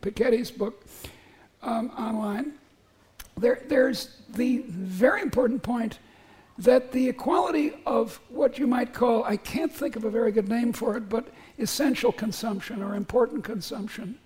Piketty's 0.00 0.52
book 0.52 0.84
um, 1.62 1.90
online. 1.98 2.52
There, 3.36 3.62
there's 3.66 4.18
the 4.28 4.58
very 4.68 5.22
important 5.22 5.60
point 5.60 5.98
that 6.58 6.92
the 6.92 7.08
equality 7.08 7.72
of 7.86 8.20
what 8.28 8.58
you 8.58 8.66
might 8.66 8.92
call, 8.92 9.24
I 9.24 9.36
can't 9.36 9.72
think 9.72 9.96
of 9.96 10.04
a 10.04 10.10
very 10.10 10.32
good 10.32 10.48
name 10.48 10.72
for 10.72 10.96
it, 10.96 11.08
but 11.08 11.28
essential 11.58 12.12
consumption 12.12 12.82
or 12.82 12.94
important 12.94 13.44
consumption, 13.44 14.18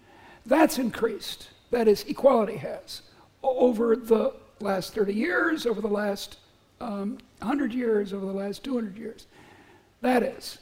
that's 0.47 0.79
increased. 0.79 1.49
That 1.71 1.89
is, 1.89 2.05
equality 2.05 2.57
has 2.57 3.03
over 3.43 3.97
the 3.97 4.35
last 4.61 4.95
30 4.95 5.15
years, 5.15 5.67
over 5.67 5.81
the 5.81 5.89
last 5.89 6.39
um, 6.81 7.19
100 7.39 7.73
years, 7.73 8.13
over 8.13 8.25
the 8.27 8.33
last 8.33 8.65
200 8.65 8.97
years. 8.97 9.27
That 10.01 10.23
is, 10.23 10.59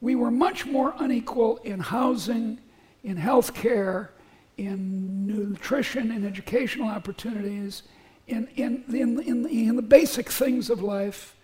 we 0.00 0.14
were 0.14 0.30
much 0.30 0.66
more 0.66 0.94
unequal 0.98 1.58
in 1.58 1.80
housing, 1.80 2.58
in 3.04 3.16
health 3.16 3.54
care, 3.54 4.10
in 4.58 5.26
nutrition, 5.26 6.10
in 6.10 6.26
educational 6.26 6.88
opportunities, 6.88 7.82
in, 8.26 8.48
in, 8.56 8.84
in, 8.88 9.20
in, 9.20 9.46
in 9.46 9.76
the 9.76 9.82
basic 9.82 10.30
things 10.30 10.70
of 10.70 10.82
life 10.82 11.36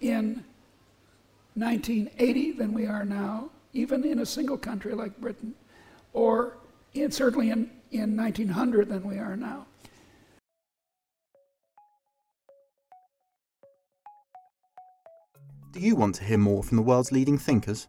in 0.00 0.44
1980 1.54 2.52
than 2.52 2.72
we 2.72 2.86
are 2.86 3.04
now, 3.04 3.50
even 3.72 4.04
in 4.04 4.20
a 4.20 4.26
single 4.26 4.56
country 4.56 4.94
like 4.94 5.20
Britain, 5.20 5.54
or 6.12 6.56
in, 6.94 7.10
certainly 7.10 7.50
in, 7.50 7.70
in 7.90 8.16
1900 8.16 8.88
than 8.88 9.02
we 9.02 9.18
are 9.18 9.36
now. 9.36 9.66
Do 15.72 15.80
you 15.80 15.96
want 15.96 16.16
to 16.16 16.24
hear 16.24 16.38
more 16.38 16.62
from 16.62 16.76
the 16.76 16.82
world's 16.82 17.12
leading 17.12 17.38
thinkers? 17.38 17.88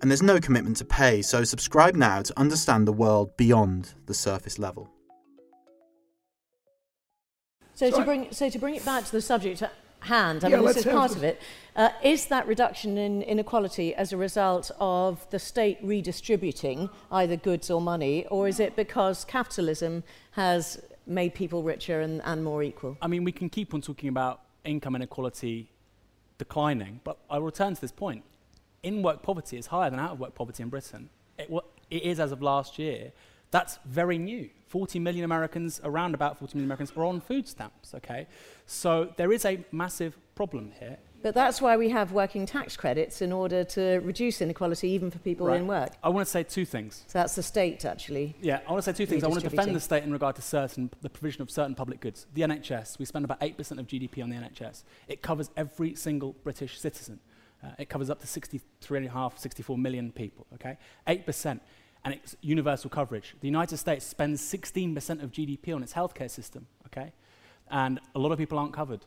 and 0.00 0.10
there's 0.10 0.22
no 0.22 0.40
commitment 0.40 0.76
to 0.78 0.84
pay, 0.84 1.22
so 1.22 1.44
subscribe 1.44 1.94
now 1.94 2.22
to 2.22 2.38
understand 2.38 2.86
the 2.86 2.92
world 2.92 3.36
beyond 3.36 3.94
the 4.06 4.14
surface 4.14 4.58
level. 4.58 4.90
So, 7.74 7.90
to 7.90 8.04
bring, 8.04 8.32
so 8.32 8.48
to 8.48 8.58
bring 8.58 8.74
it 8.74 8.84
back 8.84 9.04
to 9.04 9.12
the 9.12 9.20
subject 9.20 9.60
at 9.60 9.72
hand, 10.00 10.44
I 10.44 10.48
yeah, 10.48 10.56
mean, 10.56 10.66
this 10.66 10.78
is 10.78 10.84
part 10.84 11.14
of 11.14 11.22
it. 11.22 11.40
Uh, 11.74 11.90
is 12.02 12.26
that 12.26 12.46
reduction 12.46 12.96
in 12.96 13.20
inequality 13.22 13.94
as 13.94 14.12
a 14.12 14.16
result 14.16 14.70
of 14.80 15.28
the 15.30 15.38
state 15.38 15.78
redistributing 15.82 16.88
either 17.10 17.36
goods 17.36 17.70
or 17.70 17.80
money, 17.80 18.26
or 18.26 18.48
is 18.48 18.60
it 18.60 18.76
because 18.76 19.26
capitalism 19.26 20.04
has 20.32 20.80
made 21.06 21.34
people 21.34 21.62
richer 21.62 22.00
and, 22.00 22.22
and 22.24 22.42
more 22.42 22.62
equal? 22.62 22.96
I 23.02 23.08
mean, 23.08 23.24
we 23.24 23.32
can 23.32 23.50
keep 23.50 23.74
on 23.74 23.82
talking 23.82 24.08
about 24.08 24.40
income 24.64 24.96
inequality 24.96 25.70
declining, 26.38 27.00
but 27.04 27.18
I'll 27.28 27.42
return 27.42 27.74
to 27.74 27.80
this 27.80 27.92
point 27.92 28.24
in 28.86 29.02
work 29.02 29.22
poverty 29.22 29.58
is 29.58 29.66
higher 29.66 29.90
than 29.90 29.98
out 29.98 30.12
of 30.12 30.20
work 30.20 30.34
poverty 30.34 30.62
in 30.62 30.68
Britain. 30.68 31.10
It, 31.38 31.50
it 31.90 32.02
is 32.02 32.20
as 32.20 32.30
of 32.30 32.40
last 32.40 32.78
year. 32.78 33.12
That's 33.50 33.78
very 33.84 34.16
new. 34.16 34.48
40 34.68 34.98
million 35.00 35.24
Americans, 35.24 35.80
around 35.84 36.14
about 36.14 36.38
40 36.38 36.56
million 36.56 36.68
Americans, 36.68 36.92
are 36.96 37.04
on 37.04 37.20
food 37.20 37.48
stamps, 37.48 37.94
okay? 37.94 38.26
So 38.66 39.12
there 39.16 39.32
is 39.32 39.44
a 39.44 39.64
massive 39.72 40.16
problem 40.34 40.72
here. 40.78 40.98
But 41.22 41.34
that's 41.34 41.60
why 41.60 41.76
we 41.76 41.88
have 41.90 42.12
working 42.12 42.46
tax 42.46 42.76
credits 42.76 43.22
in 43.22 43.32
order 43.32 43.64
to 43.64 43.98
reduce 44.04 44.40
inequality 44.40 44.88
even 44.90 45.10
for 45.10 45.18
people 45.18 45.46
right. 45.46 45.60
in 45.60 45.66
work. 45.66 45.90
I 46.02 46.08
want 46.08 46.24
to 46.26 46.30
say 46.30 46.44
two 46.44 46.64
things. 46.64 47.04
So 47.08 47.18
that's 47.18 47.34
the 47.34 47.42
state, 47.42 47.84
actually. 47.84 48.36
Yeah, 48.40 48.60
I 48.68 48.70
want 48.70 48.84
to 48.84 48.92
say 48.92 48.96
two 48.96 49.06
things. 49.06 49.24
I 49.24 49.28
want 49.28 49.42
to 49.42 49.48
defend 49.48 49.74
the 49.74 49.80
state 49.80 50.04
in 50.04 50.12
regard 50.12 50.36
to 50.36 50.42
certain 50.42 50.90
the 51.00 51.10
provision 51.10 51.42
of 51.42 51.50
certain 51.50 51.74
public 51.74 52.00
goods. 52.00 52.26
The 52.34 52.42
NHS, 52.42 52.98
we 53.00 53.04
spend 53.04 53.24
about 53.24 53.40
8% 53.40 53.58
of 53.80 53.86
GDP 53.88 54.22
on 54.22 54.30
the 54.30 54.36
NHS. 54.36 54.84
It 55.08 55.22
covers 55.22 55.50
every 55.56 55.96
single 55.96 56.36
British 56.44 56.78
citizen. 56.78 57.18
Uh, 57.66 57.70
it 57.78 57.88
covers 57.88 58.10
up 58.10 58.20
to 58.20 58.26
63.5, 58.26 59.38
64 59.38 59.78
million 59.78 60.12
people, 60.12 60.46
okay? 60.54 60.76
8%, 61.08 61.60
and 62.04 62.14
it's 62.14 62.36
universal 62.40 62.90
coverage. 62.90 63.34
The 63.40 63.48
United 63.48 63.76
States 63.78 64.04
spends 64.04 64.40
16% 64.40 65.22
of 65.22 65.32
GDP 65.32 65.74
on 65.74 65.82
its 65.82 65.92
healthcare 65.92 66.30
system, 66.30 66.66
okay? 66.86 67.12
And 67.70 67.98
a 68.14 68.18
lot 68.18 68.32
of 68.32 68.38
people 68.38 68.58
aren't 68.58 68.72
covered, 68.72 69.04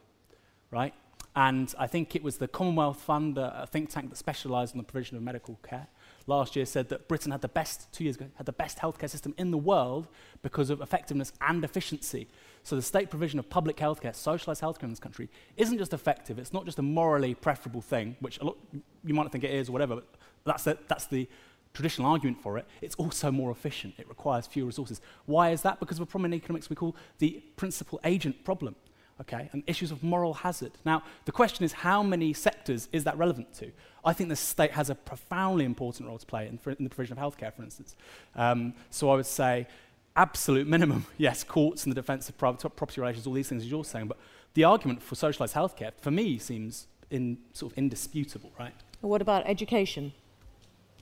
right? 0.72 0.94
And 1.36 1.74
I 1.78 1.88
think 1.88 2.16
it 2.16 2.24
was 2.24 2.38
the 2.38 2.48
Commonwealth 2.48 3.00
Fund, 3.00 3.38
a 3.38 3.68
think 3.72 3.90
tank 3.90 4.10
that 4.10 4.18
specialized 4.18 4.74
in 4.74 4.80
the 4.80 4.84
provision 4.84 5.16
of 5.16 5.24
medical 5.24 5.58
care, 5.64 5.88
last 6.30 6.56
year 6.56 6.66
said 6.66 6.88
that 6.90 7.08
Britain 7.08 7.32
had 7.32 7.42
the 7.42 7.50
best, 7.50 7.92
two 7.92 8.04
years 8.06 8.16
ago, 8.16 8.28
had 8.36 8.46
the 8.46 8.54
best 8.54 8.78
healthcare 8.78 9.10
system 9.10 9.34
in 9.38 9.52
the 9.52 9.58
world 9.58 10.08
because 10.42 10.70
of 10.70 10.80
effectiveness 10.80 11.34
and 11.42 11.64
efficiency. 11.64 12.28
So 12.64 12.76
the 12.76 12.82
state 12.82 13.10
provision 13.10 13.40
of 13.40 13.50
public 13.50 13.78
healthcare, 13.78 14.16
socialized 14.16 14.62
healthcare 14.62 14.84
in 14.84 14.92
this 14.92 15.00
country, 15.00 15.30
isn't 15.58 15.78
just 15.78 15.94
effective. 15.94 16.40
It's 16.40 16.54
not 16.54 16.66
just 16.66 16.80
a 16.80 16.82
morally 16.82 17.34
preferable 17.34 17.82
thing, 17.82 18.16
which 18.22 18.40
a 18.40 18.46
lot, 18.46 18.58
you 19.04 19.14
might 19.14 19.24
not 19.24 19.32
think 19.32 19.44
it 19.44 19.52
is 19.52 19.70
or 19.70 19.74
whatever, 19.74 19.96
but 19.96 20.06
that's 20.46 20.64
the, 20.64 20.78
that's 20.88 21.08
the 21.08 21.28
traditional 21.74 22.10
argument 22.10 22.42
for 22.42 22.58
it. 22.58 22.66
It's 22.82 22.96
also 22.96 23.32
more 23.32 23.52
efficient. 23.52 23.96
It 23.98 24.08
requires 24.08 24.48
fewer 24.48 24.68
resources. 24.68 25.02
Why 25.26 25.52
is 25.52 25.62
that? 25.64 25.80
Because 25.80 25.98
of 25.98 26.04
a 26.04 26.06
problem 26.06 26.32
in 26.32 26.38
economics 26.38 26.70
we 26.70 26.76
call 26.76 26.96
the 27.18 27.44
principal 27.58 28.00
agent 28.04 28.44
problem 28.44 28.76
okay, 29.22 29.50
and 29.52 29.64
issues 29.68 29.92
of 29.92 30.04
moral 30.04 30.34
hazard. 30.34 30.72
Now, 30.86 31.04
the 31.26 31.32
question 31.32 31.66
is 31.66 31.74
how 31.74 32.04
many 32.04 32.34
sectors 32.34 32.88
is 32.92 33.04
that 33.04 33.18
relevant 33.18 33.54
to? 33.56 33.72
I 34.04 34.14
think 34.14 34.30
the 34.30 34.36
state 34.36 34.72
has 34.72 34.90
a 34.90 34.96
profoundly 34.96 35.66
important 35.66 36.08
role 36.08 36.18
to 36.18 36.26
play 36.26 36.48
in, 36.48 36.60
in 36.78 36.84
the 36.84 36.90
provision 36.90 37.18
of 37.18 37.24
healthcare, 37.24 37.54
for 37.54 37.64
instance. 37.64 37.96
Um, 38.36 38.74
so 38.90 39.10
I 39.10 39.16
would 39.16 39.26
say 39.26 39.68
absolute 40.16 40.68
minimum, 40.68 41.06
yes, 41.18 41.44
courts 41.44 41.84
and 41.84 41.92
the 41.92 41.96
defence 41.96 42.30
of 42.30 42.38
private 42.38 42.60
property 42.76 43.02
relations, 43.02 43.28
all 43.28 43.34
these 43.34 43.50
things 43.50 43.64
as 43.64 43.70
you're 43.70 43.86
saying, 43.86 44.08
but 44.08 44.18
the 44.54 44.64
argument 44.64 45.02
for 45.02 45.16
socialised 45.16 45.54
healthcare, 45.54 45.92
for 46.02 46.12
me, 46.12 46.38
seems 46.38 46.88
in, 47.10 47.38
sort 47.54 47.72
of 47.72 47.78
indisputable, 47.78 48.52
right? 48.60 48.74
What 49.02 49.22
about 49.22 49.44
education? 49.46 50.14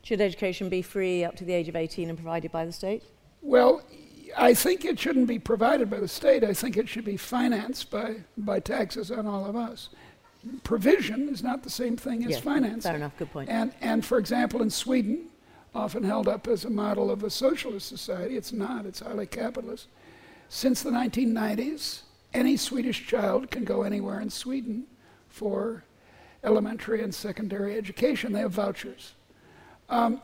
Should 0.04 0.22
education 0.22 0.70
be 0.70 0.82
free 0.82 1.24
up 1.24 1.36
to 1.38 1.46
the 1.46 1.54
age 1.54 1.68
of 1.68 1.76
18 1.76 2.10
and 2.10 2.18
provided 2.18 2.52
by 2.52 2.66
the 2.66 2.72
state? 2.72 3.04
Well, 3.42 3.82
I 4.36 4.54
think 4.54 4.84
it 4.86 5.00
shouldn't 5.00 5.28
be 5.28 5.40
provided 5.40 5.90
by 5.90 6.00
the 6.00 6.08
state. 6.08 6.44
I 6.44 6.54
think 6.54 6.78
it 6.78 6.90
should 6.90 7.06
be 7.06 7.18
financed 7.18 7.90
by, 7.92 8.18
by 8.38 8.60
taxes 8.60 9.12
on 9.12 9.28
all 9.28 9.46
of 9.46 9.56
us. 9.56 9.90
Provision 10.64 11.30
is 11.30 11.44
not 11.44 11.64
the 11.64 11.70
same 11.70 11.98
thing 11.98 12.24
as 12.24 12.32
yeah, 12.32 12.40
finance. 12.40 12.84
Fair 12.84 12.96
enough, 12.96 13.18
good 13.18 13.32
point. 13.32 13.50
And, 13.50 13.74
and 13.82 14.06
for 14.06 14.18
example, 14.18 14.62
in 14.62 14.70
Sweden, 14.70 15.28
often 15.76 16.04
held 16.04 16.28
up 16.28 16.48
as 16.48 16.66
a 16.66 16.70
model 16.70 17.12
of 17.12 17.24
a 17.24 17.30
socialist 17.30 17.88
society, 17.88 18.36
it's 18.36 18.52
not, 18.52 18.86
it's 18.86 19.00
highly 19.00 19.28
capitalist. 19.28 19.88
Since 20.50 20.82
the 20.84 20.90
1990s, 20.90 22.02
any 22.34 22.58
Swedish 22.58 23.06
child 23.06 23.52
can 23.52 23.64
go 23.64 23.84
anywhere 23.84 24.20
in 24.22 24.30
Sweden 24.30 24.86
for 25.30 25.84
elementary 26.44 27.04
and 27.04 27.14
secondary 27.14 27.78
education. 27.78 28.32
They 28.32 28.40
have 28.40 28.52
vouchers. 28.52 29.14
Um, 29.90 30.22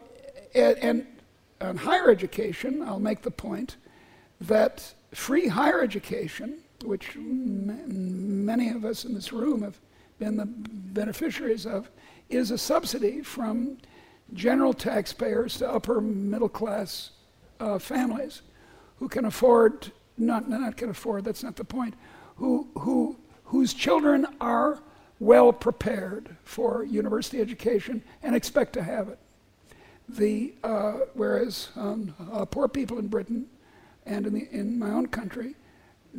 and, 0.55 0.77
and 0.77 1.07
on 1.61 1.77
higher 1.77 2.09
education, 2.09 2.81
I'll 2.81 2.99
make 2.99 3.21
the 3.21 3.31
point 3.31 3.77
that 4.41 4.93
free 5.13 5.47
higher 5.47 5.81
education, 5.81 6.59
which 6.83 7.15
many 7.15 8.69
of 8.69 8.85
us 8.85 9.05
in 9.05 9.13
this 9.13 9.31
room 9.31 9.61
have 9.61 9.79
been 10.19 10.37
the 10.37 10.45
beneficiaries 10.45 11.65
of, 11.65 11.89
is 12.29 12.51
a 12.51 12.57
subsidy 12.57 13.21
from 13.21 13.77
general 14.33 14.73
taxpayers 14.73 15.57
to 15.57 15.69
upper 15.69 16.01
middle 16.01 16.49
class 16.49 17.11
uh, 17.59 17.77
families 17.77 18.41
who 18.97 19.07
can 19.07 19.25
afford, 19.25 19.91
not, 20.17 20.49
not 20.49 20.77
can 20.77 20.89
afford, 20.89 21.23
that's 21.23 21.43
not 21.43 21.55
the 21.55 21.63
point, 21.63 21.93
who, 22.37 22.67
who, 22.79 23.15
whose 23.45 23.73
children 23.73 24.25
are 24.41 24.79
well 25.19 25.53
prepared 25.53 26.35
for 26.43 26.83
university 26.83 27.39
education 27.39 28.03
and 28.23 28.35
expect 28.35 28.73
to 28.73 28.83
have 28.83 29.09
it. 29.09 29.19
The, 30.09 30.53
uh, 30.63 30.93
whereas 31.13 31.69
um, 31.75 32.13
uh, 32.31 32.45
poor 32.45 32.67
people 32.67 32.99
in 32.99 33.07
Britain 33.07 33.47
and 34.05 34.27
in, 34.27 34.33
the, 34.33 34.47
in 34.51 34.79
my 34.79 34.89
own 34.89 35.07
country 35.07 35.55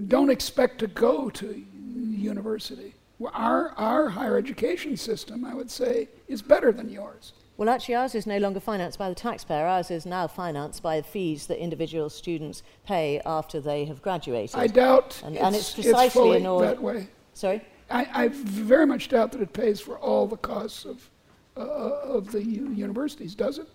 don't 0.08 0.30
expect 0.30 0.78
to 0.80 0.86
go 0.86 1.30
to 1.30 1.64
university. 1.96 2.94
Our, 3.32 3.70
our 3.76 4.08
higher 4.08 4.36
education 4.36 4.96
system, 4.96 5.44
I 5.44 5.54
would 5.54 5.70
say, 5.70 6.08
is 6.28 6.42
better 6.42 6.72
than 6.72 6.90
yours. 6.90 7.32
Well, 7.56 7.68
actually, 7.68 7.94
ours 7.94 8.16
is 8.16 8.26
no 8.26 8.38
longer 8.38 8.58
financed 8.58 8.98
by 8.98 9.08
the 9.08 9.14
taxpayer. 9.14 9.66
Ours 9.66 9.90
is 9.92 10.04
now 10.04 10.26
financed 10.26 10.82
by 10.82 10.96
the 11.00 11.06
fees 11.06 11.46
that 11.46 11.62
individual 11.62 12.10
students 12.10 12.64
pay 12.84 13.20
after 13.24 13.60
they 13.60 13.84
have 13.84 14.02
graduated. 14.02 14.56
I 14.56 14.66
doubt 14.66 15.22
and, 15.24 15.36
it's, 15.36 15.44
and 15.44 15.54
it's 15.54 15.74
precisely 15.74 16.04
it's 16.06 16.14
fully 16.14 16.36
in 16.38 16.46
order. 16.46 16.66
that 16.66 16.82
way. 16.82 17.08
Sorry? 17.34 17.62
I, 17.90 18.24
I 18.24 18.28
very 18.28 18.86
much 18.86 19.08
doubt 19.08 19.30
that 19.32 19.40
it 19.40 19.52
pays 19.52 19.80
for 19.80 19.96
all 19.98 20.26
the 20.26 20.36
costs 20.36 20.84
of, 20.84 21.08
uh, 21.56 21.60
of 21.60 22.32
the 22.32 22.42
u- 22.42 22.72
universities, 22.72 23.36
does 23.36 23.58
it? 23.58 23.68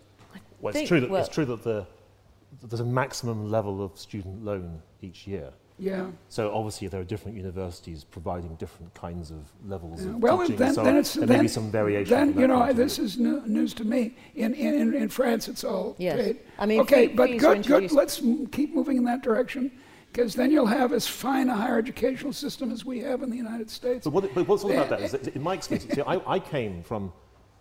Well, 0.60 0.76
it's 0.76 0.90
true 0.90 1.00
that, 1.00 1.10
well- 1.10 1.24
it's 1.24 1.34
true 1.34 1.46
that 1.46 1.64
the, 1.64 1.86
that 1.86 1.88
there's 2.64 2.80
a 2.80 2.86
maximum 2.86 3.50
level 3.50 3.84
of 3.84 3.98
student 3.98 4.44
loan 4.44 4.82
each 5.02 5.28
year. 5.28 5.52
Yeah. 5.82 6.08
So 6.28 6.54
obviously 6.54 6.90
there 6.90 7.00
are 7.00 7.06
different 7.06 7.38
universities 7.38 8.04
providing 8.04 8.56
different 8.56 8.94
kinds 8.94 9.32
of 9.32 9.50
levels 9.66 10.04
Yeah. 10.04 10.10
of 10.12 10.18
Well, 10.18 10.40
teaching. 10.42 10.58
then, 10.58 10.74
so 10.74 10.84
then 10.84 10.98
it's 10.98 11.14
there 11.14 11.26
then, 11.26 11.38
may 11.38 11.44
be 11.44 11.48
some 11.48 11.72
variation. 11.72 12.10
Then 12.34 12.38
you 12.40 12.48
know 12.48 12.60
point 12.60 12.76
this 12.76 13.00
is 13.00 13.18
new, 13.18 13.42
news 13.48 13.74
to 13.76 13.86
me. 13.86 14.16
In, 14.36 14.54
in 14.56 14.94
in 14.94 15.08
France, 15.08 15.48
it's 15.48 15.64
all 15.64 15.96
Yes. 15.98 16.18
paid. 16.18 16.40
I 16.58 16.66
mean, 16.66 16.82
okay, 16.82 17.08
fee- 17.08 17.14
but 17.14 17.30
fees 17.30 17.44
are 17.46 17.56
good, 17.56 17.66
good. 17.66 17.92
Let's 17.94 18.22
m- 18.22 18.48
keep 18.48 18.76
moving 18.76 18.98
in 18.98 19.06
that 19.06 19.24
direction, 19.24 19.72
because 20.12 20.36
then 20.36 20.52
you'll 20.52 20.66
have 20.66 20.92
as 20.92 21.08
fine 21.08 21.48
a 21.48 21.56
higher 21.56 21.78
educational 21.78 22.34
system 22.34 22.72
as 22.74 22.84
we 22.84 23.00
have 23.00 23.24
in 23.24 23.30
the 23.30 23.38
United 23.38 23.70
States. 23.70 24.04
But, 24.04 24.12
what, 24.14 24.34
but 24.36 24.48
what's 24.50 24.66
all 24.66 24.72
about 24.74 24.90
that 24.90 25.00
is 25.02 25.12
that 25.12 25.28
in 25.30 25.42
my 25.42 25.54
experience, 25.54 25.90
see, 25.94 26.02
I, 26.02 26.20
I 26.36 26.40
came 26.40 26.84
from 26.84 27.14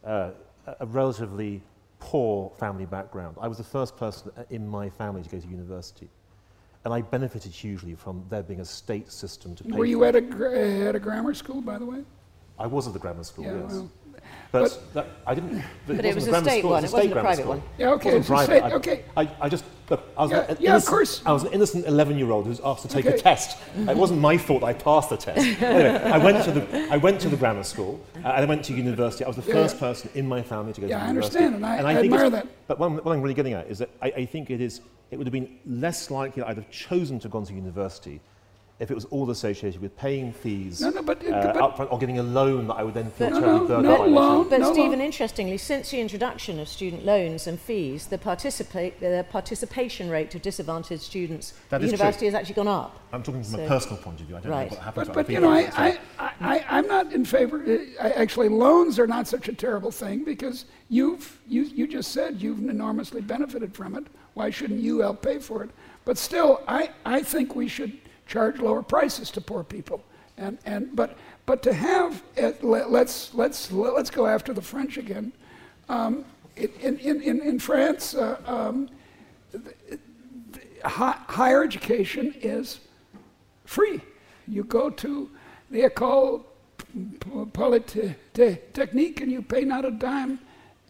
uh, 0.05 0.31
a- 0.67 0.77
a 0.81 0.87
relatively 0.87 1.63
poor 1.99 2.53
family 2.59 2.87
background. 2.87 3.37
I 3.41 3.49
was 3.49 3.59
the 3.59 3.65
first 3.65 3.97
person 3.97 4.31
in 4.51 4.67
my 4.67 4.89
family 4.89 5.23
to 5.23 5.29
go 5.29 5.39
to 5.39 5.47
university. 5.47 6.09
And 6.85 6.95
I 6.95 7.03
benefited 7.03 7.53
hugely 7.53 7.95
from 7.95 8.25
there 8.31 8.43
being 8.43 8.61
a 8.61 8.65
state 8.65 9.11
system 9.11 9.55
to 9.57 9.65
pay 9.65 9.73
Were 9.73 9.85
you 9.85 9.99
for 9.99 10.07
at 10.07 10.17
a 10.17 10.89
at 10.89 10.95
a 10.95 11.01
grammar 11.01 11.35
school, 11.35 11.61
by 11.61 11.79
the 11.79 11.85
way? 11.85 12.05
I 12.59 12.67
was 12.67 12.87
at 12.87 12.93
the 12.93 12.99
grammar 12.99 13.25
school, 13.25 13.45
Yeah, 13.45 13.63
yes. 13.63 13.73
well, 13.73 13.91
but 14.53 14.81
that, 14.95 15.07
I 15.27 15.35
didn't. 15.35 15.63
But 15.87 16.05
it 16.05 16.15
wasn't 16.15 16.33
was 16.33 16.43
a 16.43 16.45
state 16.51 16.59
school, 16.61 16.71
one, 16.71 16.79
it 16.79 16.81
it 16.81 16.83
was 16.87 16.93
wasn't 16.93 17.11
a 17.11 17.15
grammar 17.15 17.27
private 17.29 17.43
school. 17.43 17.55
one. 17.55 17.63
Yeah, 17.79 17.91
okay, 17.91 18.09
It 18.11 18.15
wasn't 18.19 18.27
private. 18.27 18.59
state- 18.61 18.73
okay. 18.73 19.05
I, 19.17 19.31
I 19.41 19.49
just 19.49 19.65
look. 19.91 20.03
I 20.17 20.23
was 20.23 20.31
Yeah, 20.31 20.39
an 20.39 20.47
yeah, 20.49 20.55
of 20.55 20.61
innocent- 20.61 20.89
course. 20.91 21.23
I 21.27 21.33
was 21.33 21.45
an 21.45 21.53
innocent 21.53 21.87
11-year-old 21.87 22.45
who 22.45 22.51
was 22.51 22.61
asked 22.65 22.83
to 22.83 22.89
take 22.89 23.07
Okay. 23.07 23.17
a 23.17 23.19
test. 23.19 23.59
It 23.77 23.97
wasn't 23.97 24.21
my 24.21 24.39
fault 24.39 24.63
I 24.65 24.73
passed 24.73 25.11
the 25.11 25.17
test. 25.17 25.39
anyway, 25.63 25.97
I 26.03 26.19
went 26.19 26.45
to 26.45 26.53
the 26.53 26.89
I 26.91 26.97
went 26.97 27.21
to 27.21 27.29
the 27.29 27.37
grammar 27.37 27.63
school 27.65 28.01
uh, 28.17 28.19
and 28.29 28.29
I 28.29 28.45
went 28.47 28.65
to 28.67 28.73
university. 28.75 29.25
I 29.25 29.29
was 29.29 29.37
the 29.37 29.43
Yeah, 29.43 29.55
first 29.55 29.77
yeah. 29.77 29.81
person 29.81 30.11
in 30.15 30.27
my 30.27 30.43
family 30.43 30.73
to 30.73 30.81
go 30.81 30.87
Yeah, 30.87 30.99
to 30.99 31.05
I 31.05 31.09
university. 31.09 31.45
understand, 31.45 31.65
and 31.79 31.87
I- 31.87 31.91
I 31.93 31.95
think 32.01 32.13
admire 32.15 32.31
that. 32.31 32.47
But 32.67 32.79
what 32.79 32.87
I'm, 32.87 32.97
what 32.97 33.13
I'm 33.13 33.21
really 33.23 33.35
getting 33.35 33.53
at 33.53 33.67
is 33.69 33.79
that 33.79 33.91
I, 34.03 34.09
I 34.23 34.25
think 34.27 34.51
it 34.51 34.61
is 34.61 34.81
it 35.11 35.17
would 35.17 35.27
have 35.27 35.33
been 35.33 35.59
less 35.67 36.11
likely 36.11 36.41
that 36.43 36.49
I'd 36.51 36.57
have 36.57 36.71
chosen 36.71 37.19
to 37.21 37.25
have 37.25 37.33
gone 37.33 37.45
to 37.47 37.55
university 37.55 38.21
if 38.81 38.93
it 38.93 38.95
was 38.95 39.07
all 39.07 39.29
associated 39.31 39.81
with 39.81 39.97
paying 39.97 40.33
fees 40.33 40.81
No, 40.81 40.91
no, 40.91 41.03
but- 41.03 41.25
uh, 41.27 41.53
but- 41.53 41.57
upfront 41.57 41.93
or 41.93 41.99
getting 41.99 42.19
a 42.19 42.23
loan 42.23 42.69
that 42.69 42.75
I 42.75 42.85
would 42.85 42.95
then 42.95 43.11
feel 43.11 43.31
No, 43.31 43.41
terribly 43.41 43.59
no, 43.61 43.67
burdened 43.67 43.85
no 43.85 44.07
loan. 44.07 44.49
But 44.49 44.61
No, 44.61 44.73
Stephen, 44.73 45.01
no. 45.01 45.05
interestingly, 45.05 45.59
since 45.59 45.91
the 45.91 46.01
introduction 46.01 46.61
of 46.61 46.69
student 46.69 47.05
loans 47.05 47.47
and 47.49 47.59
fees, 47.59 48.07
the, 48.07 48.19
participate, 48.19 49.01
the 49.01 49.27
participation 49.31 50.09
rate 50.09 50.35
of 50.35 50.43
disadvantaged 50.43 51.03
students 51.03 51.55
That 51.71 51.77
at 51.77 51.87
is 51.87 51.93
university 51.93 52.21
true. 52.21 52.27
has 52.27 52.35
actually 52.35 52.55
gone 52.55 52.69
up. 52.69 53.01
I'm 53.13 53.23
talking 53.23 53.43
from 53.43 53.53
So- 53.53 53.65
a 53.65 53.69
personal 53.69 53.97
point 53.99 54.21
of 54.21 54.27
view. 54.27 54.37
I 54.37 54.41
don't 54.41 54.53
right. 54.53 54.71
know 54.71 54.77
what 54.77 54.85
happens. 54.85 55.09
But, 55.09 55.15
but 55.27 55.31
you 55.31 55.41
know, 55.41 55.51
I, 55.51 55.99
I, 56.19 56.35
I, 56.69 56.79
am 56.79 56.87
not 56.87 57.13
in 57.13 57.25
favor. 57.25 57.65
I, 58.01 58.11
actually, 58.11 58.49
loans 58.49 58.99
are 59.01 59.07
not 59.09 59.27
such 59.27 59.49
a 59.49 59.53
terrible 59.53 59.91
thing 59.91 60.23
because 60.25 60.67
you've 60.89 61.39
you, 61.49 61.63
you 61.63 61.89
just 61.89 62.13
said 62.13 62.41
you've 62.41 62.61
enormously 62.61 63.23
benefited 63.23 63.75
from 63.75 63.97
it. 63.97 64.07
Why 64.35 64.51
shouldn't 64.51 64.81
you 64.81 65.01
help 65.01 65.23
pay 65.23 65.41
for 65.41 65.65
it? 65.65 65.71
But 66.05 66.17
still, 66.17 66.63
I, 66.69 66.91
I 67.05 67.23
think 67.23 67.57
we 67.57 67.67
should 67.67 67.99
charge 68.29 68.61
lower 68.61 68.83
prices 68.83 69.31
to 69.33 69.41
poor 69.41 69.65
people. 69.65 70.05
And, 70.37 70.59
and 70.65 70.95
but 70.95 71.17
but 71.47 71.63
to 71.65 71.73
have 71.73 72.23
it, 72.37 72.63
let, 72.63 72.93
let's 72.93 73.35
let's 73.35 73.73
let's 73.73 74.11
go 74.11 74.27
after 74.27 74.53
the 74.53 74.63
French 74.63 74.97
again. 74.97 75.33
Um, 75.89 76.25
in, 76.57 76.99
in, 76.99 77.21
in, 77.23 77.41
in 77.41 77.59
France, 77.59 78.15
uh, 78.15 78.37
um, 78.47 78.89
hi, 80.85 81.17
higher 81.29 81.63
education 81.65 82.35
is 82.41 82.81
free. 83.65 84.01
You 84.47 84.65
go 84.65 84.91
to 84.91 85.31
the 85.71 85.83
École 85.83 86.45
Polytechnique 87.53 89.21
and 89.21 89.33
you 89.33 89.43
pay 89.43 89.65
not 89.65 89.85
a 89.85 89.91
dime, 89.91 90.41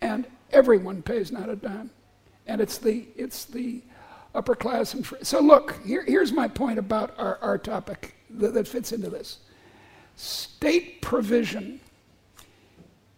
and 0.00 0.26
everyone 0.52 1.02
pays 1.02 1.30
not 1.32 1.48
a 1.48 1.56
dime. 1.56 1.90
And 2.46 2.60
it's 2.60 2.78
the, 2.78 3.06
it's 3.16 3.44
the 3.44 3.82
upper 4.34 4.54
class. 4.54 4.94
And 4.94 5.06
free. 5.06 5.18
So, 5.22 5.40
look, 5.40 5.78
here, 5.84 6.04
here's 6.06 6.32
my 6.32 6.48
point 6.48 6.78
about 6.78 7.14
our, 7.18 7.38
our 7.42 7.58
topic 7.58 8.14
that, 8.30 8.54
that 8.54 8.68
fits 8.68 8.92
into 8.92 9.10
this 9.10 9.38
state 10.16 11.00
provision 11.00 11.80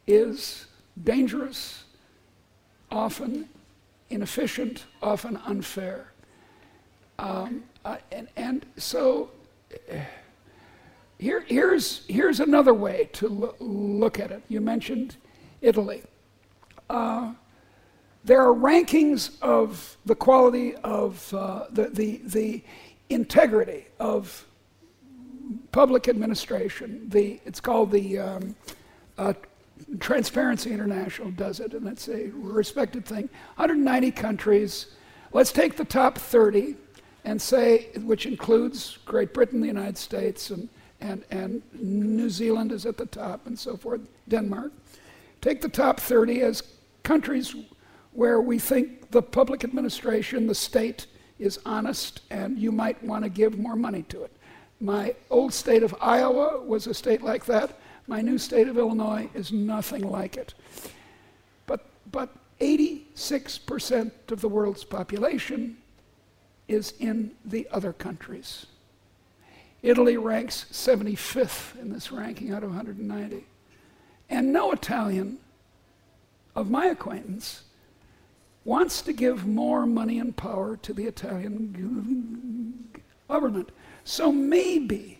is 0.06 0.66
dangerous, 1.02 1.84
often 2.90 3.48
inefficient, 4.10 4.84
often 5.02 5.38
unfair. 5.46 6.12
Um, 7.18 7.64
uh, 7.84 7.96
and, 8.12 8.28
and 8.36 8.66
so 8.76 9.30
uh, 9.90 9.96
here, 11.18 11.44
here's, 11.46 12.04
here's 12.08 12.40
another 12.40 12.74
way 12.74 13.08
to 13.14 13.28
lo- 13.28 13.54
look 13.60 14.18
at 14.18 14.30
it. 14.30 14.42
You 14.48 14.60
mentioned 14.60 15.16
Italy. 15.60 16.02
Uh, 16.88 17.32
there 18.24 18.42
are 18.42 18.54
rankings 18.54 19.40
of 19.40 19.96
the 20.04 20.14
quality 20.14 20.74
of 20.76 21.32
uh, 21.32 21.64
the, 21.70 21.88
the, 21.88 22.20
the 22.24 22.62
integrity 23.08 23.86
of 23.98 24.46
public 25.72 26.08
administration. 26.08 27.08
The, 27.08 27.40
it's 27.44 27.60
called 27.60 27.90
the 27.90 28.18
um, 28.18 28.56
uh, 29.16 29.32
Transparency 29.98 30.72
International 30.72 31.30
does 31.30 31.60
it, 31.60 31.72
and 31.72 31.88
it's 31.88 32.08
a 32.08 32.30
respected 32.34 33.04
thing. 33.06 33.28
190 33.56 34.10
countries. 34.12 34.94
Let's 35.32 35.52
take 35.52 35.76
the 35.76 35.84
top 35.84 36.18
30 36.18 36.76
and 37.24 37.40
say, 37.40 37.88
which 37.96 38.26
includes 38.26 38.98
Great 39.04 39.32
Britain, 39.32 39.60
the 39.60 39.66
United 39.66 39.96
States, 39.96 40.50
and, 40.50 40.68
and, 41.00 41.24
and 41.30 41.62
New 41.72 42.28
Zealand 42.28 42.72
is 42.72 42.86
at 42.86 42.96
the 42.96 43.06
top, 43.06 43.46
and 43.46 43.58
so 43.58 43.76
forth, 43.76 44.00
Denmark. 44.28 44.72
Take 45.40 45.60
the 45.62 45.68
top 45.68 46.00
30 46.00 46.42
as 46.42 46.62
countries 47.02 47.54
where 48.12 48.40
we 48.40 48.58
think 48.58 49.10
the 49.10 49.22
public 49.22 49.64
administration, 49.64 50.46
the 50.46 50.54
state, 50.54 51.06
is 51.38 51.58
honest, 51.64 52.20
and 52.30 52.58
you 52.58 52.70
might 52.70 53.02
want 53.02 53.24
to 53.24 53.30
give 53.30 53.58
more 53.58 53.76
money 53.76 54.02
to 54.02 54.22
it. 54.22 54.32
My 54.80 55.14
old 55.30 55.52
state 55.52 55.82
of 55.82 55.94
Iowa 56.00 56.60
was 56.62 56.86
a 56.86 56.94
state 56.94 57.22
like 57.22 57.46
that. 57.46 57.78
My 58.06 58.20
new 58.20 58.38
state 58.38 58.68
of 58.68 58.78
Illinois 58.78 59.28
is 59.34 59.52
nothing 59.52 60.08
like 60.08 60.36
it. 60.36 60.54
But, 61.66 61.86
but 62.10 62.30
86% 62.60 64.10
of 64.30 64.40
the 64.40 64.48
world's 64.48 64.84
population 64.84 65.76
is 66.68 66.94
in 66.98 67.32
the 67.44 67.66
other 67.72 67.92
countries. 67.92 68.66
Italy 69.82 70.16
ranks 70.16 70.66
75th 70.70 71.80
in 71.80 71.92
this 71.92 72.12
ranking 72.12 72.52
out 72.52 72.62
of 72.62 72.70
190. 72.70 73.44
And 74.28 74.52
no 74.52 74.72
Italian 74.72 75.38
of 76.54 76.70
my 76.70 76.86
acquaintance 76.86 77.62
wants 78.64 79.02
to 79.02 79.12
give 79.12 79.46
more 79.46 79.86
money 79.86 80.18
and 80.18 80.36
power 80.36 80.76
to 80.78 80.92
the 80.92 81.06
Italian 81.06 82.90
government. 83.28 83.70
So 84.04 84.30
maybe 84.30 85.18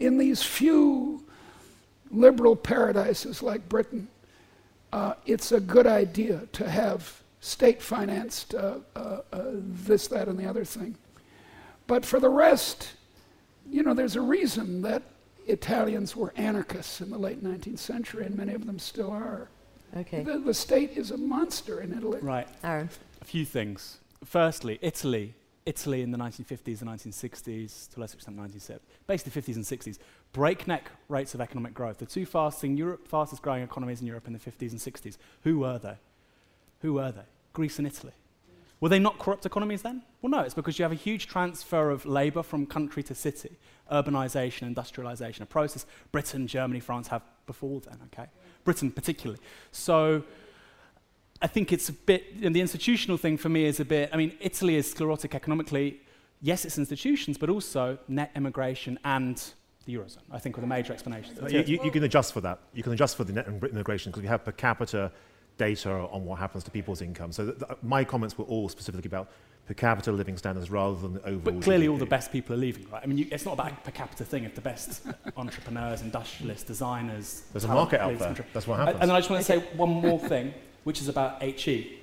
in 0.00 0.18
these 0.18 0.42
few 0.42 1.22
liberal 2.10 2.56
paradises 2.56 3.42
like 3.42 3.68
Britain, 3.68 4.08
uh, 4.92 5.14
it's 5.26 5.52
a 5.52 5.60
good 5.60 5.86
idea 5.86 6.46
to 6.52 6.68
have 6.68 7.22
state 7.40 7.82
financed 7.82 8.54
uh, 8.54 8.76
uh, 8.96 9.18
uh, 9.32 9.42
this, 9.52 10.08
that, 10.08 10.28
and 10.28 10.38
the 10.38 10.46
other 10.46 10.64
thing. 10.64 10.96
But 11.86 12.06
for 12.06 12.18
the 12.18 12.30
rest, 12.30 12.92
you 13.68 13.82
know, 13.82 13.92
there's 13.92 14.16
a 14.16 14.20
reason 14.20 14.82
that 14.82 15.02
Italians 15.46 16.16
were 16.16 16.32
anarchists 16.36 17.00
in 17.00 17.10
the 17.10 17.18
late 17.18 17.44
19th 17.44 17.78
century, 17.78 18.24
and 18.24 18.36
many 18.36 18.54
of 18.54 18.66
them 18.66 18.78
still 18.78 19.10
are. 19.10 19.48
Okay. 19.96 20.22
The, 20.22 20.38
the 20.38 20.54
state 20.54 20.96
is 20.96 21.10
a 21.10 21.16
monster 21.16 21.80
in 21.80 21.92
Italy. 21.96 22.18
Right. 22.20 22.48
Aaron. 22.62 22.88
A 23.20 23.24
few 23.24 23.44
things. 23.44 23.98
Firstly, 24.24 24.78
Italy. 24.82 25.34
Italy 25.66 26.02
in 26.02 26.10
the 26.10 26.18
1950s 26.18 26.82
and 26.82 26.90
1960s, 26.90 27.90
to 27.90 27.98
a 27.98 28.00
lesser 28.00 28.16
extent 28.16 28.36
1970s, 28.36 28.80
basically 29.06 29.40
50s 29.40 29.56
and 29.56 29.64
60s, 29.64 29.98
breakneck 30.32 30.90
rates 31.08 31.32
of 31.34 31.40
economic 31.40 31.72
growth. 31.72 31.98
The 31.98 32.06
two 32.06 32.26
fastest, 32.26 32.64
Europe, 32.64 33.08
fastest 33.08 33.40
growing 33.40 33.62
economies 33.62 34.02
in 34.02 34.06
Europe 34.06 34.26
in 34.26 34.34
the 34.34 34.38
50s 34.38 34.72
and 34.72 34.80
60s. 34.80 35.16
Who 35.44 35.60
were 35.60 35.78
they? 35.78 35.96
Who 36.80 36.92
were 36.92 37.12
they? 37.12 37.22
Greece 37.54 37.78
and 37.78 37.86
Italy. 37.86 38.12
Were 38.80 38.90
they 38.90 38.98
not 38.98 39.18
corrupt 39.18 39.46
economies 39.46 39.80
then? 39.80 40.02
Well, 40.20 40.30
no, 40.30 40.40
it's 40.40 40.52
because 40.52 40.78
you 40.78 40.82
have 40.82 40.92
a 40.92 40.96
huge 40.96 41.28
transfer 41.28 41.90
of 41.90 42.04
labour 42.04 42.42
from 42.42 42.66
country 42.66 43.02
to 43.04 43.14
city, 43.14 43.56
urbanisation, 43.90 44.74
industrialisation, 44.74 45.40
a 45.40 45.46
process 45.46 45.86
Britain, 46.12 46.46
Germany, 46.46 46.80
France 46.80 47.08
have 47.08 47.22
before 47.46 47.80
then, 47.80 47.98
okay? 48.12 48.28
Britain 48.64 48.90
particularly. 48.90 49.40
So 49.72 50.24
I 51.42 51.46
think 51.46 51.72
it's 51.72 51.88
a 51.88 51.92
bit, 51.92 52.24
and 52.42 52.54
the 52.54 52.60
institutional 52.60 53.18
thing 53.18 53.36
for 53.36 53.48
me 53.48 53.64
is 53.64 53.80
a 53.80 53.84
bit, 53.84 54.10
I 54.12 54.16
mean, 54.16 54.32
Italy 54.40 54.76
is 54.76 54.90
sclerotic 54.90 55.34
economically. 55.34 56.00
Yes, 56.40 56.64
it's 56.64 56.78
institutions, 56.78 57.38
but 57.38 57.50
also 57.50 57.98
net 58.08 58.30
immigration 58.34 58.98
and 59.04 59.42
the 59.86 59.94
Eurozone, 59.96 60.22
I 60.30 60.38
think, 60.38 60.56
are 60.56 60.62
the 60.62 60.66
major 60.66 60.92
explanations. 60.92 61.38
You, 61.52 61.60
you, 61.60 61.80
you, 61.84 61.90
can 61.90 62.04
adjust 62.04 62.32
for 62.32 62.40
that. 62.40 62.60
You 62.72 62.82
can 62.82 62.92
adjust 62.92 63.16
for 63.16 63.24
the 63.24 63.34
net 63.34 63.46
immigration 63.46 64.10
because 64.10 64.22
we 64.22 64.28
have 64.28 64.44
per 64.44 64.52
capita 64.52 65.12
data 65.58 65.90
on 65.90 66.24
what 66.24 66.38
happens 66.38 66.64
to 66.64 66.70
people's 66.70 67.02
income. 67.02 67.32
So 67.32 67.46
th- 67.46 67.58
th- 67.58 67.78
my 67.82 68.04
comments 68.04 68.36
were 68.38 68.46
all 68.46 68.68
specifically 68.68 69.08
about 69.08 69.30
per 69.66 69.74
capita 69.74 70.12
living 70.12 70.36
standards 70.36 70.70
rather 70.70 70.96
than 71.00 71.14
the 71.14 71.20
overall. 71.20 71.40
But 71.44 71.62
clearly, 71.62 71.86
GDP. 71.86 71.90
all 71.92 71.96
the 71.98 72.06
best 72.06 72.30
people 72.32 72.54
are 72.54 72.58
leaving, 72.58 72.86
right? 72.90 73.00
I 73.02 73.06
mean, 73.06 73.18
you, 73.18 73.26
it's 73.32 73.44
not 73.44 73.52
about 73.54 73.72
a 73.72 73.74
per 73.76 73.90
capita 73.90 74.24
thing. 74.24 74.44
If 74.44 74.54
the 74.54 74.60
best 74.60 75.02
entrepreneurs, 75.36 76.02
industrialists, 76.02 76.64
designers, 76.64 77.44
There's 77.52 77.64
a 77.64 77.68
market 77.68 78.00
out 78.00 78.18
there. 78.18 78.28
country- 78.28 78.44
That's 78.52 78.66
what 78.66 78.78
And, 78.80 78.88
happens. 78.88 79.00
and 79.02 79.10
then 79.10 79.16
I 79.16 79.20
just 79.20 79.30
want 79.30 79.44
to 79.44 79.46
say 79.52 79.58
one 79.76 79.90
more 79.90 80.18
thing, 80.18 80.52
which 80.84 81.00
is 81.00 81.08
about 81.08 81.42
HE. 81.42 82.00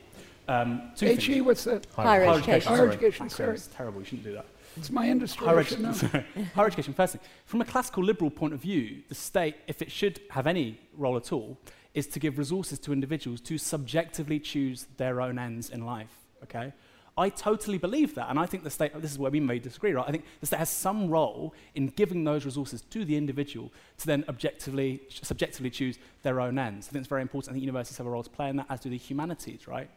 Um, 0.47 0.91
two 0.95 1.05
HE, 1.05 1.15
things. 1.17 1.41
what's 1.45 1.63
that? 1.65 1.85
Higher 1.95 2.23
education. 2.25 2.73
Higher 2.73 2.87
education, 2.89 3.19
Thanks, 3.19 3.35
sorry. 3.35 3.53
It's 3.53 3.67
terrible. 3.67 3.99
You 3.99 4.05
shouldn't 4.05 4.23
do 4.23 4.33
that. 4.33 4.45
It's 4.77 4.89
my 4.89 5.07
industry. 5.07 5.45
Higher, 5.45 5.63
edu- 5.63 6.25
Higher 6.55 6.67
education, 6.67 6.93
first 6.93 7.13
thing. 7.13 7.21
From 7.45 7.61
a 7.61 7.65
classical 7.65 8.03
liberal 8.03 8.31
point 8.31 8.53
of 8.53 8.61
view, 8.61 9.03
the 9.07 9.15
state, 9.15 9.55
if 9.67 9.81
it 9.81 9.91
should 9.91 10.19
have 10.31 10.47
any 10.47 10.79
role 10.97 11.15
at 11.17 11.31
all, 11.31 11.57
is 11.93 12.07
to 12.07 12.19
give 12.19 12.37
resources 12.37 12.79
to 12.79 12.93
individuals 12.93 13.39
to 13.41 13.57
subjectively 13.57 14.39
choose 14.39 14.87
their 14.97 15.21
own 15.21 15.37
ends 15.37 15.69
in 15.69 15.85
life. 15.85 16.09
Okay? 16.43 16.71
I 17.17 17.29
totally 17.29 17.77
believe 17.77 18.15
that, 18.15 18.29
and 18.29 18.39
I 18.39 18.45
think 18.45 18.63
the 18.63 18.69
state, 18.69 18.93
this 19.01 19.11
is 19.11 19.19
where 19.19 19.29
we 19.29 19.41
may 19.41 19.59
disagree, 19.59 19.91
right? 19.91 20.07
I 20.07 20.11
think 20.11 20.23
the 20.39 20.45
state 20.45 20.59
has 20.59 20.69
some 20.69 21.09
role 21.09 21.53
in 21.75 21.87
giving 21.87 22.23
those 22.23 22.45
resources 22.45 22.81
to 22.89 23.03
the 23.03 23.17
individual 23.17 23.71
to 23.97 24.07
then 24.07 24.23
objectively, 24.29 25.01
subjectively 25.09 25.69
choose 25.69 25.99
their 26.23 26.39
own 26.39 26.57
ends. 26.57 26.87
I 26.87 26.91
think 26.91 27.01
it's 27.01 27.09
very 27.09 27.21
important. 27.21 27.51
I 27.51 27.53
think 27.53 27.63
universities 27.63 27.97
have 27.97 28.07
a 28.07 28.09
role 28.09 28.23
to 28.23 28.29
play 28.29 28.49
in 28.49 28.55
that, 28.57 28.67
as 28.69 28.79
do 28.79 28.89
the 28.89 28.97
humanities, 28.97 29.67
right? 29.67 29.89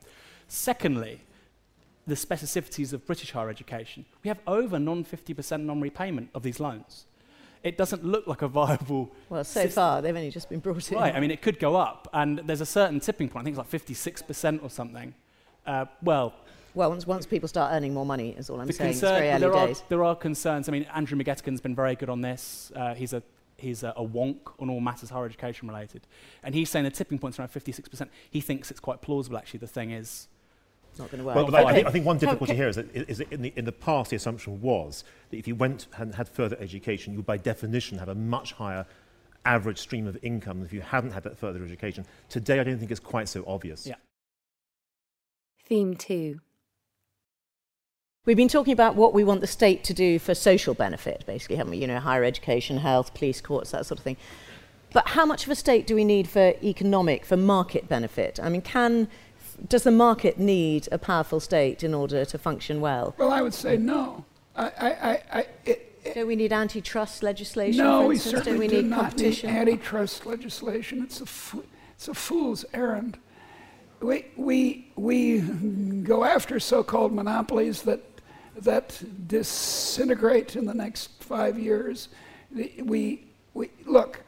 Secondly, 0.48 1.20
the 2.06 2.14
specificities 2.14 2.92
of 2.92 3.06
British 3.06 3.30
higher 3.30 3.48
education. 3.48 4.04
We 4.22 4.28
have 4.28 4.40
over 4.46 4.78
non 4.78 5.04
50% 5.04 5.64
non 5.64 5.80
repayment 5.80 6.30
of 6.34 6.42
these 6.42 6.60
loans. 6.60 7.06
It 7.62 7.78
doesn't 7.78 8.04
look 8.04 8.26
like 8.26 8.42
a 8.42 8.48
viable. 8.48 9.10
Well, 9.30 9.42
so 9.44 9.62
system. 9.62 9.70
far 9.70 10.02
they've 10.02 10.14
only 10.14 10.30
just 10.30 10.50
been 10.50 10.60
brought 10.60 10.90
in. 10.90 10.98
Right, 10.98 11.14
I 11.14 11.20
mean, 11.20 11.30
it 11.30 11.40
could 11.40 11.58
go 11.58 11.76
up, 11.76 12.08
and 12.12 12.40
there's 12.40 12.60
a 12.60 12.66
certain 12.66 13.00
tipping 13.00 13.28
point. 13.28 13.42
I 13.42 13.44
think 13.52 13.58
it's 13.58 13.72
like 13.72 14.26
56% 14.26 14.62
or 14.62 14.68
something. 14.68 15.14
Uh, 15.66 15.86
well, 16.02 16.34
well, 16.74 16.90
once, 16.90 17.06
once 17.06 17.26
people 17.26 17.48
start 17.48 17.72
earning 17.72 17.94
more 17.94 18.06
money, 18.06 18.30
is 18.36 18.50
all 18.50 18.60
I'm 18.60 18.66
the 18.66 18.72
saying. 18.72 18.90
It's 18.90 19.00
very 19.00 19.28
early 19.28 19.40
there, 19.40 19.54
are, 19.54 19.68
there 19.88 20.04
are 20.04 20.16
concerns. 20.16 20.68
I 20.68 20.72
mean, 20.72 20.86
Andrew 20.94 21.16
McGettigan's 21.18 21.60
been 21.60 21.74
very 21.74 21.94
good 21.94 22.08
on 22.08 22.20
this. 22.20 22.72
Uh, 22.74 22.94
he's 22.94 23.12
a 23.12 23.22
he's 23.56 23.82
a, 23.82 23.94
a 23.96 24.04
wonk 24.04 24.38
on 24.58 24.68
all 24.68 24.80
matters 24.80 25.10
higher 25.10 25.24
education 25.24 25.68
related, 25.68 26.06
and 26.42 26.54
he's 26.54 26.70
saying 26.70 26.84
the 26.84 26.90
tipping 26.90 27.18
point's 27.18 27.38
around 27.38 27.50
56%. 27.50 28.08
He 28.30 28.40
thinks 28.40 28.70
it's 28.70 28.80
quite 28.80 29.00
plausible. 29.00 29.38
Actually, 29.38 29.60
the 29.60 29.68
thing 29.68 29.92
is, 29.92 30.28
It's 30.90 30.98
not 30.98 31.10
going 31.10 31.20
to 31.20 31.24
work. 31.24 31.36
Well, 31.36 31.46
but 31.46 31.54
I, 31.54 31.70
I 31.70 31.74
think, 31.74 31.86
I 31.86 31.90
think 31.90 32.06
one 32.06 32.18
difficulty 32.18 32.52
Okay. 32.52 32.56
here 32.56 32.68
is 32.68 32.76
that, 32.76 32.94
is 32.94 33.18
that 33.18 33.32
in, 33.32 33.42
the, 33.42 33.52
in 33.56 33.64
the 33.64 33.72
past 33.72 34.10
the 34.10 34.16
assumption 34.16 34.60
was 34.60 35.04
that 35.30 35.36
if 35.36 35.46
you 35.46 35.54
went 35.54 35.86
and 35.96 36.14
had 36.14 36.28
further 36.28 36.56
education, 36.60 37.12
you 37.12 37.18
would 37.20 37.26
by 37.26 37.36
definition 37.36 37.98
have 37.98 38.08
a 38.08 38.14
much 38.14 38.52
higher 38.52 38.84
average 39.44 39.78
stream 39.78 40.06
of 40.06 40.18
income 40.22 40.58
than 40.58 40.66
if 40.66 40.72
you 40.72 40.80
hadn't 40.80 41.12
had 41.12 41.22
that 41.22 41.38
further 41.38 41.62
education. 41.64 42.04
Today, 42.28 42.58
I 42.58 42.64
don't 42.64 42.78
think 42.78 42.90
it's 42.90 43.00
quite 43.00 43.28
so 43.28 43.44
obvious. 43.46 43.86
Yeah. 43.86 43.96
Theme 45.64 45.94
2. 45.94 46.40
We've 48.26 48.38
been 48.38 48.48
talking 48.48 48.72
about 48.72 48.94
what 48.94 49.12
we 49.12 49.22
want 49.22 49.42
the 49.42 49.46
state 49.46 49.84
to 49.84 49.92
do 49.92 50.18
for 50.18 50.34
social 50.34 50.72
benefit, 50.72 51.24
basically, 51.26 51.56
haven't 51.56 51.72
we? 51.72 51.76
You 51.76 51.86
know, 51.86 52.00
higher 52.00 52.24
education, 52.24 52.78
health, 52.78 53.12
police, 53.12 53.42
courts, 53.42 53.72
that 53.72 53.84
sort 53.84 53.98
of 53.98 54.04
thing. 54.04 54.16
But 54.94 55.08
how 55.08 55.26
much 55.26 55.44
of 55.44 55.50
a 55.50 55.54
state 55.54 55.86
do 55.86 55.94
we 55.94 56.04
need 56.06 56.26
for 56.26 56.54
economic, 56.62 57.26
for 57.26 57.36
market 57.36 57.86
benefit? 57.86 58.40
I 58.42 58.48
mean, 58.48 58.62
can 58.62 59.08
does 59.68 59.82
the 59.82 59.90
market 59.90 60.38
need 60.38 60.88
a 60.90 60.98
powerful 60.98 61.38
state 61.38 61.84
in 61.84 61.92
order 61.92 62.24
to 62.24 62.38
function 62.38 62.80
well? 62.80 63.14
Well, 63.18 63.30
I 63.30 63.42
would 63.42 63.54
say 63.54 63.76
no. 63.76 64.24
I, 64.56 64.64
I, 64.66 64.90
I, 64.90 65.22
I 65.32 65.46
it, 65.66 66.14
Do 66.14 66.26
we 66.26 66.34
need 66.34 66.52
antitrust 66.52 67.22
legislation? 67.22 67.84
no, 67.84 68.02
for 68.02 68.08
we 68.08 68.16
certainly 68.16 68.68
do 68.68 68.76
we 68.76 68.82
do 68.82 68.88
not 68.88 69.16
need 69.18 69.44
antitrust 69.44 70.24
legislation. 70.24 71.02
It's 71.02 71.20
a, 71.20 71.26
fo- 71.26 71.64
it's 71.94 72.08
a 72.08 72.14
fool's 72.14 72.64
errand. 72.72 73.18
We, 74.00 74.26
we, 74.36 74.92
we 74.96 75.40
go 75.40 76.24
after 76.24 76.58
so-called 76.58 77.12
monopolies 77.12 77.82
that, 77.82 78.00
that 78.56 79.02
disintegrate 79.26 80.56
in 80.56 80.64
the 80.64 80.74
next 80.74 81.22
five 81.22 81.58
years. 81.58 82.08
We, 82.50 83.24
we, 83.52 83.70
look, 83.84 84.20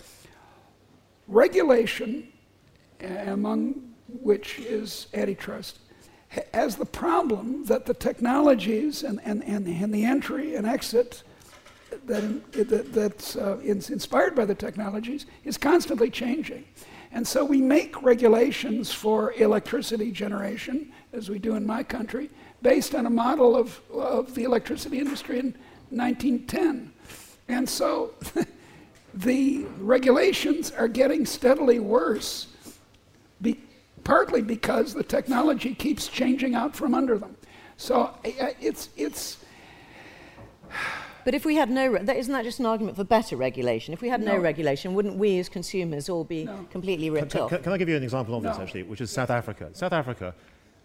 regulation, 1.28 2.32
uh, 3.02 3.06
among 3.26 3.92
which 4.22 4.58
is 4.58 5.08
antitrust, 5.14 5.78
ha- 6.30 6.42
has 6.54 6.76
the 6.76 6.86
problem 6.86 7.64
that 7.66 7.86
the 7.86 7.94
technologies 7.94 9.02
and, 9.02 9.20
and, 9.24 9.44
and, 9.44 9.66
and 9.66 9.92
the 9.92 10.04
entry 10.04 10.56
and 10.56 10.66
exit 10.66 11.22
that, 12.06 12.52
that, 12.52 12.92
that's 12.92 13.36
uh, 13.36 13.58
in- 13.62 13.82
inspired 13.88 14.34
by 14.34 14.44
the 14.44 14.54
technologies 14.54 15.26
is 15.44 15.56
constantly 15.56 16.10
changing. 16.10 16.64
And 17.12 17.26
so 17.26 17.44
we 17.44 17.60
make 17.60 18.02
regulations 18.02 18.92
for 18.92 19.32
electricity 19.34 20.10
generation, 20.10 20.92
as 21.12 21.30
we 21.30 21.38
do 21.38 21.54
in 21.54 21.66
my 21.66 21.82
country, 21.82 22.30
based 22.62 22.94
on 22.94 23.06
a 23.06 23.10
model 23.10 23.56
of, 23.56 23.80
of 23.92 24.34
the 24.34 24.44
electricity 24.44 24.98
industry 24.98 25.38
in 25.38 25.54
1910. 25.90 26.92
And 27.48 27.68
so 27.68 28.14
the 29.14 29.64
regulations 29.78 30.70
are 30.72 30.88
getting 30.88 31.24
steadily 31.26 31.78
worse, 31.78 32.48
be, 33.40 33.60
partly 34.04 34.42
because 34.42 34.94
the 34.94 35.04
technology 35.04 35.74
keeps 35.74 36.08
changing 36.08 36.54
out 36.54 36.74
from 36.74 36.94
under 36.94 37.18
them. 37.18 37.36
So 37.76 38.10
I- 38.24 38.34
I- 38.40 38.56
it's, 38.60 38.88
it's, 38.96 39.38
But 41.24 41.34
if 41.34 41.44
we 41.44 41.56
had 41.56 41.70
no, 41.70 41.86
re- 41.88 42.02
that, 42.02 42.16
isn't 42.16 42.32
that 42.32 42.44
just 42.44 42.58
an 42.60 42.66
argument 42.66 42.96
for 42.96 43.04
better 43.04 43.36
regulation? 43.36 43.92
If 43.94 44.00
we 44.00 44.08
had 44.08 44.20
no, 44.22 44.36
No. 44.36 44.38
regulation, 44.40 44.94
wouldn't 44.94 45.16
we 45.16 45.38
as 45.38 45.48
consumers 45.48 46.08
all 46.08 46.24
be 46.24 46.44
No. 46.44 46.66
completely 46.70 47.10
ripped 47.10 47.32
can- 47.32 47.42
off? 47.42 47.50
can- 47.50 47.62
can 47.62 47.72
I 47.72 47.78
give 47.78 47.88
you 47.88 47.96
an 47.96 48.02
example 48.02 48.34
of 48.36 48.42
this, 48.42 48.56
actually, 48.58 48.84
which 48.84 49.00
is 49.00 49.10
South 49.10 49.30
Africa? 49.30 49.70
South 49.72 49.92
Africa, 49.92 50.34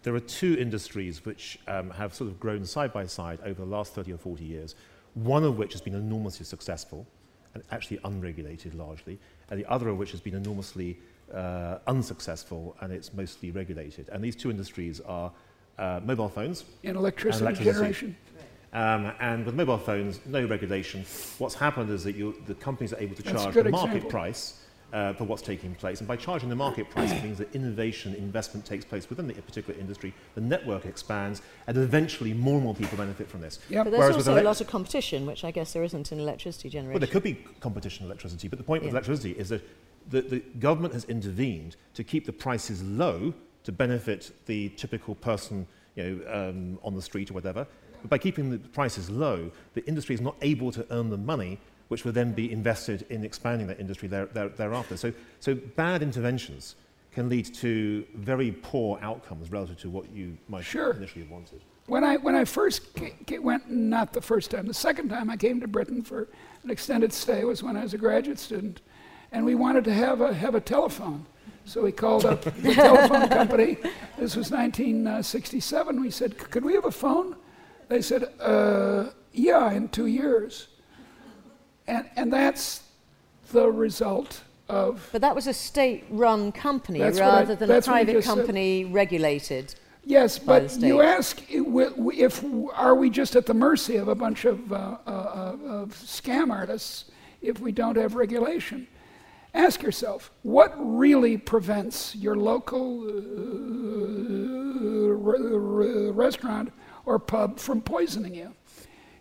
there 0.02 0.14
are 0.14 0.20
two 0.20 0.56
industries 0.58 1.24
which 1.24 1.58
um, 1.68 1.90
have 1.90 2.14
sort 2.14 2.28
of 2.28 2.40
grown 2.40 2.64
side 2.64 2.92
by 2.92 3.06
side 3.06 3.38
over 3.44 3.60
the 3.60 3.68
last 3.68 3.94
30 3.94 4.12
or 4.12 4.18
40 4.18 4.44
years, 4.44 4.74
one 5.14 5.44
of 5.44 5.58
which 5.58 5.72
has 5.72 5.80
been 5.80 5.94
enormously 5.94 6.44
successful 6.44 7.06
and 7.54 7.62
actually 7.70 8.00
unregulated 8.04 8.74
largely, 8.74 9.18
and 9.50 9.60
the 9.60 9.70
other 9.70 9.88
of 9.88 9.98
which 9.98 10.10
has 10.10 10.20
been 10.20 10.34
enormously 10.34 10.98
uh, 11.32 11.78
unsuccessful 11.86 12.76
and 12.80 12.92
it's 12.92 13.12
mostly 13.14 13.50
regulated. 13.50 14.08
And 14.08 14.24
these 14.24 14.36
two 14.36 14.50
industries 14.50 15.00
are 15.00 15.30
uh, 15.78 16.00
mobile 16.04 16.28
phones 16.28 16.64
and 16.84 16.96
electricity, 16.96 17.44
electricity. 17.44 17.72
generation. 17.72 18.16
um, 18.72 19.12
and 19.20 19.46
with 19.46 19.54
mobile 19.54 19.78
phones, 19.78 20.20
no 20.26 20.44
regulation. 20.46 21.04
What's 21.38 21.54
happened 21.54 21.90
is 21.90 22.04
that 22.04 22.16
you, 22.16 22.34
the 22.46 22.54
companies 22.54 22.92
are 22.92 23.00
able 23.00 23.14
to 23.16 23.22
That's 23.22 23.42
charge 23.42 23.54
the 23.54 23.64
market 23.64 23.96
example. 23.96 24.10
price 24.10 24.61
uh, 24.92 25.12
for 25.14 25.24
what's 25.24 25.42
taking 25.42 25.74
place. 25.74 26.00
And 26.00 26.08
by 26.08 26.16
charging 26.16 26.48
the 26.48 26.56
market 26.56 26.90
price, 26.90 27.12
it 27.12 27.22
means 27.22 27.38
that 27.38 27.54
innovation, 27.54 28.14
investment 28.14 28.66
takes 28.66 28.84
place 28.84 29.08
within 29.08 29.26
the 29.26 29.34
particular 29.34 29.78
industry, 29.78 30.12
the 30.34 30.40
network 30.40 30.84
expands, 30.84 31.42
and 31.66 31.76
eventually 31.76 32.34
more 32.34 32.54
and 32.54 32.64
more 32.64 32.74
people 32.74 32.98
benefit 32.98 33.28
from 33.28 33.40
this. 33.40 33.58
Yep. 33.68 33.84
But 33.84 33.90
there's 33.90 34.00
Whereas 34.00 34.16
also 34.16 34.40
a 34.40 34.42
lot 34.42 34.60
of 34.60 34.66
competition, 34.66 35.26
which 35.26 35.44
I 35.44 35.50
guess 35.50 35.72
there 35.72 35.84
isn't 35.84 36.12
in 36.12 36.20
electricity 36.20 36.68
generation. 36.68 36.94
Well, 36.94 37.00
there 37.00 37.08
could 37.08 37.22
be 37.22 37.34
competition 37.60 38.04
in 38.04 38.10
electricity, 38.10 38.48
but 38.48 38.58
the 38.58 38.64
point 38.64 38.82
with 38.82 38.92
electricity 38.92 39.32
is 39.32 39.48
that 39.48 39.62
the, 40.10 40.20
the 40.20 40.40
government 40.58 40.94
has 40.94 41.04
intervened 41.04 41.76
to 41.94 42.04
keep 42.04 42.26
the 42.26 42.32
prices 42.32 42.82
low 42.82 43.32
to 43.64 43.72
benefit 43.72 44.32
the 44.46 44.68
typical 44.70 45.14
person 45.14 45.66
you 45.94 46.02
know, 46.02 46.48
um, 46.48 46.78
on 46.82 46.94
the 46.94 47.02
street 47.02 47.30
or 47.30 47.34
whatever. 47.34 47.66
But 48.02 48.10
by 48.10 48.18
keeping 48.18 48.50
the 48.50 48.58
prices 48.58 49.08
low, 49.08 49.50
the 49.74 49.86
industry 49.86 50.14
is 50.14 50.20
not 50.20 50.36
able 50.42 50.72
to 50.72 50.84
earn 50.90 51.10
the 51.10 51.16
money 51.16 51.60
which 51.92 52.06
will 52.06 52.12
then 52.12 52.32
be 52.32 52.50
invested 52.50 53.04
in 53.10 53.22
expanding 53.22 53.66
that 53.66 53.78
industry 53.78 54.08
there, 54.08 54.24
there, 54.32 54.48
thereafter. 54.48 54.96
So, 54.96 55.12
so 55.40 55.54
bad 55.54 56.02
interventions 56.02 56.74
can 57.12 57.28
lead 57.28 57.52
to 57.56 58.02
very 58.14 58.50
poor 58.62 58.98
outcomes 59.02 59.50
relative 59.52 59.78
to 59.80 59.90
what 59.90 60.10
you 60.10 60.38
might 60.48 60.64
Sure. 60.64 60.94
initially 60.94 61.20
have 61.24 61.30
wanted. 61.30 61.60
When 61.88 62.02
I, 62.02 62.16
when 62.16 62.34
I 62.34 62.46
first 62.46 62.94
ca- 62.94 63.12
ca- 63.28 63.40
went, 63.40 63.70
not 63.70 64.14
the 64.14 64.22
first 64.22 64.50
time, 64.52 64.66
the 64.66 64.72
second 64.72 65.10
time 65.10 65.28
I 65.28 65.36
came 65.36 65.60
to 65.60 65.68
Britain 65.68 66.00
for 66.02 66.28
an 66.64 66.70
extended 66.70 67.12
stay 67.12 67.44
was 67.44 67.62
when 67.62 67.76
I 67.76 67.82
was 67.82 67.92
a 67.92 67.98
graduate 67.98 68.38
student. 68.38 68.80
And 69.30 69.44
we 69.44 69.54
wanted 69.54 69.84
to 69.84 69.92
have 69.92 70.22
a, 70.22 70.32
have 70.32 70.54
a 70.54 70.62
telephone. 70.62 71.26
So 71.66 71.82
we 71.82 71.92
called 71.92 72.24
up 72.24 72.40
the 72.40 72.72
telephone 72.74 73.28
company. 73.28 73.76
This 74.16 74.34
was 74.34 74.50
1967. 74.50 76.00
We 76.00 76.10
said, 76.10 76.38
Could 76.38 76.64
we 76.64 76.72
have 76.72 76.86
a 76.86 76.90
phone? 76.90 77.36
They 77.88 78.00
said, 78.00 78.32
uh, 78.40 79.10
Yeah, 79.34 79.70
in 79.72 79.88
two 79.88 80.06
years. 80.06 80.68
And, 81.92 82.08
and 82.16 82.32
that's 82.32 82.82
the 83.52 83.70
result 83.70 84.42
of 84.70 85.06
But 85.12 85.20
that 85.20 85.34
was 85.34 85.46
a 85.46 85.52
state-run 85.52 86.52
company 86.52 87.00
That's 87.00 87.18
what 87.18 87.28
I- 87.28 87.40
rather 87.40 87.54
than 87.54 87.68
a 87.68 87.72
that's 87.74 87.86
what 87.86 87.98
you 87.98 88.04
private 88.06 88.12
just 88.14 88.28
said. 88.28 88.36
company 88.36 88.84
regulated. 88.86 89.74
Yes, 90.04 90.38
but 90.38 90.80
you 90.80 91.00
ask 91.02 91.40
if 91.48 92.44
are 92.74 92.94
we 92.96 93.08
just 93.10 93.36
at 93.36 93.46
the 93.46 93.54
mercy 93.54 93.96
of 93.96 94.08
a 94.08 94.14
bunch 94.16 94.44
of, 94.46 94.72
uh, 94.72 94.96
uh, 95.06 95.10
uh, 95.10 95.56
of 95.68 95.94
scam 95.94 96.50
artists 96.50 97.04
if 97.40 97.60
we 97.60 97.70
don't 97.72 97.96
have 97.96 98.14
regulation? 98.16 98.88
Ask 99.54 99.82
yourself, 99.82 100.30
what 100.42 100.74
really 100.78 101.36
prevents 101.36 102.16
your 102.16 102.36
local 102.36 103.02
uh, 103.06 103.12
re- 105.12 106.10
restaurant 106.10 106.72
or 107.04 107.18
pub 107.18 107.58
from 107.58 107.80
poisoning 107.82 108.34
you? 108.34 108.54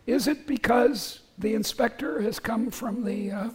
Is 0.07 0.27
it 0.27 0.47
because 0.47 1.19
the 1.41 1.53
inspector 1.53 2.21
has 2.21 2.39
come 2.39 2.71
from 2.71 3.03
the 3.03 3.31
uh, 3.31 3.49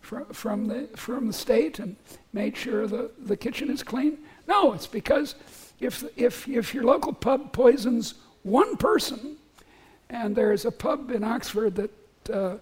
from, 0.00 0.24
from 0.26 0.66
the 0.68 0.88
from 0.96 1.26
the 1.26 1.32
state 1.32 1.78
and 1.78 1.96
made 2.32 2.56
sure 2.56 2.86
the, 2.86 3.10
the 3.18 3.36
kitchen 3.36 3.70
is 3.70 3.82
clean? 3.82 4.18
No, 4.46 4.72
it's 4.72 4.86
because 4.86 5.34
if 5.80 6.04
if 6.16 6.48
if 6.48 6.74
your 6.74 6.84
local 6.84 7.12
pub 7.12 7.52
poisons 7.52 8.14
one 8.42 8.76
person, 8.76 9.36
and 10.08 10.34
there's 10.34 10.64
a 10.64 10.70
pub 10.70 11.10
in 11.10 11.24
Oxford 11.24 11.74
that 11.76 12.30
uh, 12.30 12.56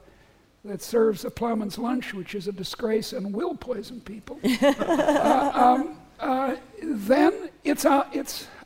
that 0.64 0.82
serves 0.82 1.24
a 1.24 1.30
plowman's 1.30 1.78
lunch, 1.78 2.14
which 2.14 2.34
is 2.34 2.48
a 2.48 2.52
disgrace 2.52 3.12
and 3.12 3.32
will 3.32 3.54
poison 3.54 4.00
people, 4.00 4.38
uh, 4.62 5.50
um, 5.54 5.98
uh, 6.20 6.56
then 6.82 7.50
it's 7.64 7.86
it's 8.12 8.44
uh, 8.44 8.57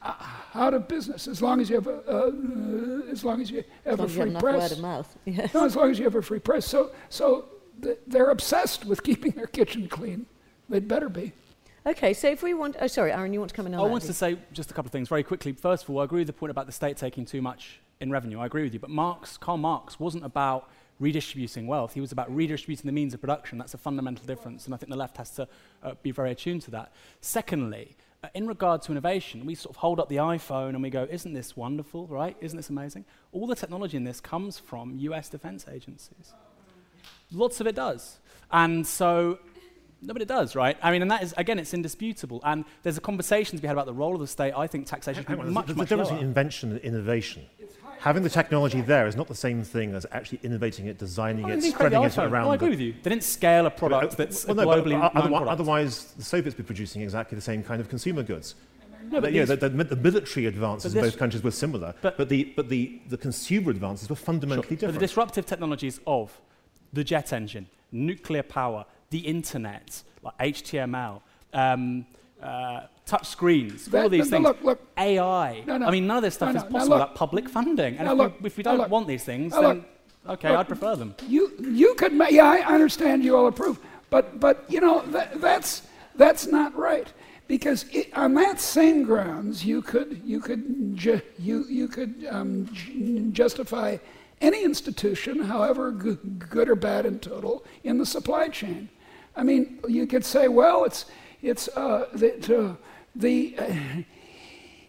out 0.55 0.75
of 0.75 0.89
business 0.89 1.29
as 1.29 1.41
long 1.41 1.61
as 1.61 1.71
you 1.71 1.77
have 1.77 1.87
a 1.87 1.99
uh, 2.09 3.11
as 3.11 3.25
long 3.25 3.41
as 3.41 3.51
you 3.51 3.65
have 3.85 4.01
As 4.01 4.01
long 4.01 4.01
a 4.01 4.11
as 4.11 4.17
you 4.17 4.23
have 4.23 4.33
free 4.33 4.41
press. 4.41 4.63
word 4.63 4.73
of 4.73 4.79
mouth. 4.81 5.17
Yeah. 5.25 5.49
No, 5.55 5.65
as 5.65 5.77
long 5.77 5.91
as 5.91 5.99
you 5.99 6.05
have 6.05 6.15
a 6.15 6.23
free 6.23 6.39
press. 6.41 6.67
So, 6.67 6.91
so 7.09 7.47
th- 7.83 7.99
they're 8.07 8.31
obsessed 8.31 8.85
with 8.85 9.03
keeping 9.09 9.33
their 9.33 9.47
kitchen 9.47 9.89
clean. 9.89 10.27
They'd 10.69 10.89
better 10.89 11.09
be. 11.09 11.33
Okay, 11.85 12.13
so 12.15 12.29
if 12.29 12.43
we 12.43 12.55
want, 12.55 12.77
oh 12.81 12.87
sorry, 12.87 13.13
Aaron, 13.13 13.33
you 13.33 13.41
want 13.41 13.51
to 13.51 13.57
come 13.57 13.67
in 13.67 13.75
on 13.75 13.81
I 13.81 13.85
that? 13.85 13.91
wanted 13.91 14.07
to 14.07 14.15
say 14.15 14.39
just 14.53 14.71
a 14.71 14.75
couple 14.75 14.89
of 14.89 14.93
things 14.93 15.09
very 15.09 15.23
quickly. 15.25 15.53
First 15.53 15.85
of 15.85 15.91
all, 15.91 16.01
I 16.01 16.05
agree 16.05 16.21
with 16.21 16.29
the 16.29 16.33
point 16.33 16.51
about 16.51 16.67
the 16.67 16.73
state 16.73 16.97
taking 16.97 17.25
too 17.25 17.43
much 17.43 17.81
in 18.01 18.11
revenue. 18.11 18.39
I 18.39 18.47
agree 18.47 18.63
with 18.63 18.73
you. 18.73 18.79
But 18.81 18.91
Marx, 18.91 19.37
Karl 19.37 19.57
Marx 19.59 19.99
wasn't 19.99 20.25
about 20.25 20.69
redistributing 21.01 21.67
wealth. 21.67 21.95
He 21.95 22.01
was 22.01 22.13
about 22.13 22.33
redistributing 22.35 22.87
the 22.87 22.93
means 22.93 23.15
of 23.15 23.21
production. 23.21 23.59
That's 23.59 23.75
a 23.75 23.79
fundamental 23.79 24.25
difference, 24.27 24.67
and 24.67 24.75
I 24.75 24.77
think 24.77 24.91
the 24.91 24.97
left 24.97 25.17
has 25.17 25.31
to 25.33 25.49
uh, 25.83 25.95
be 26.03 26.13
very 26.13 26.31
attuned 26.31 26.63
to 26.63 26.71
that. 26.73 26.93
Secondly, 27.21 27.97
uh, 27.97 28.12
Uh, 28.25 28.29
in 28.35 28.47
regard 28.47 28.81
to 28.83 28.93
innovation, 28.93 29.45
we 29.45 29.55
sort 29.55 29.75
of 29.75 29.81
hold 29.81 29.99
up 29.99 30.09
the 30.09 30.17
iPhone 30.17 30.71
and 30.71 30.83
we 30.83 30.91
go, 30.91 31.09
isn't 31.11 31.33
this 31.33 31.57
wonderful, 31.57 32.07
right? 32.07 32.37
Isn't 32.41 32.57
this 32.57 32.71
amazing? 32.71 33.05
All 33.33 33.49
the 33.49 33.57
technology 33.57 33.97
in 33.97 34.05
this 34.05 34.21
comes 34.21 34.61
from 34.61 34.97
US 34.99 35.29
defense 35.29 35.67
agencies. 35.69 36.33
Lots 37.33 37.61
of 37.61 37.67
it 37.67 37.75
does. 37.75 38.21
And 38.53 38.87
so 38.87 39.41
no, 40.03 40.13
but 40.13 40.23
it 40.23 40.29
does, 40.29 40.57
right? 40.57 40.77
I 40.83 40.91
mean, 40.91 41.03
and 41.03 41.11
that 41.11 41.23
is, 41.23 41.33
again, 41.37 41.59
it's 41.59 41.75
indisputable. 41.75 42.41
And 42.45 42.65
there's 42.83 42.99
a 42.99 43.01
conversation 43.01 43.57
to 43.57 43.63
be 43.63 43.69
had 43.69 43.75
about 43.75 43.87
the 43.87 43.95
role 43.95 44.15
of 44.15 44.21
the 44.21 44.27
state. 44.27 44.53
I 44.57 44.67
think 44.67 44.87
taxation 44.87 45.25
Hang 45.25 45.39
on, 45.39 45.47
be 45.47 45.53
much, 45.53 45.67
there's 45.67 45.77
a 45.77 45.79
much 45.79 45.89
difference 45.89 46.09
lower. 46.09 46.17
between 46.19 46.29
invention 46.29 46.73
and 46.73 46.81
innovation. 46.81 47.47
Having 48.03 48.25
the 48.25 48.31
technology 48.31 48.81
there 48.81 49.07
is 49.07 49.15
not 49.15 49.29
the 49.29 49.35
same 49.35 49.63
thing 49.63 49.95
as 49.95 50.05
actually 50.11 50.41
innovating 50.43 50.87
it, 50.87 50.99
designing 50.99 51.49
it, 51.49 51.55
they 51.55 51.61
didn't 51.61 51.75
create 51.77 51.91
the 51.93 52.11
spreading 52.11 52.27
it 52.27 52.33
around. 52.33 52.51
I 52.51 52.55
agree 52.57 52.71
with 52.71 52.81
you. 52.81 52.95
They 53.01 53.11
didn't 53.11 53.23
scale 53.23 53.67
a 53.67 53.71
product 53.71 54.15
Uh, 54.15 54.17
that's 54.17 54.45
well, 54.45 54.57
no, 54.57 54.67
globally 54.67 55.01
otherwise, 55.01 55.29
product. 55.29 55.51
otherwise, 55.51 56.05
the 56.15 56.25
Soviets 56.25 56.57
would 56.57 56.65
be 56.65 56.67
producing 56.67 57.03
exactly 57.03 57.37
the 57.37 57.43
same 57.43 57.63
kind 57.63 57.81
of 57.81 57.89
consumer 57.89 58.25
goods. 58.25 58.57
No, 59.05 59.21
but 59.21 59.23
But, 59.23 59.33
yeah, 59.35 59.45
the, 59.45 59.55
the, 59.55 59.69
the 59.69 59.95
military 59.95 60.47
advances 60.47 60.97
in 60.97 61.01
both 61.01 61.17
countries 61.17 61.45
were 61.45 61.53
similar, 61.53 61.95
but- 62.03 62.19
but, 62.19 62.29
the, 62.29 62.53
but 62.57 62.69
the, 62.69 63.01
the 63.09 63.17
consumer 63.17 63.71
advances 63.71 64.11
were 64.11 64.17
fundamentally 64.17 64.75
different. 64.75 64.95
But 64.95 65.01
the 65.01 65.07
disruptive 65.07 65.47
technologies 65.47 66.01
of 66.05 66.41
the 66.93 67.05
jet 67.05 67.33
engine, 67.33 67.69
nuclear 67.93 68.43
power, 68.43 68.85
the 69.11 69.19
internet, 69.19 70.03
like 70.25 70.37
HTML, 70.39 71.21
um, 71.53 72.05
uh, 72.43 72.87
touch 73.07 73.27
screens, 73.29 73.87
all 73.89 73.93
That- 73.93 74.05
of 74.07 74.11
these 74.13 74.31
no, 74.31 74.37
things, 74.39 74.45
look, 74.45 74.63
look. 74.63 74.81
AI. 74.97 75.63
No, 75.67 75.77
no. 75.79 75.87
I 75.87 75.91
mean, 75.91 76.07
none 76.07 76.19
of 76.19 76.23
this 76.23 76.35
stuff 76.35 76.55
is 76.55 76.63
possible 76.65 76.97
without 76.97 77.15
public 77.15 77.49
funding. 77.49 77.97
And 77.99 78.09
if, 78.09 78.15
look. 78.17 78.41
we, 78.41 78.47
if 78.47 78.57
we 78.57 78.63
don't 78.63 78.89
want 78.89 79.07
these 79.07 79.25
things, 79.25 79.53
then 79.53 79.85
okay. 80.29 80.49
I'd 80.55 80.69
prefer 80.69 80.97
them. 80.97 81.15
You, 81.29 81.53
you 81.61 81.95
could, 81.95 82.13
ma- 82.13 82.29
yeah, 82.29 82.45
I 82.45 82.75
understand 82.75 83.25
you 83.25 83.37
all 83.37 83.47
approve, 83.49 83.79
but, 84.11 84.39
but 84.41 84.65
you 84.69 84.81
know, 84.81 85.03
that, 85.07 85.41
that's, 85.41 85.83
that's 86.15 86.47
not 86.47 86.75
right. 86.77 87.13
Because 87.49 87.85
it, 87.91 88.17
on 88.17 88.35
that 88.35 88.61
same 88.61 89.03
grounds, 89.03 89.65
you 89.65 89.83
could, 89.83 90.21
you 90.25 90.41
could, 90.41 90.97
ju- 90.97 91.21
you, 91.39 91.65
you 91.69 91.89
could 91.89 92.27
um, 92.31 92.67
ju- 92.73 93.31
justify 93.33 93.99
any 94.41 94.63
institution, 94.65 95.41
however 95.41 95.93
g- 95.93 96.17
good 96.39 96.69
or 96.69 96.77
bad 96.77 97.05
in 97.05 97.19
total, 97.19 97.65
in 97.85 97.99
the 97.99 98.07
supply 98.07 98.49
chain. 98.49 98.89
I 99.37 99.43
mean, 99.43 99.81
you 99.89 100.07
could 100.07 100.25
say, 100.25 100.49
well, 100.49 100.85
it's, 100.85 101.07
it's 101.43 101.69
uh, 101.77 102.07
the, 102.15 102.59
uh, 102.71 102.75
the 103.15 103.55
uh, 103.59 103.75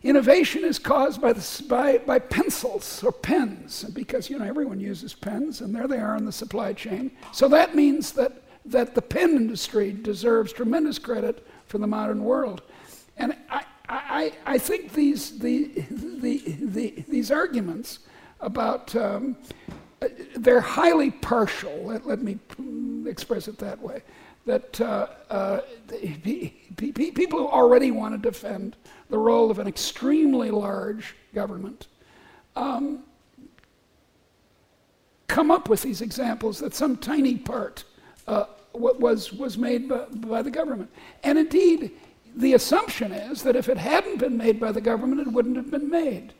Innovation 0.03 0.65
is 0.65 0.79
caused 0.79 1.21
by, 1.21 1.31
the, 1.31 1.63
by, 1.69 1.97
by 1.99 2.19
pencils 2.19 3.01
or 3.03 3.11
pens, 3.13 3.85
because 3.93 4.29
you 4.29 4.37
know 4.37 4.43
everyone 4.43 4.81
uses 4.81 5.13
pens, 5.13 5.61
and 5.61 5.73
there 5.73 5.87
they 5.87 5.97
are 5.97 6.17
in 6.17 6.25
the 6.25 6.31
supply 6.31 6.73
chain. 6.73 7.09
So 7.31 7.47
that 7.47 7.73
means 7.73 8.11
that, 8.13 8.43
that 8.65 8.95
the 8.95 9.01
pen 9.01 9.29
industry 9.37 9.93
deserves 9.93 10.51
tremendous 10.51 10.99
credit 10.99 11.47
for 11.67 11.77
the 11.77 11.87
modern 11.87 12.21
world. 12.21 12.63
And 13.15 13.37
I, 13.49 13.63
I, 13.87 14.33
I 14.45 14.57
think 14.57 14.91
these, 14.91 15.39
the, 15.39 15.85
the, 15.89 16.43
the, 16.59 17.05
these 17.07 17.31
arguments 17.31 17.99
about 18.41 18.93
um, 18.97 19.37
uh, 20.01 20.09
they're 20.35 20.59
highly 20.59 21.11
partial. 21.11 21.85
Let, 21.85 22.05
let 22.05 22.21
me 22.21 22.39
mm, 22.59 23.07
express 23.07 23.47
it 23.47 23.57
that 23.59 23.81
way. 23.81 24.03
That 24.45 24.81
uh, 24.81 25.07
uh, 25.29 25.61
people 26.95 27.39
who 27.39 27.47
already 27.47 27.91
want 27.91 28.13
to 28.13 28.29
defend 28.29 28.75
the 29.09 29.17
role 29.17 29.49
of 29.49 29.59
an 29.59 29.67
extremely 29.67 30.51
large 30.51 31.15
government 31.33 31.87
um, 32.55 33.03
come 35.27 35.49
up 35.49 35.69
with 35.69 35.81
these 35.81 36.01
examples 36.01 36.59
that 36.59 36.73
some 36.73 36.97
tiny 36.97 37.37
part 37.37 37.85
uh, 38.27 38.45
was, 38.73 39.31
was 39.33 39.57
made 39.57 39.87
by, 39.87 40.05
by 40.05 40.41
the 40.41 40.51
government. 40.51 40.91
And 41.23 41.37
indeed, 41.37 41.91
the 42.35 42.53
assumption 42.53 43.11
is 43.11 43.43
that 43.43 43.55
if 43.55 43.69
it 43.69 43.77
hadn't 43.77 44.17
been 44.17 44.37
made 44.37 44.59
by 44.59 44.71
the 44.71 44.81
government, 44.81 45.21
it 45.21 45.31
wouldn't 45.31 45.55
have 45.55 45.71
been 45.71 45.89
made. 45.89 46.33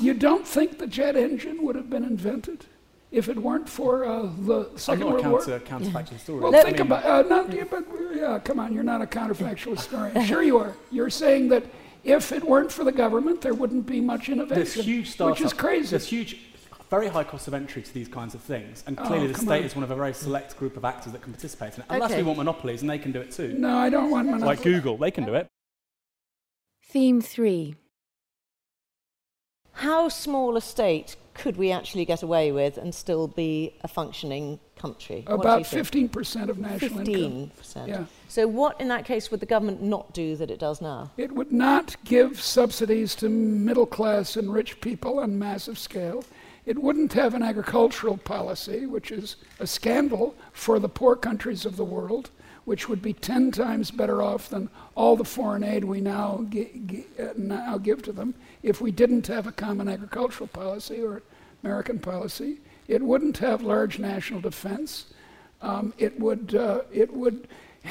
You 0.00 0.14
don't 0.14 0.46
think 0.46 0.78
the 0.78 0.86
jet 0.86 1.16
engine 1.16 1.62
would 1.62 1.76
have 1.76 1.90
been 1.90 2.04
invented 2.04 2.66
if 3.14 3.28
it 3.28 3.38
weren't 3.38 3.68
for 3.68 4.04
uh, 4.04 4.22
the 4.40 4.68
I'm 4.72 4.78
Second 4.78 5.00
not 5.00 5.08
a 5.08 5.12
World 5.12 5.26
War? 5.26 5.40
counter, 5.40 5.60
counterfactual 5.60 6.18
story. 6.18 6.40
Well, 6.40 6.54
I 6.54 6.62
think 6.62 6.78
mean, 6.78 6.86
about 6.88 7.04
uh, 7.04 7.22
no, 7.28 7.46
yeah, 7.48 7.64
but 7.70 7.84
yeah, 8.14 8.38
come 8.40 8.58
on, 8.58 8.72
you're 8.74 8.82
not 8.82 9.00
a 9.02 9.06
counterfactual 9.06 9.76
historian. 9.76 10.24
sure, 10.30 10.42
you 10.42 10.58
are. 10.58 10.74
You're 10.90 11.10
saying 11.10 11.48
that 11.48 11.64
if 12.02 12.32
it 12.32 12.42
weren't 12.44 12.72
for 12.72 12.84
the 12.84 12.92
government, 12.92 13.40
there 13.40 13.54
wouldn't 13.54 13.86
be 13.86 14.00
much 14.00 14.28
innovation, 14.28 14.54
There's 14.56 14.74
huge 14.74 15.10
startups. 15.10 15.40
which 15.40 15.46
is 15.46 15.52
crazy. 15.52 15.90
There's 15.90 16.08
huge, 16.08 16.38
very 16.90 17.08
high 17.08 17.24
cost 17.24 17.46
of 17.48 17.54
entry 17.54 17.82
to 17.82 17.94
these 17.94 18.08
kinds 18.08 18.34
of 18.34 18.40
things, 18.40 18.82
and 18.86 18.98
Oh, 18.98 19.04
clearly 19.04 19.28
the 19.28 19.38
state 19.38 19.60
on. 19.60 19.64
is 19.64 19.74
one 19.76 19.84
of 19.84 19.90
a 19.90 19.96
very 19.96 20.12
select 20.12 20.56
group 20.58 20.76
of 20.76 20.84
actors 20.84 21.12
that 21.12 21.22
can 21.22 21.32
participate 21.32 21.74
in 21.74 21.80
it. 21.80 21.86
Unless 21.88 22.10
Okay. 22.10 22.22
we 22.22 22.26
want 22.26 22.38
monopolies, 22.38 22.82
and 22.82 22.90
they 22.90 22.98
can 22.98 23.12
do 23.12 23.20
it 23.20 23.30
too. 23.30 23.54
No, 23.56 23.76
I 23.78 23.88
don't 23.90 24.10
want 24.10 24.26
monopolies. 24.26 24.58
Like 24.58 24.62
Google, 24.64 24.96
they 24.98 25.10
can 25.10 25.24
do 25.24 25.34
it. 25.34 25.46
Theme 26.82 27.20
3 27.20 27.74
How 29.72 30.08
small 30.08 30.56
a 30.56 30.60
state 30.60 31.16
could 31.34 31.56
we 31.56 31.72
actually 31.72 32.04
get 32.04 32.22
away 32.22 32.52
with 32.52 32.78
and 32.78 32.94
still 32.94 33.26
be 33.28 33.74
a 33.82 33.88
functioning 33.88 34.58
country? 34.76 35.24
About 35.26 35.62
15% 35.62 36.48
of 36.48 36.58
national 36.58 37.00
income. 37.00 37.50
15%. 37.62 37.88
Yeah. 37.88 38.04
So 38.28 38.46
what 38.46 38.80
in 38.80 38.88
that 38.88 39.04
case 39.04 39.30
would 39.30 39.40
the 39.40 39.46
government 39.46 39.82
not 39.82 40.14
do 40.14 40.36
that 40.36 40.50
it 40.50 40.58
does 40.58 40.80
now? 40.80 41.10
It 41.16 41.32
would 41.32 41.52
not 41.52 41.96
give 42.04 42.40
subsidies 42.40 43.14
to 43.16 43.28
middle 43.28 43.86
class 43.86 44.36
and 44.36 44.52
rich 44.52 44.80
people 44.80 45.18
on 45.18 45.38
massive 45.38 45.78
scale. 45.78 46.24
It 46.66 46.80
wouldn't 46.80 47.12
have 47.12 47.34
an 47.34 47.42
agricultural 47.42 48.16
policy, 48.16 48.86
which 48.86 49.10
is 49.10 49.36
a 49.60 49.66
scandal 49.66 50.34
for 50.52 50.78
the 50.78 50.88
poor 50.88 51.14
countries 51.14 51.66
of 51.66 51.76
the 51.76 51.84
world, 51.84 52.30
which 52.64 52.88
would 52.88 53.02
be 53.02 53.12
10 53.12 53.50
times 53.50 53.90
better 53.90 54.22
off 54.22 54.48
than 54.48 54.70
all 54.94 55.14
the 55.16 55.24
foreign 55.24 55.62
aid 55.62 55.84
we 55.84 56.00
now, 56.00 56.46
gi- 56.48 56.80
gi- 56.86 57.06
uh, 57.20 57.34
now 57.36 57.76
give 57.76 58.00
to 58.02 58.12
them 58.12 58.34
if 58.64 58.80
we 58.80 58.90
didn't 58.90 59.26
have 59.26 59.46
a 59.46 59.52
common 59.52 59.88
agricultural 59.88 60.48
policy 60.48 61.02
or 61.02 61.22
American 61.62 61.98
policy. 61.98 62.58
It 62.88 63.02
wouldn't 63.02 63.38
have 63.38 63.62
large 63.62 63.98
national 63.98 64.40
defense. 64.40 65.06
Um, 65.62 65.92
it 65.98 66.18
would, 66.18 66.54
uh, 66.54 66.80
it 66.92 67.12
would, 67.12 67.46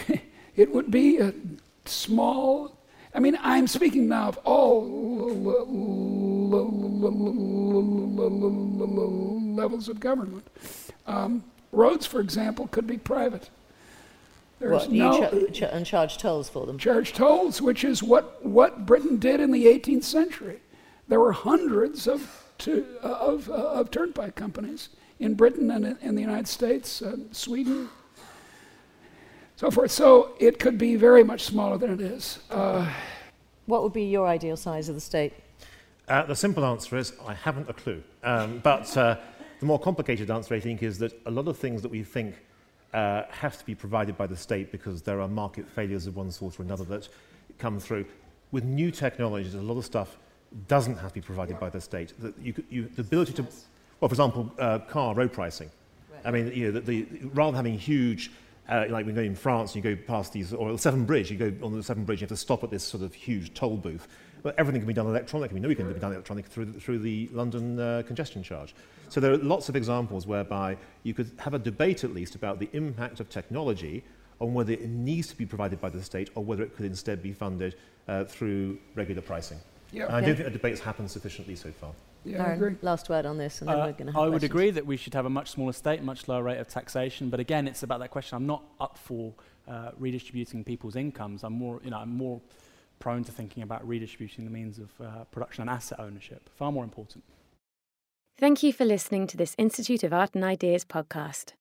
it 0.56 0.74
would 0.74 0.92
be 0.92 1.20
a 1.20 1.34
small. 1.86 2.76
I 3.16 3.20
mean, 3.20 3.38
I'm 3.42 3.68
speaking 3.68 4.08
now 4.08 4.30
of 4.30 4.38
all 4.44 4.90
levels 9.56 9.88
of 9.88 10.00
government. 10.00 10.48
Um, 11.06 11.44
roads, 11.72 12.08
for 12.08 12.20
example, 12.20 12.68
could 12.68 12.88
be 12.88 12.98
private. 12.98 13.50
There's 14.60 14.88
what, 14.88 14.92
no, 14.92 15.32
you 15.32 15.66
and 15.66 15.86
charge 15.86 16.18
tolls 16.18 16.50
for 16.50 16.66
them? 16.66 16.78
Charge 16.78 17.14
tolls, 17.14 17.62
which 17.62 17.84
is 17.84 18.02
what, 18.02 18.44
what 18.46 18.86
Britain 18.86 19.18
did 19.18 19.40
in 19.40 19.52
the 19.52 19.66
18th 19.66 20.04
century. 20.04 20.62
There 21.08 21.20
were 21.20 21.32
hundreds 21.32 22.08
of, 22.08 22.52
to, 22.60 22.86
uh, 23.04 23.08
of, 23.08 23.50
uh, 23.50 23.54
of 23.54 23.92
turnpike 23.92 24.36
companies 24.36 24.90
in 25.20 25.36
Britain 25.36 25.72
and 25.72 25.86
in, 25.86 25.98
in 26.02 26.16
the 26.16 26.22
United 26.22 26.48
States, 26.48 27.02
uh, 27.02 27.18
Sweden, 27.32 27.90
so 29.56 29.70
forth. 29.70 29.92
So 29.92 30.36
it 30.40 30.60
could 30.60 30.78
be 30.78 30.96
very 30.96 31.24
much 31.24 31.42
smaller 31.42 31.78
than 31.78 31.92
it 31.92 32.02
is. 32.02 32.40
Uh, 32.50 32.90
what 33.66 33.84
would 33.84 33.94
be 33.94 34.04
your 34.04 34.28
ideal 34.28 34.58
size 34.58 34.90
of 34.90 34.96
the 34.96 35.02
state? 35.02 35.34
Uh, 36.08 36.24
the 36.26 36.36
simple 36.36 36.66
answer 36.66 36.98
is 36.98 37.14
I 37.26 37.34
haven't 37.34 37.70
a 37.70 37.74
clue. 37.74 38.04
Um, 38.24 38.60
but 38.60 38.96
uh, 38.98 39.18
the 39.60 39.66
more 39.66 39.80
complicated 39.80 40.30
answer, 40.30 40.56
I 40.56 40.60
think, 40.60 40.84
is 40.84 41.00
that 41.00 41.14
a 41.26 41.32
lot 41.32 41.48
of 41.48 41.58
things 41.58 41.82
that 41.82 41.90
we 41.90 42.04
think 42.04 42.36
uh, 42.94 43.24
have 43.30 43.58
to 43.58 43.66
be 43.66 43.74
provided 43.74 44.18
by 44.18 44.28
the 44.28 44.36
state 44.36 44.72
because 44.72 45.02
there 45.02 45.22
are 45.22 45.28
market 45.28 45.68
failures 45.70 46.08
of 46.08 46.16
one 46.16 46.32
sort 46.32 46.60
or 46.60 46.64
another 46.64 46.84
that 46.86 47.10
come 47.58 47.80
through. 47.80 48.06
With 48.52 48.66
new 48.66 48.92
technologies, 48.92 49.56
a 49.56 49.62
lot 49.62 49.78
of 49.78 49.86
stuff 49.86 50.18
doesn't 50.68 50.98
have 50.98 51.10
to 51.10 51.16
be 51.16 51.22
provided 51.22 51.60
by 51.60 51.70
the 51.70 51.82
state. 51.82 52.14
The, 52.20 52.34
you, 52.42 52.54
you, 52.70 52.90
the 52.96 53.02
ability 53.02 53.34
to, 53.34 53.44
well, 54.00 54.10
for 54.10 54.14
example, 54.14 54.52
uh, 54.60 54.80
car 54.80 55.16
road 55.16 55.34
pricing. 55.34 55.70
I 56.26 56.32
mean, 56.32 56.52
you 56.54 56.72
know, 56.72 56.80
the, 56.80 57.04
the, 57.04 57.08
rather 57.34 57.52
than 57.52 57.56
having 57.56 57.78
huge 57.78 58.32
uh, 58.70 58.86
like 58.90 59.06
when 59.06 59.16
you 59.16 59.22
go 59.22 59.26
in 59.26 59.36
France, 59.36 59.76
you 59.76 59.82
go 59.82 59.96
past 59.96 60.34
these, 60.34 60.54
or 60.54 60.72
the 60.72 60.78
Severn 60.78 61.06
Bridge, 61.06 61.30
you 61.30 61.38
go 61.38 61.54
on 61.66 61.76
the 61.76 61.84
Severn 61.84 62.06
Bridge, 62.06 62.22
you 62.22 62.26
have 62.26 62.30
to 62.30 62.38
stop 62.38 62.64
at 62.64 62.70
this 62.70 62.84
sort 62.84 63.04
of 63.04 63.14
huge 63.14 63.54
toll 63.54 63.78
booth. 63.78 64.08
But 64.42 64.58
everything 64.58 64.82
can 64.82 64.88
be 64.88 64.94
done 64.94 65.08
electronically. 65.08 65.56
We 65.56 65.60
know 65.62 65.70
it 65.70 65.76
can 65.76 65.92
be 65.92 66.00
done 66.00 66.12
electronically 66.12 66.52
through 66.52 66.66
the, 66.66 66.80
through 66.80 67.00
the 67.00 67.30
London 67.32 67.80
uh, 67.80 68.04
congestion 68.06 68.44
charge. 68.44 68.76
So 69.10 69.20
there 69.20 69.32
are 69.32 69.38
lots 69.38 69.70
of 69.70 69.76
examples 69.76 70.28
whereby 70.28 70.78
you 71.04 71.14
could 71.14 71.32
have 71.38 71.54
a 71.54 71.60
debate 71.60 72.04
at 72.04 72.14
least 72.14 72.36
about 72.36 72.60
the 72.60 72.70
impact 72.74 73.20
of 73.20 73.30
technology 73.30 74.04
on 74.40 74.54
whether 74.54 74.74
it 74.74 74.88
needs 74.88 75.28
to 75.28 75.36
be 75.38 75.46
provided 75.46 75.80
by 75.80 75.90
the 75.90 76.02
state 76.02 76.30
or 76.36 76.44
whether 76.44 76.64
it 76.64 76.76
could 76.76 76.86
instead 76.86 77.22
be 77.22 77.32
funded 77.32 77.76
uh, 78.08 78.26
through 78.26 78.78
regular 78.96 79.22
pricing. 79.22 79.60
Yeah, 79.94 80.06
okay. 80.06 80.14
I 80.14 80.22
don't 80.22 80.36
think 80.36 80.46
the 80.46 80.52
debate's 80.52 80.80
happened 80.80 81.12
sufficiently 81.12 81.56
so 81.56 81.72
far. 81.72 81.92
Yeah, 82.26 82.40
Aaron, 82.40 82.52
I 82.52 82.54
agree. 82.56 82.76
Last 82.82 83.10
word 83.10 83.26
on 83.26 83.38
this, 83.38 83.62
and 83.62 83.70
then 83.70 83.80
uh, 83.80 83.86
we're 83.86 83.92
going 83.92 83.98
to. 83.98 84.06
Have 84.06 84.14
to. 84.14 84.20
I 84.20 84.24
would 84.24 84.32
questions. 84.32 84.52
agree 84.52 84.72
that 84.72 84.86
we 84.86 84.98
should 84.98 85.14
have 85.14 85.26
a 85.26 85.30
much 85.30 85.52
smaller 85.52 85.74
state, 85.74 86.02
much 86.02 86.28
lower 86.28 86.42
rate 86.42 86.58
of 86.58 86.68
taxation. 86.68 87.30
But 87.30 87.40
again, 87.40 87.68
it's 87.68 87.84
about 87.84 88.00
that 88.00 88.10
question. 88.10 88.36
I'm 88.36 88.48
not 88.48 88.64
up 88.82 88.98
for 88.98 89.34
uh, 89.68 89.92
redistributing 90.00 90.64
people's 90.64 90.96
incomes. 90.96 91.44
I'm 91.44 91.54
more, 91.54 91.80
you 91.84 91.92
know, 91.92 91.98
I'm 91.98 92.16
more 92.16 92.42
prone 93.00 93.24
to 93.26 93.32
thinking 93.32 93.62
about 93.62 93.88
redistributing 93.88 94.46
the 94.46 94.52
means 94.52 94.80
of 94.80 94.90
uh, 95.00 95.26
production 95.26 95.62
and 95.62 95.70
asset 95.70 96.00
ownership. 96.00 96.50
Far 96.56 96.72
more 96.72 96.84
important. 96.84 97.24
Thank 98.38 98.64
you 98.64 98.74
for 98.74 98.86
listening 98.86 99.28
to 99.28 99.38
this 99.38 99.54
Institute 99.60 100.04
of 100.04 100.12
Art 100.12 100.32
and 100.34 100.44
Ideas 100.44 100.86
podcast. 100.86 101.54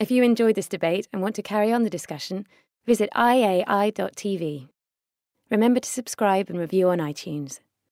If 0.00 0.10
you 0.10 0.24
enjoyed 0.24 0.56
this 0.56 0.68
debate 0.68 1.06
and 1.12 1.22
want 1.22 1.36
to 1.36 1.42
carry 1.42 1.72
on 1.72 1.84
the 1.84 1.90
discussion, 1.90 2.46
visit 2.86 3.08
iai.tv. 3.14 4.68
Remember 5.50 5.80
to 5.80 5.88
subscribe 5.88 6.50
and 6.50 6.58
review 6.58 6.88
on 6.88 6.98
iTunes. 6.98 7.60